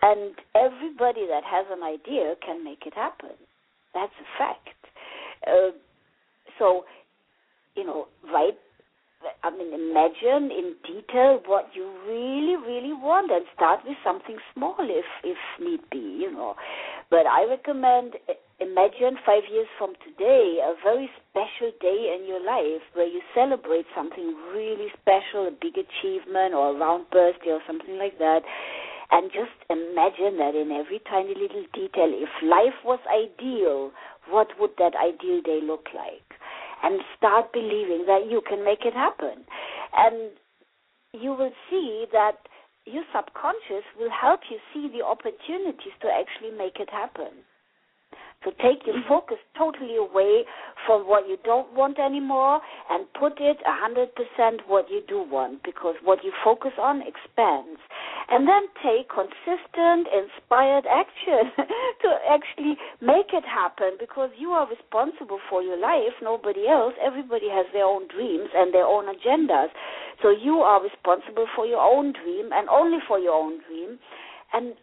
And 0.03 0.35
everybody 0.55 1.27
that 1.27 1.43
has 1.43 1.67
an 1.73 1.83
idea 1.83 2.35
can 2.45 2.63
make 2.63 2.87
it 2.87 2.95
happen. 2.95 3.35
That's 3.95 4.13
a 4.21 4.39
fact. 4.39 4.69
Uh, 5.47 5.73
so, 6.59 6.85
you 7.75 7.85
know, 7.85 8.07
write 8.33 8.59
I 9.43 9.51
mean, 9.51 9.73
imagine 9.73 10.51
in 10.51 10.75
detail 10.87 11.41
what 11.47 11.71
you 11.75 11.91
really, 12.07 12.57
really 12.57 12.93
want, 12.93 13.33
and 13.33 13.45
start 13.55 13.81
with 13.87 13.97
something 14.05 14.39
small 14.55 14.77
if 14.79 15.07
if 15.25 15.39
need 15.59 15.81
be, 15.91 15.99
you 15.99 16.31
know. 16.31 16.55
But 17.11 17.27
I 17.27 17.45
recommend 17.49 18.15
imagine 18.61 19.19
five 19.25 19.43
years 19.51 19.67
from 19.79 19.95
today 20.07 20.61
a 20.63 20.75
very 20.83 21.11
special 21.31 21.73
day 21.81 22.15
in 22.15 22.29
your 22.29 22.43
life 22.45 22.83
where 22.95 23.07
you 23.07 23.21
celebrate 23.35 23.87
something 23.95 24.35
really 24.55 24.89
special, 25.01 25.49
a 25.49 25.55
big 25.55 25.75
achievement 25.75 26.55
or 26.55 26.75
a 26.75 26.79
round 26.79 27.11
birthday 27.11 27.51
or 27.51 27.63
something 27.67 27.99
like 27.99 28.19
that. 28.19 28.43
And 29.11 29.33
just 29.33 29.57
imagine 29.71 30.37
that 30.39 30.55
in 30.55 30.71
every 30.71 31.01
tiny 31.09 31.35
little 31.35 31.65
detail. 31.73 32.13
If 32.13 32.31
life 32.43 32.77
was 32.85 33.01
ideal, 33.09 33.91
what 34.29 34.49
would 34.61 34.77
that 34.79 34.93
ideal 34.95 35.41
day 35.41 35.61
look 35.63 35.89
like? 35.95 36.38
And 36.83 37.01
start 37.17 37.53
believing 37.53 38.05
that 38.07 38.29
you 38.31 38.43
can 38.47 38.65
make 38.65 38.85
it 38.85 38.95
happen. 38.95 39.45
And 39.97 40.31
you 41.13 41.31
will 41.31 41.53
see 41.71 42.07
that 42.13 42.37
your 42.85 43.05
subconscious 43.15 43.85
will 43.99 44.11
help 44.11 44.41
you 44.51 44.59
see 44.73 44.89
the 44.89 45.05
opportunities 45.05 45.93
to 46.01 46.09
actually 46.09 46.57
make 46.57 46.81
it 46.81 46.91
happen. 46.91 47.45
So 48.45 48.51
take 48.63 48.87
your 48.87 48.95
mm-hmm. 49.03 49.09
focus 49.09 49.39
totally 49.59 49.97
away 49.97 50.47
from 50.87 51.09
what 51.09 51.29
you 51.29 51.37
don't 51.43 51.75
want 51.75 51.99
anymore 51.99 52.61
and 52.89 53.05
put 53.19 53.41
it 53.41 53.59
100% 53.67 54.15
what 54.69 54.87
you 54.89 55.03
do 55.09 55.27
want 55.27 55.63
because 55.65 55.97
what 56.05 56.23
you 56.23 56.33
focus 56.45 56.73
on 56.79 57.03
expands. 57.03 57.81
And 58.31 58.47
then 58.47 58.71
take 58.79 59.11
consistent, 59.11 60.07
inspired 60.15 60.87
action 60.87 61.51
to 62.03 62.09
actually 62.31 62.79
make 63.03 63.35
it 63.35 63.45
happen 63.45 63.99
because 63.99 64.31
you 64.39 64.51
are 64.51 64.69
responsible 64.71 65.41
for 65.51 65.63
your 65.63 65.79
life, 65.81 66.15
nobody 66.23 66.69
else. 66.69 66.95
Everybody 67.03 67.49
has 67.51 67.67
their 67.73 67.85
own 67.85 68.07
dreams 68.07 68.51
and 68.55 68.73
their 68.73 68.87
own 68.87 69.07
agendas. 69.11 69.75
So 70.23 70.31
you 70.31 70.63
are 70.63 70.83
responsible 70.83 71.47
for 71.57 71.67
your 71.67 71.83
own 71.83 72.13
dream 72.13 72.51
and 72.53 72.69
only 72.69 72.99
for 73.09 73.19
your 73.19 73.35
own 73.35 73.59
dream. 73.67 73.99
And 74.53 74.75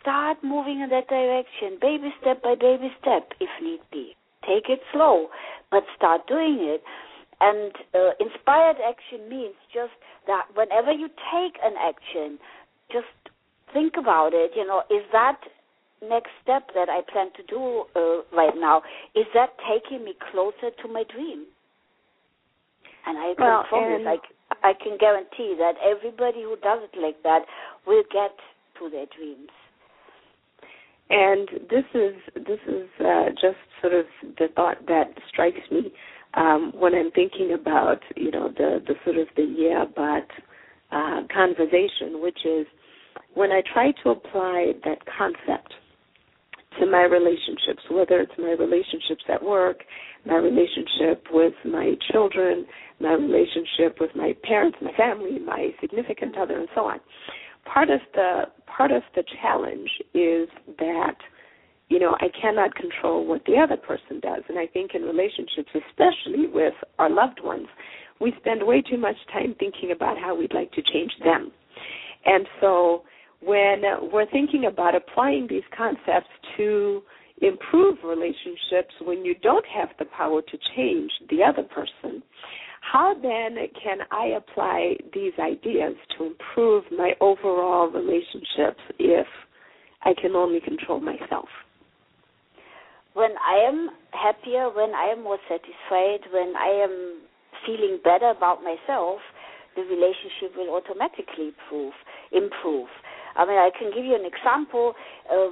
start 0.00 0.38
moving 0.42 0.80
in 0.80 0.90
that 0.90 1.08
direction, 1.08 1.78
baby 1.80 2.12
step 2.20 2.42
by 2.42 2.54
baby 2.54 2.90
step, 3.00 3.32
if 3.40 3.50
need 3.62 3.80
be. 3.92 4.16
Take 4.46 4.68
it 4.68 4.80
slow, 4.92 5.28
but 5.70 5.84
start 5.96 6.26
doing 6.26 6.58
it. 6.60 6.82
And 7.40 7.72
uh, 7.94 8.12
inspired 8.20 8.76
action 8.80 9.28
means 9.28 9.54
just 9.72 9.92
that 10.26 10.44
whenever 10.54 10.92
you 10.92 11.08
take 11.32 11.56
an 11.62 11.74
action, 11.80 12.38
just 12.92 13.10
think 13.72 13.94
about 13.98 14.32
it. 14.32 14.52
You 14.54 14.66
know, 14.66 14.82
is 14.90 15.02
that 15.12 15.40
next 16.08 16.30
step 16.42 16.68
that 16.74 16.88
I 16.88 17.00
plan 17.10 17.28
to 17.36 17.42
do 17.48 17.84
uh, 17.96 18.36
right 18.36 18.54
now 18.56 18.82
is 19.14 19.26
that 19.34 19.50
taking 19.68 20.04
me 20.04 20.14
closer 20.30 20.70
to 20.82 20.88
my 20.88 21.04
dream? 21.12 21.46
And 23.06 23.18
I 23.18 23.34
can 23.36 23.44
well, 23.44 23.64
promise, 23.68 24.02
I, 24.06 24.70
I 24.70 24.72
can 24.72 24.96
guarantee 24.98 25.56
that 25.58 25.74
everybody 25.84 26.42
who 26.42 26.56
does 26.62 26.80
it 26.84 26.98
like 26.98 27.22
that 27.22 27.44
will 27.86 28.04
get 28.10 28.32
to 28.80 28.88
their 28.88 29.06
dreams. 29.16 29.50
And 31.10 31.48
this 31.70 31.84
is 31.94 32.14
this 32.34 32.60
is 32.66 32.88
uh, 33.00 33.30
just 33.30 33.58
sort 33.80 33.92
of 33.92 34.06
the 34.38 34.48
thought 34.56 34.86
that 34.86 35.12
strikes 35.28 35.60
me 35.70 35.92
um, 36.34 36.72
when 36.74 36.94
I'm 36.94 37.10
thinking 37.10 37.52
about 37.52 38.00
you 38.16 38.30
know 38.30 38.48
the 38.48 38.82
the 38.86 38.94
sort 39.04 39.18
of 39.18 39.28
the 39.36 39.42
yeah 39.42 39.84
but 39.94 40.26
uh, 40.90 41.22
conversation, 41.32 42.22
which 42.22 42.38
is 42.44 42.66
when 43.34 43.50
I 43.50 43.62
try 43.72 43.92
to 44.02 44.10
apply 44.10 44.72
that 44.84 44.98
concept 45.18 45.74
to 46.80 46.86
my 46.86 47.02
relationships, 47.02 47.82
whether 47.90 48.20
it's 48.20 48.32
my 48.38 48.52
relationships 48.52 49.24
at 49.28 49.42
work, 49.42 49.78
my 50.26 50.36
relationship 50.36 51.26
with 51.30 51.54
my 51.64 51.94
children, 52.10 52.66
my 53.00 53.12
relationship 53.12 53.98
with 54.00 54.10
my 54.16 54.34
parents, 54.42 54.78
my 54.80 54.92
family, 54.96 55.38
my 55.38 55.70
significant 55.80 56.36
other, 56.36 56.58
and 56.58 56.68
so 56.74 56.82
on. 56.82 57.00
Part 57.64 57.90
of 57.90 58.00
the 58.14 58.44
part 58.66 58.90
of 58.90 59.02
the 59.14 59.24
challenge 59.42 59.90
is 60.14 60.48
that 60.78 61.16
you 61.88 61.98
know 61.98 62.16
I 62.20 62.28
cannot 62.40 62.74
control 62.74 63.26
what 63.26 63.44
the 63.46 63.56
other 63.56 63.76
person 63.76 64.20
does, 64.20 64.42
and 64.48 64.58
I 64.58 64.66
think 64.66 64.92
in 64.94 65.02
relationships, 65.02 65.70
especially 65.74 66.46
with 66.46 66.74
our 66.98 67.10
loved 67.10 67.40
ones, 67.42 67.66
we 68.20 68.32
spend 68.40 68.64
way 68.64 68.82
too 68.82 68.98
much 68.98 69.16
time 69.32 69.54
thinking 69.58 69.92
about 69.92 70.18
how 70.18 70.34
we'd 70.36 70.54
like 70.54 70.72
to 70.72 70.82
change 70.82 71.12
them, 71.24 71.52
and 72.26 72.46
so 72.60 73.04
when 73.40 73.82
we're 74.12 74.30
thinking 74.30 74.66
about 74.66 74.94
applying 74.94 75.46
these 75.48 75.64
concepts 75.76 76.30
to 76.56 77.02
improve 77.42 77.98
relationships 78.04 78.94
when 79.02 79.24
you 79.24 79.34
don't 79.42 79.66
have 79.66 79.88
the 79.98 80.04
power 80.06 80.40
to 80.40 80.58
change 80.76 81.10
the 81.30 81.42
other 81.42 81.62
person, 81.62 82.22
how 82.92 83.14
then 83.14 83.56
can 83.82 83.98
I 84.10 84.36
apply 84.36 84.96
these 85.12 85.32
ideas 85.40 85.94
to 86.16 86.26
improve 86.26 86.84
my 86.96 87.12
overall 87.20 87.90
relationships 87.90 88.80
if 88.98 89.26
I 90.02 90.12
can 90.20 90.36
only 90.36 90.60
control 90.60 91.00
myself? 91.00 91.48
When 93.14 93.30
I 93.40 93.66
am 93.66 93.90
happier, 94.12 94.70
when 94.70 94.94
I 94.94 95.12
am 95.12 95.22
more 95.22 95.38
satisfied, 95.48 96.30
when 96.32 96.54
I 96.56 96.84
am 96.84 97.22
feeling 97.64 97.98
better 98.04 98.30
about 98.30 98.62
myself, 98.62 99.20
the 99.76 99.82
relationship 99.82 100.56
will 100.56 100.74
automatically 100.74 101.54
improve. 101.54 101.94
Improve. 102.32 102.88
I 103.36 103.46
mean, 103.46 103.56
I 103.56 103.70
can 103.76 103.90
give 103.94 104.04
you 104.04 104.14
an 104.14 104.26
example. 104.26 104.94
Uh, 105.32 105.50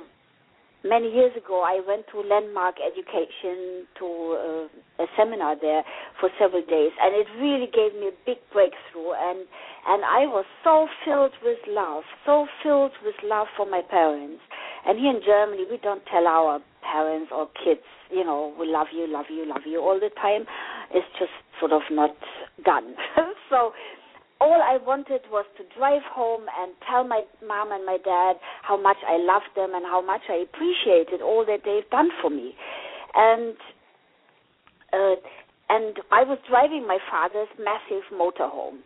many 0.84 1.10
years 1.10 1.32
ago, 1.36 1.62
I 1.62 1.80
went 1.86 2.06
to 2.12 2.20
Landmark 2.20 2.76
Education 2.78 3.86
to 3.98 4.06
uh, 4.38 4.81
seminar 5.16 5.56
there 5.60 5.82
for 6.20 6.30
several 6.38 6.62
days, 6.62 6.92
and 7.00 7.14
it 7.14 7.26
really 7.40 7.66
gave 7.66 7.94
me 7.98 8.08
a 8.08 8.16
big 8.24 8.38
breakthrough. 8.52 9.12
And 9.16 9.46
and 9.86 10.04
I 10.04 10.26
was 10.30 10.44
so 10.62 10.86
filled 11.04 11.32
with 11.42 11.58
love, 11.66 12.04
so 12.24 12.46
filled 12.62 12.92
with 13.04 13.16
love 13.24 13.48
for 13.56 13.66
my 13.66 13.82
parents. 13.82 14.42
And 14.86 14.98
here 14.98 15.10
in 15.10 15.20
Germany, 15.24 15.66
we 15.70 15.78
don't 15.78 16.02
tell 16.06 16.26
our 16.26 16.60
parents 16.82 17.30
or 17.34 17.48
kids, 17.64 17.86
you 18.10 18.24
know, 18.24 18.54
we 18.58 18.66
love 18.66 18.88
you, 18.94 19.06
love 19.06 19.26
you, 19.30 19.46
love 19.46 19.62
you 19.66 19.80
all 19.80 19.98
the 19.98 20.10
time. 20.20 20.44
It's 20.92 21.06
just 21.18 21.32
sort 21.58 21.72
of 21.72 21.82
not 21.90 22.14
done. 22.64 22.94
so 23.50 23.72
all 24.42 24.58
I 24.58 24.78
wanted 24.82 25.22
was 25.30 25.46
to 25.56 25.62
drive 25.78 26.02
home 26.10 26.46
and 26.58 26.74
tell 26.90 27.06
my 27.06 27.22
mom 27.46 27.70
and 27.70 27.86
my 27.86 27.98
dad 28.02 28.42
how 28.62 28.80
much 28.80 28.98
I 29.06 29.16
loved 29.18 29.54
them 29.54 29.70
and 29.74 29.86
how 29.86 30.02
much 30.04 30.22
I 30.28 30.42
appreciated 30.42 31.22
all 31.22 31.46
that 31.46 31.62
they've 31.64 31.88
done 31.90 32.10
for 32.20 32.28
me. 32.28 32.54
And 33.14 33.54
uh, 34.92 35.16
and 35.68 35.96
I 36.10 36.22
was 36.24 36.38
driving 36.48 36.86
my 36.86 36.98
father's 37.10 37.48
massive 37.58 38.04
motorhome, 38.12 38.84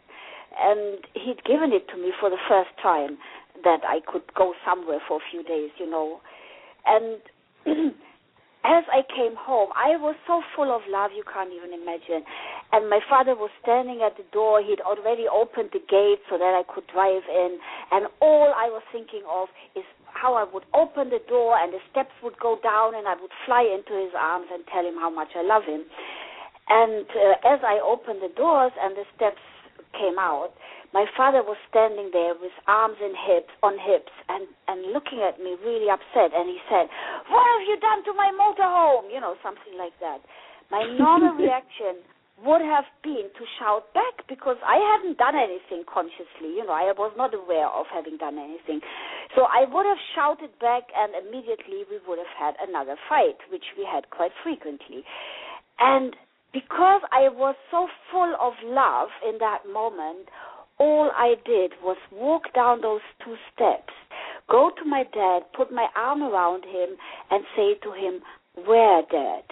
and 0.58 1.02
he'd 1.14 1.42
given 1.44 1.72
it 1.72 1.88
to 1.90 1.96
me 1.96 2.12
for 2.20 2.30
the 2.30 2.40
first 2.48 2.70
time 2.82 3.18
that 3.64 3.80
I 3.82 4.00
could 4.06 4.22
go 4.34 4.54
somewhere 4.64 5.00
for 5.08 5.18
a 5.18 5.24
few 5.30 5.42
days, 5.42 5.70
you 5.78 5.90
know. 5.90 6.20
And 6.86 7.18
as 8.66 8.84
I 8.90 9.02
came 9.06 9.34
home, 9.38 9.70
I 9.74 9.96
was 9.96 10.14
so 10.26 10.42
full 10.54 10.74
of 10.74 10.82
love 10.88 11.10
you 11.14 11.24
can't 11.26 11.50
even 11.50 11.74
imagine. 11.74 12.26
And 12.72 12.90
my 12.90 13.00
father 13.08 13.34
was 13.34 13.50
standing 13.62 14.02
at 14.02 14.16
the 14.16 14.26
door. 14.32 14.62
He'd 14.62 14.80
already 14.80 15.26
opened 15.30 15.70
the 15.72 15.82
gate 15.82 16.22
so 16.30 16.38
that 16.38 16.54
I 16.54 16.62
could 16.66 16.86
drive 16.90 17.22
in. 17.30 17.58
And 17.90 18.06
all 18.20 18.54
I 18.54 18.66
was 18.70 18.82
thinking 18.90 19.22
of 19.30 19.48
is 19.74 19.86
how 20.12 20.34
I 20.34 20.44
would 20.44 20.64
open 20.74 21.10
the 21.10 21.22
door 21.28 21.58
and 21.58 21.72
the 21.72 21.82
steps 21.90 22.12
would 22.22 22.38
go 22.38 22.58
down 22.62 22.94
and 22.94 23.06
I 23.06 23.14
would 23.20 23.32
fly 23.44 23.66
into 23.66 23.94
his 23.98 24.12
arms 24.16 24.46
and 24.52 24.64
tell 24.72 24.84
him 24.84 24.96
how 24.96 25.10
much 25.10 25.34
I 25.36 25.42
love 25.42 25.64
him. 25.64 25.84
And 26.68 27.06
uh, 27.06 27.54
as 27.54 27.60
I 27.62 27.78
opened 27.78 28.22
the 28.22 28.32
doors 28.34 28.72
and 28.80 28.96
the 28.96 29.06
steps 29.14 29.42
came 29.94 30.18
out, 30.18 30.52
my 30.94 31.04
father 31.16 31.42
was 31.42 31.58
standing 31.68 32.10
there 32.12 32.32
with 32.34 32.54
arms 32.66 32.96
and 33.02 33.12
hips 33.12 33.52
on 33.62 33.76
hips 33.76 34.14
and 34.32 34.48
and 34.66 34.94
looking 34.96 35.20
at 35.20 35.38
me 35.38 35.54
really 35.60 35.90
upset. 35.90 36.32
And 36.32 36.48
he 36.48 36.58
said 36.70 36.88
what 37.28 37.44
have 37.44 37.64
you 37.68 37.76
done 37.78 38.00
to 38.08 38.12
my 38.14 38.32
motorhome? 38.32 39.12
You 39.12 39.20
know 39.20 39.36
something 39.42 39.76
like 39.78 39.94
that. 40.00 40.24
My 40.70 40.82
normal 40.98 41.34
reaction 41.42 42.02
would 42.44 42.60
have 42.60 42.84
been 43.02 43.32
to 43.32 43.44
shout 43.58 43.92
back 43.94 44.28
because 44.28 44.56
I 44.60 44.76
hadn't 44.76 45.16
done 45.16 45.34
anything 45.36 45.84
consciously. 45.88 46.52
You 46.52 46.66
know, 46.66 46.76
I 46.76 46.92
was 46.92 47.12
not 47.16 47.32
aware 47.32 47.68
of 47.68 47.86
having 47.92 48.18
done 48.18 48.36
anything. 48.36 48.80
So 49.34 49.48
I 49.48 49.64
would 49.64 49.86
have 49.86 50.00
shouted 50.14 50.52
back, 50.60 50.84
and 50.92 51.16
immediately 51.16 51.88
we 51.88 51.96
would 52.06 52.18
have 52.18 52.34
had 52.36 52.54
another 52.60 52.96
fight, 53.08 53.40
which 53.50 53.64
we 53.78 53.88
had 53.88 54.10
quite 54.10 54.32
frequently. 54.44 55.02
And 55.78 56.14
because 56.52 57.00
I 57.10 57.28
was 57.32 57.56
so 57.70 57.88
full 58.12 58.34
of 58.40 58.52
love 58.64 59.08
in 59.26 59.38
that 59.40 59.64
moment, 59.70 60.28
all 60.78 61.10
I 61.16 61.34
did 61.44 61.72
was 61.82 61.96
walk 62.12 62.52
down 62.54 62.82
those 62.82 63.00
two 63.24 63.36
steps, 63.52 63.92
go 64.48 64.70
to 64.76 64.84
my 64.84 65.04
dad, 65.12 65.48
put 65.56 65.72
my 65.72 65.88
arm 65.96 66.22
around 66.22 66.64
him, 66.64 66.96
and 67.30 67.44
say 67.56 67.74
to 67.82 67.92
him, 67.92 68.20
Where, 68.66 69.02
Dad? 69.10 69.44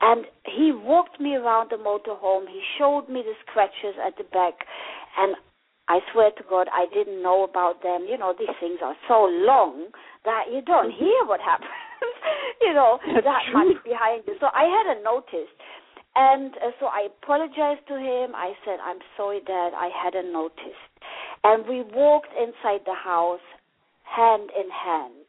And 0.00 0.26
he 0.44 0.72
walked 0.72 1.20
me 1.20 1.34
around 1.34 1.70
the 1.70 1.76
motorhome. 1.76 2.46
He 2.48 2.60
showed 2.78 3.08
me 3.08 3.22
the 3.22 3.34
scratches 3.46 3.96
at 4.04 4.16
the 4.16 4.24
back, 4.24 4.54
and 5.16 5.36
I 5.88 6.00
swear 6.12 6.30
to 6.30 6.44
God, 6.48 6.68
I 6.72 6.86
didn't 6.92 7.22
know 7.22 7.44
about 7.44 7.82
them. 7.82 8.06
You 8.08 8.16
know, 8.16 8.34
these 8.38 8.54
things 8.60 8.78
are 8.82 8.96
so 9.06 9.28
long 9.28 9.88
that 10.24 10.44
you 10.50 10.62
don't 10.62 10.90
mm-hmm. 10.90 11.04
hear 11.04 11.20
what 11.26 11.40
happens. 11.44 11.70
you 12.62 12.72
know, 12.72 12.98
That's 13.04 13.24
that 13.24 13.42
true. 13.50 13.74
much 13.74 13.84
behind 13.84 14.24
you. 14.26 14.34
So 14.40 14.48
I 14.52 14.64
hadn't 14.64 15.04
noticed. 15.04 15.52
And 16.16 16.54
uh, 16.56 16.70
so 16.80 16.86
I 16.86 17.08
apologized 17.10 17.86
to 17.88 17.96
him. 17.98 18.34
I 18.34 18.54
said, 18.64 18.78
I'm 18.80 18.98
sorry, 19.16 19.40
Dad, 19.44 19.72
I 19.76 19.90
hadn't 19.92 20.32
noticed. 20.32 20.88
And 21.42 21.66
we 21.68 21.82
walked 21.82 22.32
inside 22.32 22.80
the 22.86 22.94
house 22.96 23.44
hand 24.04 24.48
in 24.56 24.70
hand, 24.70 25.26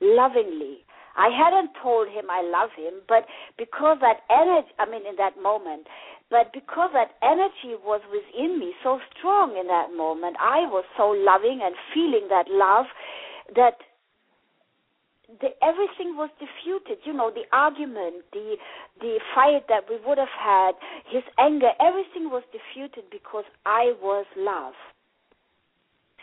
lovingly. 0.00 0.82
I 1.16 1.30
hadn't 1.30 1.70
told 1.82 2.08
him 2.08 2.30
I 2.30 2.42
love 2.42 2.70
him, 2.76 3.00
but 3.08 3.26
because 3.56 3.98
that 4.00 4.26
energy, 4.30 4.68
I 4.78 4.86
mean, 4.86 5.06
in 5.06 5.16
that 5.16 5.40
moment, 5.40 5.86
but 6.30 6.52
because 6.52 6.90
that 6.94 7.14
energy 7.22 7.78
was 7.84 8.00
within 8.10 8.58
me 8.58 8.72
so 8.82 8.98
strong 9.14 9.56
in 9.56 9.66
that 9.68 9.94
moment, 9.94 10.36
I 10.40 10.66
was 10.66 10.84
so 10.96 11.14
loving 11.14 11.60
and 11.62 11.74
feeling 11.94 12.26
that 12.30 12.46
love 12.48 12.86
that 13.54 13.78
the, 15.40 15.50
everything 15.62 16.16
was 16.16 16.30
diffused. 16.38 16.90
You 17.04 17.12
know, 17.12 17.30
the 17.30 17.44
argument, 17.52 18.24
the 18.32 18.56
the 19.00 19.20
fight 19.34 19.66
that 19.68 19.84
we 19.88 19.98
would 20.06 20.18
have 20.18 20.34
had, 20.34 20.72
his 21.10 21.22
anger, 21.38 21.70
everything 21.80 22.30
was 22.30 22.42
diffused 22.52 22.98
because 23.10 23.44
I 23.66 23.94
was 24.00 24.26
love. 24.36 24.74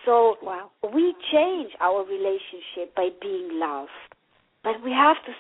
So 0.06 0.36
wow. 0.42 0.72
we 0.94 1.14
change 1.32 1.72
our 1.80 2.04
relationship 2.04 2.96
by 2.96 3.10
being 3.22 3.60
love, 3.60 3.90
but 4.64 4.84
we 4.84 4.92
have 4.92 5.18
to 5.26 5.34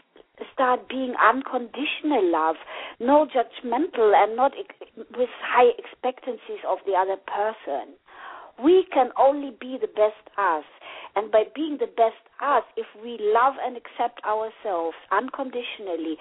start 0.53 0.89
being 0.89 1.13
unconditional 1.21 2.31
love, 2.31 2.55
no 2.99 3.27
judgmental 3.27 4.13
and 4.15 4.35
not 4.35 4.51
ex- 4.57 5.07
with 5.17 5.29
high 5.41 5.69
expectancies 5.77 6.63
of 6.67 6.79
the 6.85 6.93
other 6.93 7.17
person. 7.27 7.93
We 8.63 8.85
can 8.93 9.09
only 9.19 9.51
be 9.59 9.77
the 9.79 9.87
best 9.87 10.21
us. 10.37 10.65
And 11.15 11.31
by 11.31 11.43
being 11.55 11.77
the 11.79 11.87
best 11.87 12.21
us, 12.41 12.63
if 12.77 12.87
we 13.03 13.17
love 13.19 13.55
and 13.63 13.77
accept 13.77 14.21
ourselves 14.23 14.95
unconditionally, 15.11 16.17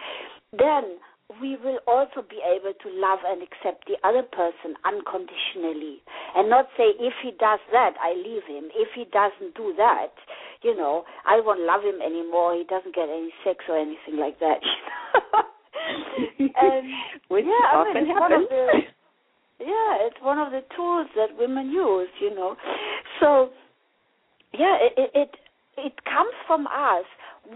then 0.53 0.99
we 1.41 1.57
will 1.63 1.79
also 1.87 2.27
be 2.27 2.43
able 2.43 2.75
to 2.75 2.89
love 2.99 3.21
and 3.25 3.43
accept 3.43 3.87
the 3.87 3.95
other 4.03 4.23
person 4.23 4.75
unconditionally 4.85 6.03
and 6.35 6.51
not 6.51 6.67
say 6.77 6.91
if 6.99 7.15
he 7.23 7.31
does 7.39 7.61
that 7.71 7.95
i 8.03 8.15
leave 8.15 8.43
him. 8.49 8.71
If 8.75 8.89
he 8.95 9.05
doesn't 9.13 9.55
do 9.55 9.75
that 9.77 10.11
you 10.63 10.75
know 10.77 11.05
i 11.27 11.39
won't 11.41 11.61
love 11.61 11.83
him 11.83 12.03
anymore. 12.03 12.55
He 12.57 12.65
doesn't 12.65 12.95
get 12.95 13.09
any 13.09 13.31
sex 13.45 13.65
or 13.69 13.79
anything 13.79 14.19
like 14.19 14.39
that. 14.41 14.59
And 16.41 16.87
Which 17.29 17.45
yeah, 17.47 17.79
I 17.79 17.85
mean, 17.95 17.97
it's 17.97 18.21
one 18.21 18.31
happens. 18.31 18.45
of 18.45 18.51
the 18.51 18.67
yeah 19.65 20.07
it's 20.07 20.21
one 20.23 20.39
of 20.39 20.51
the 20.53 20.63
tools 20.77 21.07
that 21.17 21.37
women 21.39 21.71
use 21.71 22.09
you 22.21 22.35
know. 22.35 22.57
So 23.21 23.51
yeah 24.53 24.77
it 24.81 24.93
it 24.97 25.11
it, 25.15 25.31
it 25.79 26.05
comes 26.05 26.35
from 26.47 26.67
us 26.67 27.07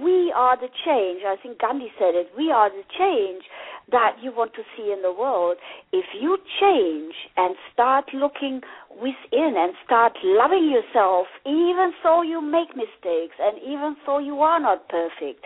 we 0.01 0.33
are 0.35 0.57
the 0.57 0.69
change. 0.85 1.23
I 1.27 1.37
think 1.43 1.61
Gandhi 1.61 1.89
said 1.99 2.15
it. 2.15 2.29
We 2.37 2.51
are 2.51 2.71
the 2.71 2.85
change 2.99 3.45
that 3.91 4.17
you 4.23 4.33
want 4.35 4.55
to 4.55 4.63
see 4.77 4.93
in 4.93 5.03
the 5.03 5.13
world, 5.13 5.59
if 5.93 6.07
you 6.19 6.39
change 6.61 7.15
and 7.37 7.55
start 7.73 8.07
looking 8.15 8.63
within 8.91 9.55
and 9.57 9.75
start 9.85 10.13
loving 10.25 10.71
yourself, 10.71 11.27
even 11.45 11.93
though 12.03 12.23
you 12.23 12.41
make 12.41 12.75
mistakes 12.75 13.37
and 13.39 13.59
even 13.63 13.97
though 14.07 14.19
you 14.19 14.41
are 14.41 14.59
not 14.59 14.89
perfect, 14.89 15.45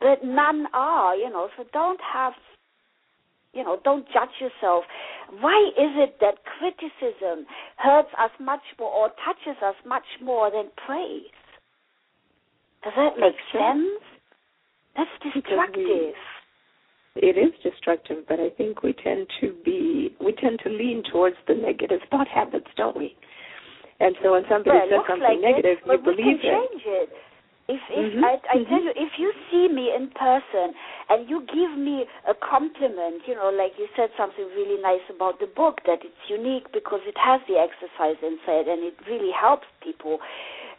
but 0.00 0.24
none 0.24 0.66
are, 0.72 1.14
you 1.14 1.28
know, 1.30 1.48
so 1.56 1.64
don't 1.72 2.00
have 2.12 2.32
you 3.52 3.62
know, 3.62 3.78
don't 3.84 4.04
judge 4.06 4.34
yourself. 4.40 4.82
Why 5.38 5.70
is 5.78 5.94
it 5.94 6.16
that 6.20 6.42
criticism 6.58 7.46
hurts 7.76 8.08
us 8.18 8.30
much 8.40 8.62
more 8.80 8.90
or 8.90 9.10
touches 9.24 9.62
us 9.62 9.76
much 9.86 10.02
more 10.20 10.50
than 10.50 10.70
praise? 10.84 11.30
Does 12.84 12.92
that 12.96 13.18
make 13.18 13.36
sense? 13.52 14.04
That's 14.96 15.10
destructive. 15.34 16.14
It 17.16 17.38
is 17.38 17.52
destructive, 17.62 18.26
but 18.28 18.40
I 18.40 18.50
think 18.50 18.82
we 18.82 18.92
tend 18.92 19.26
to 19.40 19.54
be 19.64 20.14
we 20.20 20.32
tend 20.32 20.58
to 20.64 20.68
lean 20.70 21.02
towards 21.10 21.36
the 21.46 21.54
negative 21.54 22.00
thought 22.10 22.28
habits, 22.28 22.68
don't 22.76 22.96
we? 22.96 23.16
And 24.00 24.16
so 24.22 24.32
when 24.32 24.42
somebody 24.50 24.74
well, 24.90 24.90
says 24.90 25.06
something 25.08 25.22
like 25.22 25.40
negative, 25.40 25.78
it, 25.78 25.86
but 25.86 26.02
you 26.02 26.10
we 26.10 26.14
believe 26.18 26.42
can 26.42 26.50
it. 26.50 26.70
change 26.70 26.82
it. 26.86 27.10
If 27.66 27.80
if 27.88 28.12
Mhm, 28.12 28.24
I, 28.24 28.32
I 28.50 28.64
tell 28.68 28.82
mhm. 28.82 28.84
you, 28.84 28.92
if 28.94 29.18
you 29.18 29.32
see 29.50 29.68
me 29.68 29.94
in 29.94 30.10
person 30.10 30.74
and 31.08 31.30
you 31.30 31.40
give 31.48 31.78
me 31.78 32.04
a 32.28 32.34
compliment, 32.34 33.22
you 33.26 33.34
know, 33.34 33.48
like 33.48 33.78
you 33.78 33.88
said 33.96 34.10
something 34.18 34.44
really 34.52 34.76
nice 34.82 35.06
about 35.08 35.38
the 35.40 35.46
book 35.46 35.80
that 35.86 36.04
it's 36.04 36.24
unique 36.28 36.70
because 36.72 37.00
it 37.06 37.16
has 37.16 37.40
the 37.48 37.56
exercise 37.56 38.20
inside 38.20 38.68
and 38.68 38.82
it 38.84 38.98
really 39.08 39.32
helps 39.32 39.66
people 39.80 40.18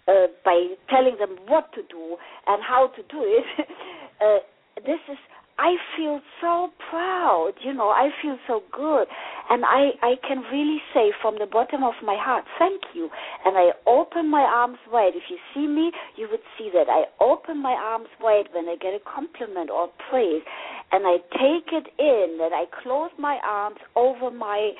uh, 0.08 0.28
by 0.44 0.76
telling 0.90 1.18
them 1.20 1.38
what 1.48 1.72
to 1.74 1.82
do 1.90 2.18
and 2.48 2.64
how 2.64 2.88
to 2.96 3.02
do 3.04 3.22
it. 3.24 3.46
uh, 4.22 4.40
this 4.86 5.00
is 5.10 5.18
I 5.58 5.78
feel 5.96 6.20
so 6.42 6.70
proud, 6.90 7.54
you 7.64 7.74
know, 7.74 7.88
I 7.88 8.10
feel 8.22 8.38
so 8.46 8.62
good. 8.74 9.08
And 9.50 9.64
I, 9.64 9.92
I 10.02 10.16
can 10.28 10.40
really 10.52 10.80
say 10.94 11.14
from 11.22 11.36
the 11.40 11.46
bottom 11.46 11.82
of 11.82 11.94
my 12.04 12.18
heart, 12.20 12.44
thank 12.60 12.82
you. 12.94 13.10
And 13.46 13.58
I 13.58 13.72
open 13.88 14.30
my 14.30 14.42
arms 14.42 14.80
wide. 14.92 15.14
If 15.16 15.24
you 15.30 15.38
see 15.54 15.66
me, 15.66 15.94
you 16.18 16.28
would 16.30 16.42
see 16.58 16.70
that. 16.74 16.90
I 16.90 17.06
open 17.24 17.62
my 17.62 17.72
arms 17.72 18.10
wide 18.20 18.50
when 18.52 18.68
I 18.68 18.76
get 18.76 18.94
a 18.96 19.00
compliment 19.00 19.70
or 19.70 19.90
praise. 20.10 20.44
And 20.92 21.08
I 21.08 21.18
take 21.32 21.72
it 21.72 21.88
in, 22.00 22.38
that 22.40 22.52
I 22.52 22.66
close 22.84 23.12
my 23.18 23.40
arms 23.46 23.78
over 23.96 24.32
my, 24.32 24.72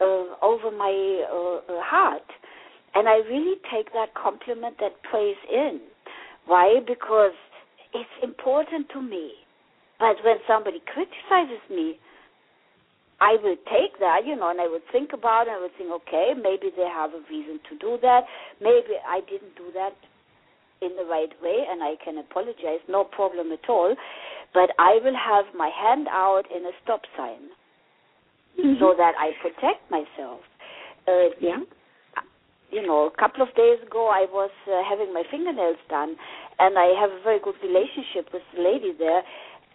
uh, 0.00 0.36
over 0.42 0.70
my 0.70 1.26
uh, 1.28 1.72
uh, 1.72 1.82
heart. 1.82 2.22
And 2.94 3.08
I 3.08 3.18
really 3.28 3.56
take 3.72 3.92
that 3.92 4.14
compliment, 4.14 4.76
that 4.80 5.02
praise 5.02 5.38
in. 5.52 5.80
Why? 6.46 6.80
Because 6.86 7.36
it's 7.94 8.16
important 8.22 8.88
to 8.90 9.02
me. 9.02 9.32
But 9.98 10.16
when 10.24 10.36
somebody 10.48 10.82
criticizes 10.92 11.62
me, 11.70 11.98
I 13.20 13.36
will 13.42 13.56
take 13.68 14.00
that, 14.00 14.24
you 14.24 14.34
know, 14.34 14.48
and 14.48 14.60
I 14.60 14.66
would 14.66 14.82
think 14.90 15.12
about 15.12 15.46
it. 15.46 15.50
I 15.50 15.60
would 15.60 15.76
think, 15.76 15.90
okay, 15.92 16.32
maybe 16.34 16.72
they 16.74 16.88
have 16.88 17.10
a 17.12 17.20
reason 17.28 17.60
to 17.68 17.76
do 17.76 17.98
that. 18.00 18.24
Maybe 18.60 18.96
I 19.06 19.20
didn't 19.20 19.54
do 19.56 19.70
that 19.74 19.92
in 20.80 20.96
the 20.96 21.04
right 21.04 21.30
way, 21.42 21.66
and 21.68 21.82
I 21.82 21.96
can 22.02 22.16
apologize, 22.16 22.80
no 22.88 23.04
problem 23.04 23.52
at 23.52 23.68
all. 23.68 23.94
But 24.54 24.70
I 24.78 24.98
will 25.04 25.14
have 25.14 25.44
my 25.54 25.68
hand 25.68 26.08
out 26.08 26.44
in 26.50 26.64
a 26.64 26.72
stop 26.82 27.02
sign 27.16 27.50
Mhm. 28.58 28.80
so 28.80 28.94
that 28.94 29.14
I 29.18 29.32
protect 29.42 29.88
myself. 29.90 30.40
Uh, 31.06 31.28
yeah. 31.38 31.60
You 32.70 32.86
know, 32.86 33.10
a 33.10 33.16
couple 33.18 33.42
of 33.42 33.54
days 33.54 33.78
ago, 33.84 34.08
I 34.08 34.26
was 34.30 34.50
uh, 34.66 34.82
having 34.88 35.12
my 35.12 35.22
fingernails 35.30 35.78
done, 35.88 36.16
and 36.58 36.78
I 36.78 36.94
have 36.98 37.10
a 37.10 37.22
very 37.22 37.40
good 37.42 37.58
relationship 37.62 38.32
with 38.32 38.42
the 38.54 38.62
lady 38.62 38.92
there, 38.96 39.22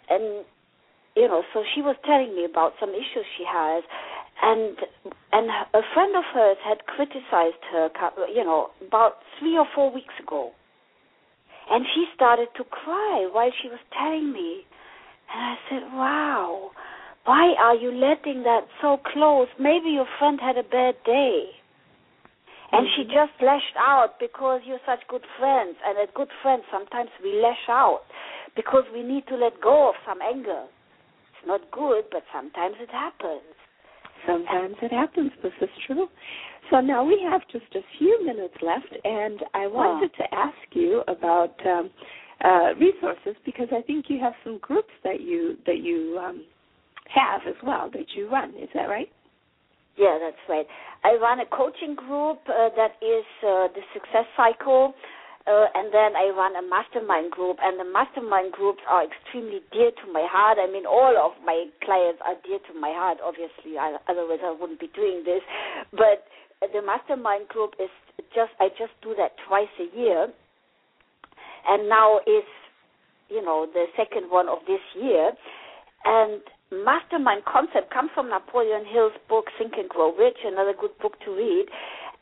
and 0.10 0.46
you 1.16 1.28
know, 1.28 1.44
so 1.54 1.64
she 1.74 1.82
was 1.82 1.96
telling 2.04 2.36
me 2.36 2.44
about 2.44 2.74
some 2.80 2.90
issues 2.90 3.28
she 3.38 3.44
has, 3.48 3.84
and 4.42 4.78
and 5.32 5.50
a 5.74 5.84
friend 5.94 6.16
of 6.16 6.24
hers 6.34 6.58
had 6.64 6.86
criticized 6.88 7.64
her, 7.72 7.90
you 8.34 8.44
know, 8.44 8.72
about 8.88 9.20
three 9.40 9.58
or 9.58 9.66
four 9.76 9.92
weeks 9.92 10.14
ago, 10.22 10.52
and 11.72 11.86
she 11.94 12.06
started 12.16 12.48
to 12.58 12.64
cry 12.64 13.28
while 13.32 13.52
she 13.62 13.68
was 13.68 13.80
telling 13.98 14.32
me, 14.32 14.64
and 15.34 15.40
I 15.42 15.56
said, 15.70 15.84
"Wow." 15.94 16.72
Why 17.26 17.56
are 17.58 17.74
you 17.74 17.92
letting 17.92 18.44
that 18.44 18.68
so 18.82 18.98
close? 18.98 19.48
Maybe 19.60 19.90
your 19.90 20.06
friend 20.20 20.40
had 20.40 20.60
a 20.60 20.64
bad 20.64 20.94
day. 21.04 21.50
And 22.76 22.88
she 22.96 23.04
just 23.04 23.32
lashed 23.42 23.78
out 23.80 24.20
because 24.20 24.60
you're 24.66 24.84
such 24.86 25.00
good 25.08 25.24
friends. 25.40 25.76
And 25.88 25.98
as 25.98 26.10
good 26.14 26.28
friends, 26.42 26.64
sometimes 26.72 27.10
we 27.24 27.40
lash 27.42 27.70
out 27.70 28.02
because 28.56 28.84
we 28.94 29.02
need 29.02 29.26
to 29.28 29.36
let 29.36 29.62
go 29.62 29.90
of 29.90 29.96
some 30.06 30.20
anger. 30.22 30.66
It's 30.66 31.48
not 31.48 31.62
good, 31.72 32.04
but 32.12 32.24
sometimes 32.34 32.76
it 32.82 32.90
happens. 32.90 33.56
Sometimes 34.28 34.76
it 34.82 34.92
happens. 34.92 35.32
This 35.42 35.54
is 35.62 35.70
true. 35.88 36.08
So 36.70 36.82
now 36.82 37.06
we 37.06 37.22
have 37.30 37.42
just 37.52 37.74
a 37.76 37.82
few 37.98 38.26
minutes 38.26 38.56
left, 38.62 38.92
and 39.06 39.40
I 39.54 39.68
wanted 39.68 40.12
to 40.18 40.24
ask 40.34 40.58
you 40.72 41.04
about 41.08 41.56
um, 41.66 41.92
uh, 42.44 42.74
resources 42.76 43.36
because 43.46 43.68
I 43.72 43.84
think 43.84 44.06
you 44.10 44.20
have 44.20 44.34
some 44.44 44.58
groups 44.62 44.92
that 45.04 45.22
you 45.22 45.58
that 45.66 45.78
you 45.78 46.20
um, 46.20 46.44
have 47.14 47.42
as 47.48 47.56
well 47.64 47.90
that 47.94 48.06
you 48.16 48.30
run. 48.30 48.50
Is 48.56 48.70
that 48.74 48.86
right? 48.86 49.10
Yeah, 49.98 50.20
that's 50.20 50.44
right. 50.50 50.68
I 51.04 51.16
run 51.22 51.40
a 51.40 51.46
coaching 51.46 51.96
group 51.96 52.40
uh, 52.48 52.70
that 52.76 53.00
is 53.02 53.26
uh, 53.44 53.72
the 53.72 53.82
Success 53.94 54.28
Cycle, 54.36 54.94
uh, 55.48 55.66
and 55.76 55.94
then 55.94 56.16
I 56.16 56.34
run 56.36 56.56
a 56.56 56.66
mastermind 56.68 57.32
group. 57.32 57.58
And 57.62 57.80
the 57.80 57.86
mastermind 57.88 58.52
groups 58.52 58.82
are 58.90 59.06
extremely 59.06 59.62
dear 59.72 59.92
to 59.92 60.06
my 60.12 60.28
heart. 60.28 60.58
I 60.60 60.68
mean, 60.72 60.86
all 60.86 61.16
of 61.16 61.32
my 61.46 61.66
clients 61.84 62.20
are 62.26 62.36
dear 62.44 62.60
to 62.60 62.74
my 62.80 62.92
heart. 62.92 63.20
Obviously, 63.24 63.78
I, 63.80 63.96
otherwise 64.10 64.40
I 64.44 64.52
wouldn't 64.52 64.80
be 64.80 64.92
doing 64.96 65.24
this. 65.24 65.42
But 65.92 66.28
the 66.74 66.82
mastermind 66.82 67.48
group 67.48 67.74
is 67.80 67.90
just 68.34 68.52
I 68.60 68.70
just 68.70 68.94
do 69.02 69.16
that 69.18 69.32
twice 69.48 69.72
a 69.80 69.88
year, 69.96 70.28
and 71.68 71.90
now 71.90 72.20
is 72.28 72.48
you 73.30 73.42
know 73.44 73.68
the 73.72 73.86
second 73.96 74.30
one 74.32 74.48
of 74.50 74.60
this 74.68 74.82
year, 74.96 75.32
and 76.06 76.42
mastermind 76.72 77.44
concept 77.46 77.94
comes 77.94 78.10
from 78.14 78.30
Napoleon 78.30 78.86
Hill's 78.86 79.14
book 79.30 79.46
Think 79.58 79.74
and 79.78 79.90
Grow 79.90 80.16
Rich, 80.16 80.38
another 80.46 80.74
good 80.80 80.98
book 81.02 81.14
to 81.26 81.32
read, 81.32 81.66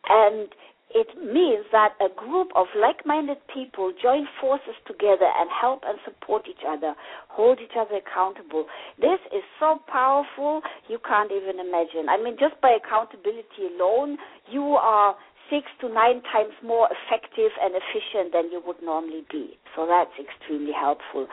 and 0.10 0.50
it 0.94 1.10
means 1.18 1.66
that 1.72 1.98
a 1.98 2.10
group 2.14 2.50
of 2.56 2.68
like-minded 2.78 3.38
people 3.52 3.92
join 3.98 4.28
forces 4.40 4.78
together 4.86 5.26
and 5.26 5.50
help 5.50 5.82
and 5.88 5.98
support 6.06 6.46
each 6.48 6.62
other, 6.68 6.94
hold 7.30 7.60
each 7.60 7.74
other 7.74 7.98
accountable. 7.98 8.68
This 9.02 9.18
is 9.34 9.42
so 9.60 9.82
powerful 9.90 10.62
you 10.88 11.00
can't 11.02 11.32
even 11.32 11.60
imagine. 11.60 12.10
I 12.10 12.22
mean, 12.22 12.38
just 12.40 12.62
by 12.62 12.78
accountability 12.78 13.74
alone, 13.74 14.18
you 14.52 14.78
are 14.78 15.16
six 15.50 15.66
to 15.82 15.90
nine 15.90 16.22
times 16.30 16.54
more 16.64 16.88
effective 16.94 17.52
and 17.58 17.74
efficient 17.74 18.32
than 18.32 18.52
you 18.52 18.62
would 18.66 18.82
normally 18.84 19.26
be. 19.32 19.58
So 19.76 19.88
that's 19.90 20.14
extremely 20.22 20.74
helpful. 20.78 21.28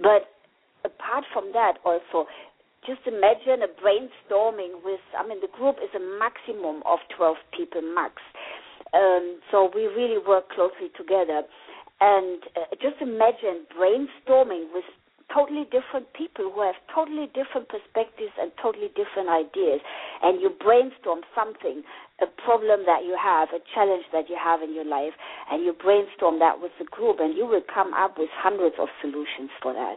But 0.00 0.32
apart 0.84 1.24
from 1.32 1.52
that, 1.52 1.78
also, 1.84 2.26
just 2.86 3.06
imagine 3.06 3.62
a 3.62 3.70
brainstorming 3.78 4.82
with, 4.84 5.00
I 5.16 5.26
mean, 5.26 5.40
the 5.40 5.52
group 5.54 5.76
is 5.82 5.90
a 5.94 6.02
maximum 6.18 6.82
of 6.84 6.98
12 7.16 7.36
people 7.56 7.82
max. 7.82 8.14
Um, 8.92 9.38
so 9.50 9.70
we 9.74 9.86
really 9.86 10.18
work 10.18 10.50
closely 10.50 10.90
together. 10.96 11.42
And 12.00 12.42
uh, 12.58 12.74
just 12.82 13.00
imagine 13.00 13.64
brainstorming 13.70 14.74
with 14.74 14.84
totally 15.32 15.64
different 15.70 16.12
people 16.12 16.50
who 16.52 16.60
have 16.60 16.76
totally 16.92 17.30
different 17.32 17.70
perspectives 17.70 18.34
and 18.36 18.52
totally 18.60 18.90
different 18.98 19.30
ideas. 19.30 19.80
And 20.22 20.40
you 20.42 20.50
brainstorm 20.50 21.22
something, 21.34 21.82
a 22.20 22.26
problem 22.44 22.84
that 22.86 23.06
you 23.06 23.16
have, 23.16 23.48
a 23.54 23.62
challenge 23.74 24.04
that 24.12 24.28
you 24.28 24.36
have 24.36 24.60
in 24.60 24.74
your 24.74 24.84
life, 24.84 25.14
and 25.50 25.64
you 25.64 25.72
brainstorm 25.72 26.38
that 26.40 26.60
with 26.60 26.72
the 26.78 26.84
group, 26.84 27.16
and 27.20 27.36
you 27.36 27.46
will 27.46 27.64
come 27.72 27.94
up 27.94 28.18
with 28.18 28.28
hundreds 28.34 28.76
of 28.78 28.88
solutions 29.00 29.50
for 29.62 29.72
that. 29.72 29.96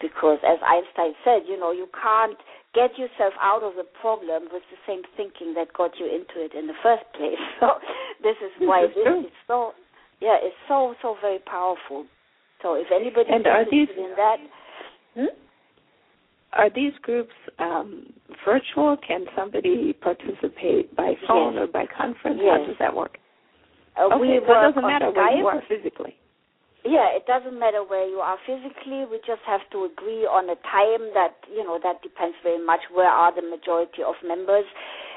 Because 0.00 0.38
as 0.46 0.58
Einstein 0.62 1.14
said, 1.24 1.42
you 1.48 1.58
know, 1.58 1.72
you 1.72 1.88
can't 2.00 2.38
get 2.74 2.96
yourself 2.98 3.34
out 3.42 3.62
of 3.62 3.74
the 3.74 3.84
problem 4.00 4.44
with 4.52 4.62
the 4.70 4.78
same 4.86 5.02
thinking 5.16 5.54
that 5.54 5.72
got 5.74 5.98
you 5.98 6.06
into 6.06 6.38
it 6.44 6.54
in 6.54 6.66
the 6.68 6.78
first 6.82 7.02
place. 7.18 7.40
So 7.60 7.78
this 8.22 8.36
is 8.38 8.50
why 8.60 8.82
This 8.82 8.90
is 8.90 8.94
this 8.96 9.04
true. 9.04 9.20
is 9.26 9.32
so 9.46 9.72
yeah, 10.20 10.36
it's 10.40 10.56
so 10.68 10.94
so 11.02 11.16
very 11.20 11.38
powerful. 11.40 12.06
So 12.62 12.74
if 12.74 12.86
anybody 12.94 13.30
And 13.30 13.42
is 13.42 13.46
are 13.46 13.62
interested 13.62 13.88
these- 13.96 14.04
in 14.04 14.12
that, 14.16 14.38
hmm? 15.14 15.34
Are 16.54 16.70
these 16.70 16.92
groups 17.02 17.34
um, 17.58 18.06
virtual? 18.44 18.96
Can 19.06 19.26
somebody 19.36 19.92
participate 19.92 20.94
by 20.96 21.12
phone 21.28 21.54
Yes. 21.54 21.62
or 21.62 21.66
by 21.66 21.84
conference? 21.86 22.40
Yes. 22.42 22.58
How 22.60 22.66
does 22.66 22.76
that 22.78 22.94
work? 22.96 23.18
Uh, 23.98 24.06
okay, 24.06 24.16
we 24.18 24.28
so 24.46 24.52
it 24.52 24.62
doesn't 24.72 24.82
matter 24.86 25.10
where 25.10 25.36
you 25.36 25.46
are 25.46 25.62
physically. 25.68 26.16
Yeah, 26.84 27.10
it 27.12 27.26
doesn't 27.26 27.58
matter 27.58 27.82
where 27.82 28.08
you 28.08 28.22
are 28.22 28.38
physically. 28.46 29.04
We 29.10 29.18
just 29.26 29.42
have 29.46 29.60
to 29.72 29.84
agree 29.84 30.24
on 30.24 30.48
a 30.48 30.56
time 30.62 31.10
that, 31.12 31.34
you 31.50 31.64
know, 31.64 31.78
that 31.82 32.02
depends 32.02 32.36
very 32.42 32.64
much 32.64 32.80
where 32.94 33.10
are 33.10 33.34
the 33.34 33.42
majority 33.42 34.02
of 34.06 34.14
members 34.22 34.64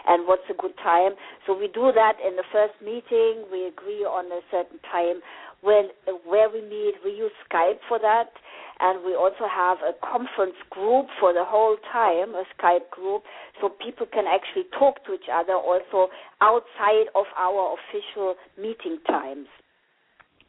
and 0.08 0.28
what's 0.28 0.46
a 0.50 0.58
good 0.58 0.76
time. 0.82 1.14
So 1.46 1.54
we 1.54 1.68
do 1.70 1.94
that 1.94 2.18
in 2.18 2.36
the 2.36 2.44
first 2.52 2.74
meeting. 2.82 3.46
We 3.54 3.70
agree 3.70 4.02
on 4.02 4.26
a 4.34 4.42
certain 4.50 4.82
time 4.92 5.22
when 5.62 5.94
where 6.26 6.50
we 6.50 6.62
meet. 6.66 6.96
We 7.06 7.12
use 7.14 7.32
Skype 7.46 7.78
for 7.88 8.00
that, 8.00 8.34
and 8.82 9.06
we 9.06 9.14
also 9.14 9.46
have 9.46 9.78
a 9.86 9.94
conference 10.02 10.58
group 10.74 11.06
for 11.22 11.32
the 11.32 11.46
whole 11.46 11.78
time, 11.94 12.34
a 12.34 12.44
Skype 12.58 12.90
group, 12.90 13.22
so 13.62 13.70
people 13.70 14.08
can 14.12 14.26
actually 14.26 14.66
talk 14.78 15.06
to 15.06 15.14
each 15.14 15.30
other 15.32 15.54
also 15.54 16.10
outside 16.42 17.14
of 17.14 17.30
our 17.38 17.78
official 17.78 18.34
meeting 18.58 18.98
times, 19.06 19.46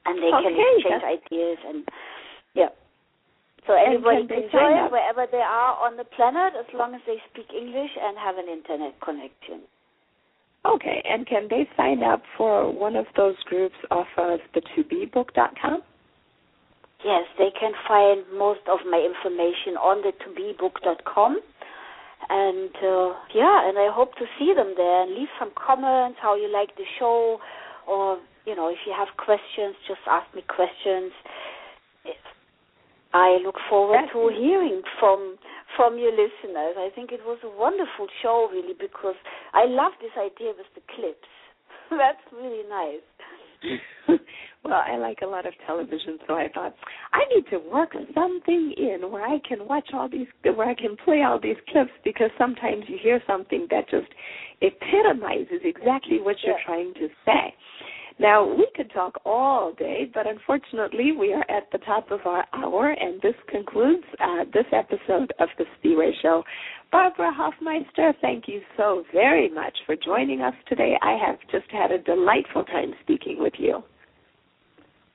and 0.07 0.19
they 0.19 0.31
okay, 0.31 0.43
can 0.43 0.55
exchange 0.55 1.03
ideas 1.03 1.59
and 1.67 1.79
yeah. 2.55 2.73
So 3.67 3.75
anybody 3.75 4.27
can, 4.27 4.51
can 4.51 4.51
join 4.51 4.91
wherever 4.91 5.27
they 5.31 5.43
are 5.43 5.79
on 5.79 5.97
the 5.97 6.05
planet 6.05 6.55
as 6.59 6.67
long 6.75 6.95
as 6.95 7.01
they 7.07 7.23
speak 7.31 7.47
English 7.55 7.95
and 7.95 8.19
have 8.19 8.37
an 8.37 8.51
internet 8.51 8.99
connection. 9.01 9.63
Okay, 10.65 11.03
and 11.05 11.27
can 11.27 11.49
they 11.51 11.69
sign 11.77 12.03
up 12.03 12.23
for 12.37 12.71
one 12.71 12.95
of 12.95 13.07
those 13.17 13.37
groups 13.47 13.75
off 13.91 14.07
of 14.17 14.39
the 14.55 14.63
2bbook.com? 14.75 15.83
Yes, 17.05 17.25
they 17.37 17.51
can 17.59 17.73
find 17.89 18.23
most 18.39 18.61
of 18.71 18.79
my 18.89 18.99
information 18.99 19.75
on 19.75 20.03
the 20.03 20.13
2bbook.com. 20.23 21.41
And 22.31 22.71
uh, 22.71 23.15
yeah, 23.35 23.69
and 23.69 23.77
I 23.77 23.91
hope 23.93 24.15
to 24.15 24.25
see 24.39 24.55
them 24.55 24.75
there 24.77 25.03
and 25.03 25.15
leave 25.15 25.29
some 25.41 25.51
comments 25.59 26.19
how 26.23 26.37
you 26.37 26.49
like 26.53 26.77
the 26.77 26.85
show, 27.01 27.39
or 27.89 28.19
you 28.47 28.57
know, 28.57 28.69
if 28.69 28.79
you 28.87 28.95
have 28.97 29.09
questions, 29.17 29.77
just 29.87 30.01
ask 30.11 30.27
me 30.35 30.43
questions. 30.49 31.13
I 33.15 33.39
look 33.45 33.57
forward 33.69 34.09
to 34.13 34.31
hearing 34.33 34.81
from 34.99 35.37
from 35.77 35.99
your 35.99 36.13
listeners. 36.13 36.77
I 36.77 36.89
think 36.95 37.13
it 37.13 37.21
was 37.25 37.39
a 37.45 37.49
wonderful 37.49 38.07
show, 38.23 38.49
really, 38.53 38.75
because 38.79 39.17
I 39.53 39.65
love 39.67 39.93
this 40.01 40.13
idea 40.17 40.53
with 40.57 40.69
the 40.75 40.83
clips. 40.95 41.29
That's 41.91 42.21
really 42.33 42.65
nice. 42.69 43.05
well, 44.65 44.83
I 44.87 44.97
like 44.97 45.19
a 45.23 45.27
lot 45.27 45.47
of 45.47 45.53
television, 45.67 46.19
so 46.27 46.35
I 46.35 46.49
thought 46.53 46.75
I 47.13 47.21
need 47.35 47.45
to 47.51 47.59
work 47.59 47.93
something 48.15 48.75
in 48.77 49.11
where 49.11 49.25
I 49.25 49.39
can 49.47 49.67
watch 49.69 49.91
all 49.93 50.09
these, 50.09 50.27
where 50.43 50.69
I 50.69 50.75
can 50.75 50.97
play 51.05 51.23
all 51.23 51.39
these 51.41 51.57
clips, 51.71 51.93
because 52.05 52.31
sometimes 52.39 52.85
you 52.89 52.99
hear 53.01 53.23
something 53.27 53.67
that 53.71 53.89
just 53.89 54.09
epitomizes 54.61 55.61
exactly 55.63 56.21
what 56.21 56.37
you're 56.43 56.59
yeah. 56.59 56.65
trying 56.67 56.95
to 56.95 57.09
say. 57.25 57.55
Now, 58.23 58.47
we 58.47 58.69
could 58.77 58.93
talk 58.93 59.21
all 59.25 59.73
day, 59.77 60.09
but 60.15 60.29
unfortunately, 60.29 61.11
we 61.11 61.33
are 61.33 61.45
at 61.51 61.65
the 61.73 61.79
top 61.79 62.13
of 62.13 62.21
our 62.25 62.47
hour, 62.53 62.91
and 62.91 63.21
this 63.21 63.35
concludes 63.49 64.05
uh, 64.21 64.45
this 64.55 64.67
episode 64.71 65.33
of 65.41 65.49
The 65.59 65.65
Spiwe 65.75 66.13
Show. 66.23 66.45
Barbara 66.93 67.33
Hofmeister, 67.37 68.13
thank 68.21 68.47
you 68.47 68.61
so 68.77 69.03
very 69.13 69.51
much 69.51 69.77
for 69.87 69.97
joining 69.97 70.41
us 70.41 70.55
today. 70.69 70.95
I 71.03 71.19
have 71.27 71.37
just 71.51 71.69
had 71.73 71.91
a 71.91 71.99
delightful 71.99 72.63
time 72.63 72.93
speaking 73.03 73.39
with 73.41 73.55
you. 73.59 73.83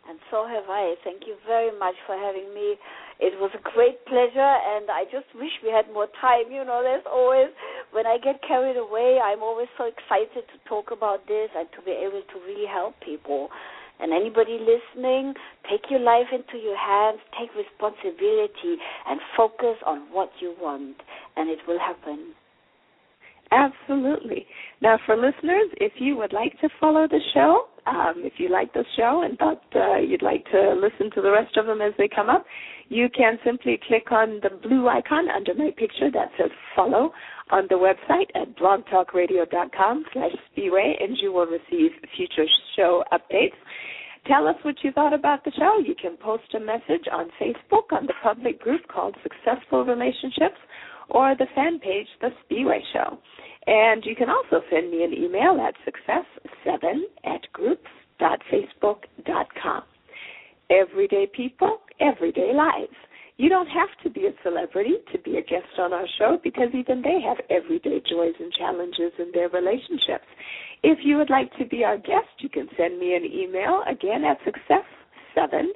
And 0.09 0.19
so 0.29 0.45
have 0.45 0.65
I. 0.67 0.95
Thank 1.05 1.21
you 1.27 1.35
very 1.47 1.71
much 1.79 1.95
for 2.05 2.17
having 2.17 2.53
me. 2.53 2.75
It 3.19 3.33
was 3.41 3.49
a 3.57 3.61
great 3.73 4.05
pleasure, 4.05 4.53
and 4.77 4.93
I 4.93 5.05
just 5.09 5.25
wish 5.33 5.49
we 5.65 5.73
had 5.73 5.89
more 5.91 6.05
time. 6.21 6.53
You 6.53 6.63
know, 6.63 6.85
there's 6.85 7.05
always, 7.09 7.49
when 7.89 8.05
I 8.05 8.21
get 8.21 8.45
carried 8.45 8.77
away, 8.77 9.17
I'm 9.17 9.41
always 9.41 9.67
so 9.73 9.89
excited 9.89 10.45
to 10.45 10.57
talk 10.69 10.91
about 10.93 11.25
this 11.25 11.49
and 11.57 11.65
to 11.73 11.81
be 11.81 11.97
able 11.97 12.21
to 12.21 12.37
really 12.45 12.69
help 12.69 12.93
people. 13.01 13.49
And 13.99 14.13
anybody 14.13 14.61
listening, 14.61 15.33
take 15.65 15.89
your 15.89 15.99
life 15.99 16.29
into 16.29 16.61
your 16.61 16.77
hands, 16.77 17.17
take 17.33 17.49
responsibility, 17.57 18.77
and 19.09 19.17
focus 19.35 19.81
on 19.81 20.13
what 20.13 20.29
you 20.39 20.53
want, 20.61 21.01
and 21.35 21.49
it 21.49 21.65
will 21.67 21.79
happen. 21.79 22.36
Absolutely. 23.51 24.45
Now, 24.81 24.99
for 25.05 25.15
listeners, 25.15 25.69
if 25.77 25.93
you 25.97 26.17
would 26.17 26.33
like 26.33 26.59
to 26.59 26.69
follow 26.79 27.07
the 27.07 27.21
show, 27.33 27.67
um, 27.85 28.15
if 28.17 28.33
you 28.37 28.49
like 28.49 28.73
the 28.73 28.83
show 28.97 29.23
and 29.23 29.37
thought 29.37 29.63
uh, 29.73 29.97
you'd 29.97 30.21
like 30.21 30.43
to 30.51 30.73
listen 30.73 31.09
to 31.15 31.21
the 31.21 31.31
rest 31.31 31.55
of 31.55 31.65
them 31.65 31.81
as 31.81 31.93
they 31.97 32.09
come 32.13 32.29
up, 32.29 32.45
you 32.89 33.07
can 33.15 33.37
simply 33.45 33.79
click 33.87 34.11
on 34.11 34.41
the 34.43 34.49
blue 34.67 34.89
icon 34.89 35.29
under 35.29 35.53
my 35.53 35.71
picture 35.77 36.11
that 36.11 36.29
says 36.37 36.51
follow 36.75 37.11
on 37.49 37.67
the 37.69 37.75
website 37.75 38.27
at 38.35 38.57
blogtalkradio.com 38.57 40.05
slash 40.11 40.31
spiwe 40.51 41.03
and 41.03 41.17
you 41.21 41.31
will 41.31 41.45
receive 41.45 41.91
future 42.15 42.45
show 42.75 43.03
updates. 43.13 43.55
Tell 44.27 44.45
us 44.45 44.55
what 44.63 44.75
you 44.83 44.91
thought 44.91 45.13
about 45.13 45.45
the 45.45 45.51
show. 45.57 45.79
You 45.79 45.95
can 45.95 46.17
post 46.17 46.53
a 46.53 46.59
message 46.59 47.07
on 47.09 47.29
Facebook 47.39 47.93
on 47.93 48.07
the 48.07 48.13
public 48.21 48.59
group 48.59 48.81
called 48.89 49.15
Successful 49.23 49.85
Relationships 49.85 50.59
or 51.09 51.35
the 51.35 51.47
fan 51.55 51.79
page, 51.79 52.07
The 52.21 52.29
Spiwe 52.43 52.79
Show. 52.93 53.17
And 53.67 54.05
you 54.05 54.15
can 54.15 54.29
also 54.29 54.61
send 54.71 54.91
me 54.91 55.03
an 55.03 55.13
email 55.13 55.59
at 55.61 55.75
success7 55.85 57.01
at 57.25 57.41
groups.facebook.com. 57.53 59.83
Everyday 60.69 61.27
people, 61.35 61.79
everyday 61.99 62.53
lives. 62.53 62.93
You 63.37 63.49
don't 63.49 63.67
have 63.67 63.89
to 64.03 64.09
be 64.09 64.25
a 64.25 64.33
celebrity 64.43 64.95
to 65.11 65.19
be 65.19 65.37
a 65.37 65.43
guest 65.43 65.77
on 65.77 65.93
our 65.93 66.07
show 66.17 66.39
because 66.43 66.69
even 66.73 67.03
they 67.03 67.21
have 67.21 67.37
everyday 67.51 68.01
joys 68.09 68.33
and 68.39 68.51
challenges 68.53 69.11
in 69.19 69.29
their 69.33 69.49
relationships. 69.49 70.25
If 70.81 70.99
you 71.03 71.17
would 71.17 71.29
like 71.29 71.55
to 71.57 71.65
be 71.65 71.83
our 71.83 71.97
guest, 71.97 72.29
you 72.39 72.49
can 72.49 72.67
send 72.75 72.97
me 72.99 73.13
an 73.15 73.25
email 73.25 73.83
again 73.87 74.23
at 74.23 74.39
success7 74.41 75.67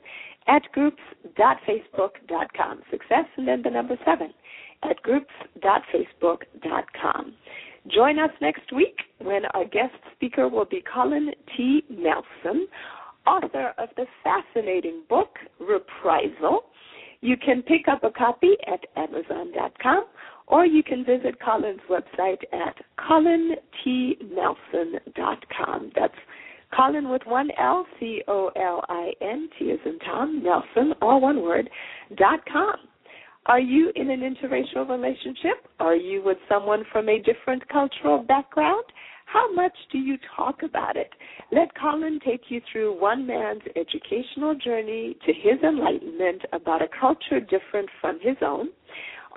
at 0.47 0.63
groups.facebook.com. 0.73 2.81
Success 2.89 3.25
and 3.37 3.47
then 3.47 3.61
the 3.63 3.69
number 3.69 3.95
7 4.05 4.33
at 4.83 5.01
groups.facebook.com. 5.01 7.33
Join 7.87 8.19
us 8.19 8.29
next 8.41 8.71
week 8.73 8.97
when 9.19 9.45
our 9.53 9.63
guest 9.65 9.95
speaker 10.15 10.47
will 10.47 10.65
be 10.65 10.83
Colin 10.93 11.31
T. 11.57 11.83
Nelson, 11.89 12.67
author 13.25 13.73
of 13.77 13.89
the 13.97 14.05
fascinating 14.23 15.01
book 15.09 15.39
Reprisal. 15.59 16.65
You 17.21 17.37
can 17.37 17.63
pick 17.63 17.87
up 17.87 18.03
a 18.03 18.11
copy 18.11 18.55
at 18.67 18.85
Amazon.com 18.95 20.05
or 20.47 20.65
you 20.65 20.83
can 20.83 21.05
visit 21.05 21.39
Colin's 21.43 21.81
website 21.89 22.43
at 22.51 22.75
colintnelson.com. 22.99 25.91
That's 25.95 26.13
Colin 26.75 27.09
with 27.09 27.21
one 27.25 27.49
L, 27.59 27.85
C 27.99 28.21
O 28.27 28.51
L 28.55 28.83
I 28.89 29.11
N, 29.21 29.49
T 29.57 29.65
is 29.65 29.79
in 29.85 29.97
Tom, 29.99 30.43
Nelson, 30.43 30.93
all 31.01 31.19
one 31.19 31.41
word, 31.41 31.67
dot 32.17 32.39
com. 32.51 32.75
Are 33.47 33.59
you 33.59 33.91
in 33.95 34.11
an 34.11 34.21
interracial 34.21 34.87
relationship? 34.87 35.65
Are 35.79 35.95
you 35.95 36.21
with 36.23 36.37
someone 36.47 36.83
from 36.91 37.09
a 37.09 37.19
different 37.19 37.67
cultural 37.69 38.19
background? 38.19 38.83
How 39.25 39.51
much 39.53 39.73
do 39.91 39.97
you 39.97 40.17
talk 40.35 40.61
about 40.61 40.95
it? 40.95 41.09
Let 41.51 41.73
Colin 41.75 42.19
take 42.23 42.41
you 42.49 42.61
through 42.71 42.99
one 42.99 43.25
man's 43.25 43.63
educational 43.75 44.53
journey 44.53 45.17
to 45.25 45.33
his 45.33 45.59
enlightenment 45.63 46.43
about 46.53 46.83
a 46.83 46.87
culture 46.99 47.39
different 47.39 47.89
from 47.99 48.19
his 48.21 48.35
own. 48.41 48.69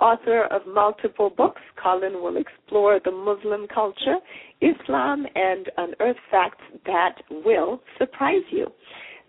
Author 0.02 0.44
of 0.46 0.62
multiple 0.66 1.30
books, 1.30 1.62
Colin 1.80 2.14
will 2.14 2.36
explore 2.36 3.00
the 3.02 3.12
Muslim 3.12 3.66
culture, 3.72 4.16
Islam, 4.60 5.24
and 5.34 5.70
unearth 5.78 6.16
facts 6.30 6.64
that 6.84 7.22
will 7.30 7.80
surprise 7.98 8.42
you. 8.50 8.66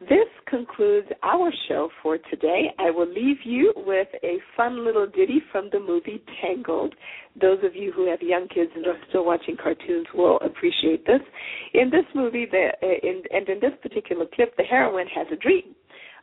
This 0.02 0.28
concludes 0.48 1.08
our 1.24 1.52
show 1.70 1.90
for 2.04 2.18
today. 2.18 2.70
I 2.78 2.92
will 2.92 3.08
leave 3.08 3.38
you 3.46 3.72
with 3.78 4.10
a 4.24 4.40
fun 4.58 4.84
little 4.84 5.08
ditty 5.08 5.42
from 5.54 5.70
the 5.72 5.80
movie 5.80 6.22
Tangled. 6.42 6.94
Those 7.40 7.60
of 7.64 7.76
you 7.76 7.94
who 7.94 8.10
have 8.10 8.22
young 8.22 8.48
kids 8.50 8.72
and 8.76 8.86
are 8.88 9.00
still 9.08 9.26
watching 9.26 9.56
cartoons 9.56 10.08
will 10.14 10.38
appreciate 10.42 11.06
this. 11.06 11.22
In 11.74 11.90
this 11.90 12.06
movie, 12.14 12.46
the, 12.46 12.72
uh, 12.84 13.08
in, 13.08 13.24
and 13.32 13.48
in 13.48 13.60
this 13.62 13.72
particular 13.82 14.26
clip, 14.36 14.56
the 14.58 14.64
heroine 14.64 15.08
has 15.08 15.28
a 15.32 15.38
dream 15.38 15.74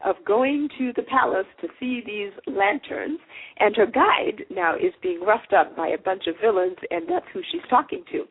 of 0.05 0.17
going 0.27 0.69
to 0.79 0.93
the 0.95 1.03
palace 1.03 1.47
to 1.61 1.69
see 1.81 2.03
these 2.05 2.33
lanterns, 2.47 3.21
and 3.59 3.75
her 3.77 3.87
guide 3.87 4.45
now 4.51 4.75
is 4.75 4.93
being 5.03 5.23
roughed 5.23 5.53
up 5.53 5.75
by 5.77 5.89
a 5.89 5.99
bunch 5.99 6.27
of 6.27 6.35
villains, 6.43 6.77
and 6.91 7.09
that's 7.09 7.27
who 7.33 7.41
she's 7.51 7.63
talking 7.71 8.05
to. 8.13 8.25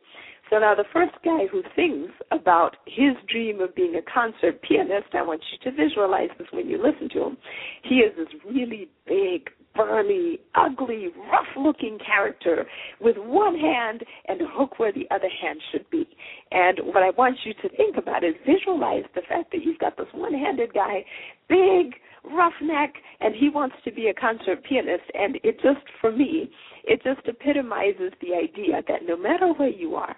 So 0.51 0.59
now 0.59 0.75
the 0.75 0.83
first 0.91 1.13
guy 1.23 1.47
who 1.49 1.63
sings 1.77 2.09
about 2.29 2.75
his 2.85 3.15
dream 3.31 3.61
of 3.61 3.73
being 3.73 3.95
a 3.95 4.01
concert 4.01 4.61
pianist, 4.61 5.07
I 5.13 5.21
want 5.21 5.41
you 5.49 5.71
to 5.71 5.77
visualize 5.77 6.27
this 6.37 6.47
when 6.51 6.67
you 6.67 6.77
listen 6.77 7.07
to 7.13 7.27
him. 7.27 7.37
He 7.83 7.95
is 7.99 8.11
this 8.17 8.27
really 8.45 8.89
big, 9.07 9.49
burly, 9.73 10.41
ugly, 10.53 11.07
rough-looking 11.31 11.99
character 12.05 12.65
with 12.99 13.15
one 13.17 13.57
hand 13.57 14.03
and 14.27 14.41
a 14.41 14.45
hook 14.45 14.77
where 14.77 14.91
the 14.91 15.07
other 15.09 15.29
hand 15.41 15.61
should 15.71 15.89
be. 15.89 16.05
And 16.51 16.79
what 16.83 17.01
I 17.01 17.11
want 17.11 17.37
you 17.45 17.53
to 17.53 17.69
think 17.77 17.95
about 17.95 18.25
is 18.25 18.35
visualize 18.45 19.05
the 19.15 19.21
fact 19.29 19.53
that 19.53 19.63
you've 19.63 19.79
got 19.79 19.95
this 19.95 20.07
one-handed 20.13 20.73
guy, 20.73 21.05
big, 21.47 21.93
roughneck, 22.25 22.95
and 23.21 23.33
he 23.33 23.47
wants 23.47 23.77
to 23.85 23.91
be 23.93 24.07
a 24.07 24.13
concert 24.13 24.65
pianist. 24.67 25.05
And 25.13 25.37
it 25.45 25.61
just, 25.63 25.85
for 26.01 26.11
me, 26.11 26.51
it 26.83 27.01
just 27.05 27.25
epitomizes 27.25 28.11
the 28.19 28.35
idea 28.35 28.83
that 28.89 29.07
no 29.07 29.15
matter 29.15 29.53
where 29.53 29.69
you 29.69 29.95
are, 29.95 30.17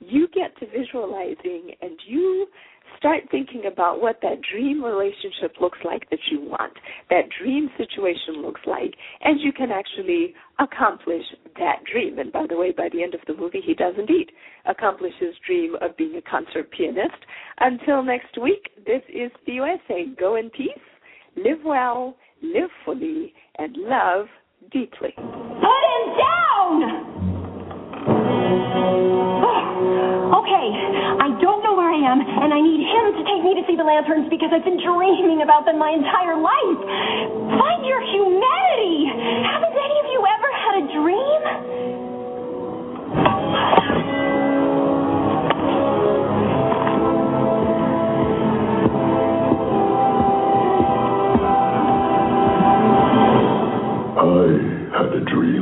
you 0.00 0.28
get 0.28 0.56
to 0.58 0.66
visualizing 0.66 1.72
and 1.80 1.98
you 2.06 2.46
start 2.96 3.22
thinking 3.30 3.64
about 3.70 4.00
what 4.00 4.18
that 4.22 4.40
dream 4.50 4.82
relationship 4.82 5.54
looks 5.60 5.78
like 5.84 6.08
that 6.10 6.18
you 6.30 6.40
want, 6.40 6.72
that 7.10 7.24
dream 7.40 7.68
situation 7.76 8.42
looks 8.42 8.60
like, 8.66 8.94
and 9.22 9.40
you 9.40 9.52
can 9.52 9.70
actually 9.70 10.34
accomplish 10.58 11.22
that 11.58 11.84
dream. 11.90 12.18
And 12.18 12.32
by 12.32 12.46
the 12.48 12.56
way, 12.56 12.72
by 12.72 12.88
the 12.92 13.02
end 13.02 13.14
of 13.14 13.20
the 13.26 13.34
movie, 13.34 13.60
he 13.64 13.74
does 13.74 13.94
indeed 13.98 14.32
accomplish 14.66 15.12
his 15.20 15.34
dream 15.46 15.74
of 15.80 15.96
being 15.96 16.16
a 16.16 16.22
concert 16.22 16.70
pianist. 16.70 17.24
Until 17.60 18.02
next 18.02 18.40
week, 18.40 18.70
this 18.86 19.02
is 19.08 19.30
Thea 19.44 19.76
saying 19.86 20.16
go 20.18 20.36
in 20.36 20.50
peace, 20.50 20.68
live 21.36 21.60
well, 21.64 22.16
live 22.42 22.70
fully, 22.84 23.34
and 23.58 23.76
love 23.76 24.26
deeply. 24.72 25.14
Put 25.16 25.24
him 25.24 26.16
down! 26.18 27.18
Am, 32.08 32.20
and 32.24 32.54
I 32.54 32.60
need 32.60 32.80
him 32.80 33.06
to 33.20 33.22
take 33.28 33.42
me 33.44 33.52
to 33.60 33.62
see 33.68 33.76
the 33.76 33.84
lanterns 33.84 34.28
because 34.32 34.48
I've 34.52 34.64
been 34.64 34.80
dreaming 34.80 35.42
about 35.44 35.64
them 35.68 35.78
my 35.78 35.92
entire 35.92 36.40
life. 36.40 36.80
Find 37.60 37.84
your 37.84 38.00
humanity! 38.00 39.12
Haven't 39.44 39.76
any 39.76 39.96
of 40.00 40.06
you 40.08 40.20
ever 40.24 40.50
had 40.56 40.74
a 40.80 40.84
dream? 40.96 41.40
I 54.18 54.48
had 54.96 55.10
a 55.12 55.24
dream 55.28 55.57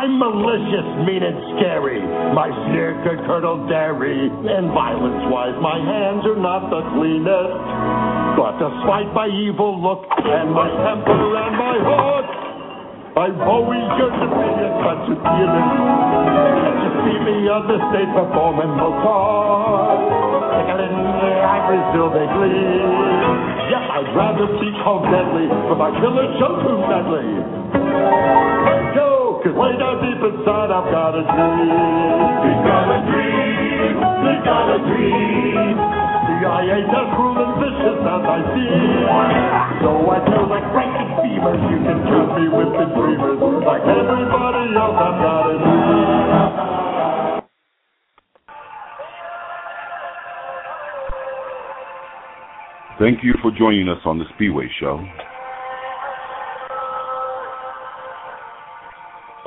I'm 0.00 0.16
malicious, 0.16 0.88
mean, 1.04 1.20
and 1.20 1.60
scary. 1.60 2.00
My 2.32 2.48
sneer 2.48 2.96
could 3.04 3.20
curdle 3.28 3.68
dairy. 3.68 4.32
And 4.32 4.72
violence-wise, 4.72 5.60
my 5.60 5.76
hands 5.76 6.24
are 6.24 6.40
not 6.40 6.72
the 6.72 6.80
cleanest. 6.96 7.60
But 8.32 8.56
despite 8.56 9.12
my 9.12 9.28
evil 9.28 9.76
look 9.76 10.08
and 10.08 10.56
my 10.56 10.72
temper 10.72 11.36
and 11.36 11.52
my 11.52 11.76
heart, 11.84 12.28
I've 13.12 13.44
always 13.44 13.84
just 14.00 14.16
to 14.24 14.24
be 14.24 14.50
a 14.64 14.72
concert 14.80 15.20
pianist. 15.20 15.68
Can't 15.68 16.80
you 16.80 16.92
see 17.04 17.18
me 17.20 17.36
on 17.52 17.68
the 17.68 17.76
stage 17.92 18.08
performing 18.16 18.72
Mozart? 18.80 20.00
Tickling 20.64 20.96
the 20.96 21.32
ivory 21.44 21.80
they 21.92 22.26
glee. 22.40 23.68
Yes, 23.68 23.84
I'd 23.84 24.08
rather 24.16 24.48
be 24.64 24.72
called 24.80 25.04
deadly, 25.12 25.44
but 25.68 25.76
my 25.76 25.92
killer 26.00 26.24
show 26.40 26.56
too 26.64 26.80
deadly. 26.88 27.28
Cause 29.40 29.56
way 29.56 29.72
down 29.80 30.04
deep 30.04 30.20
inside 30.20 30.68
I've 30.68 30.92
got 30.92 31.16
a 31.16 31.24
dream. 31.24 31.64
He's 32.44 32.60
got 32.60 32.92
a 32.92 33.00
dream. 33.08 33.96
He's 33.96 34.42
got 34.44 34.68
a 34.68 34.78
dream. 34.84 35.76
See, 36.28 36.44
I 36.44 36.60
cruel 37.16 37.40
and 37.40 37.56
vicious 37.56 38.04
as 38.04 38.20
I 38.20 38.38
seem. 38.52 39.00
So 39.80 40.12
I 40.12 40.20
tell 40.28 40.44
the 40.44 40.60
great 40.76 40.92
fevers 41.24 41.56
you 41.72 41.80
can 41.88 42.04
count 42.04 42.36
me 42.36 42.52
with 42.52 42.68
the 42.68 42.84
dreamers. 42.92 43.40
Like 43.64 43.80
everybody 43.80 44.76
else, 44.76 45.00
I've 45.00 45.18
got 45.24 45.48
a 45.48 45.56
dream. 45.56 46.60
Thank 53.00 53.24
you 53.24 53.32
for 53.40 53.50
joining 53.56 53.88
us 53.88 54.04
on 54.04 54.18
the 54.18 54.26
Spiwe 54.36 54.68
Show. 54.78 55.00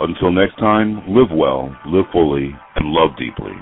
Until 0.04 0.32
next 0.32 0.58
time, 0.58 1.02
live 1.08 1.32
well, 1.32 1.74
live 1.86 2.04
fully, 2.12 2.54
and 2.76 2.92
love 2.92 3.12
deeply. 3.18 3.54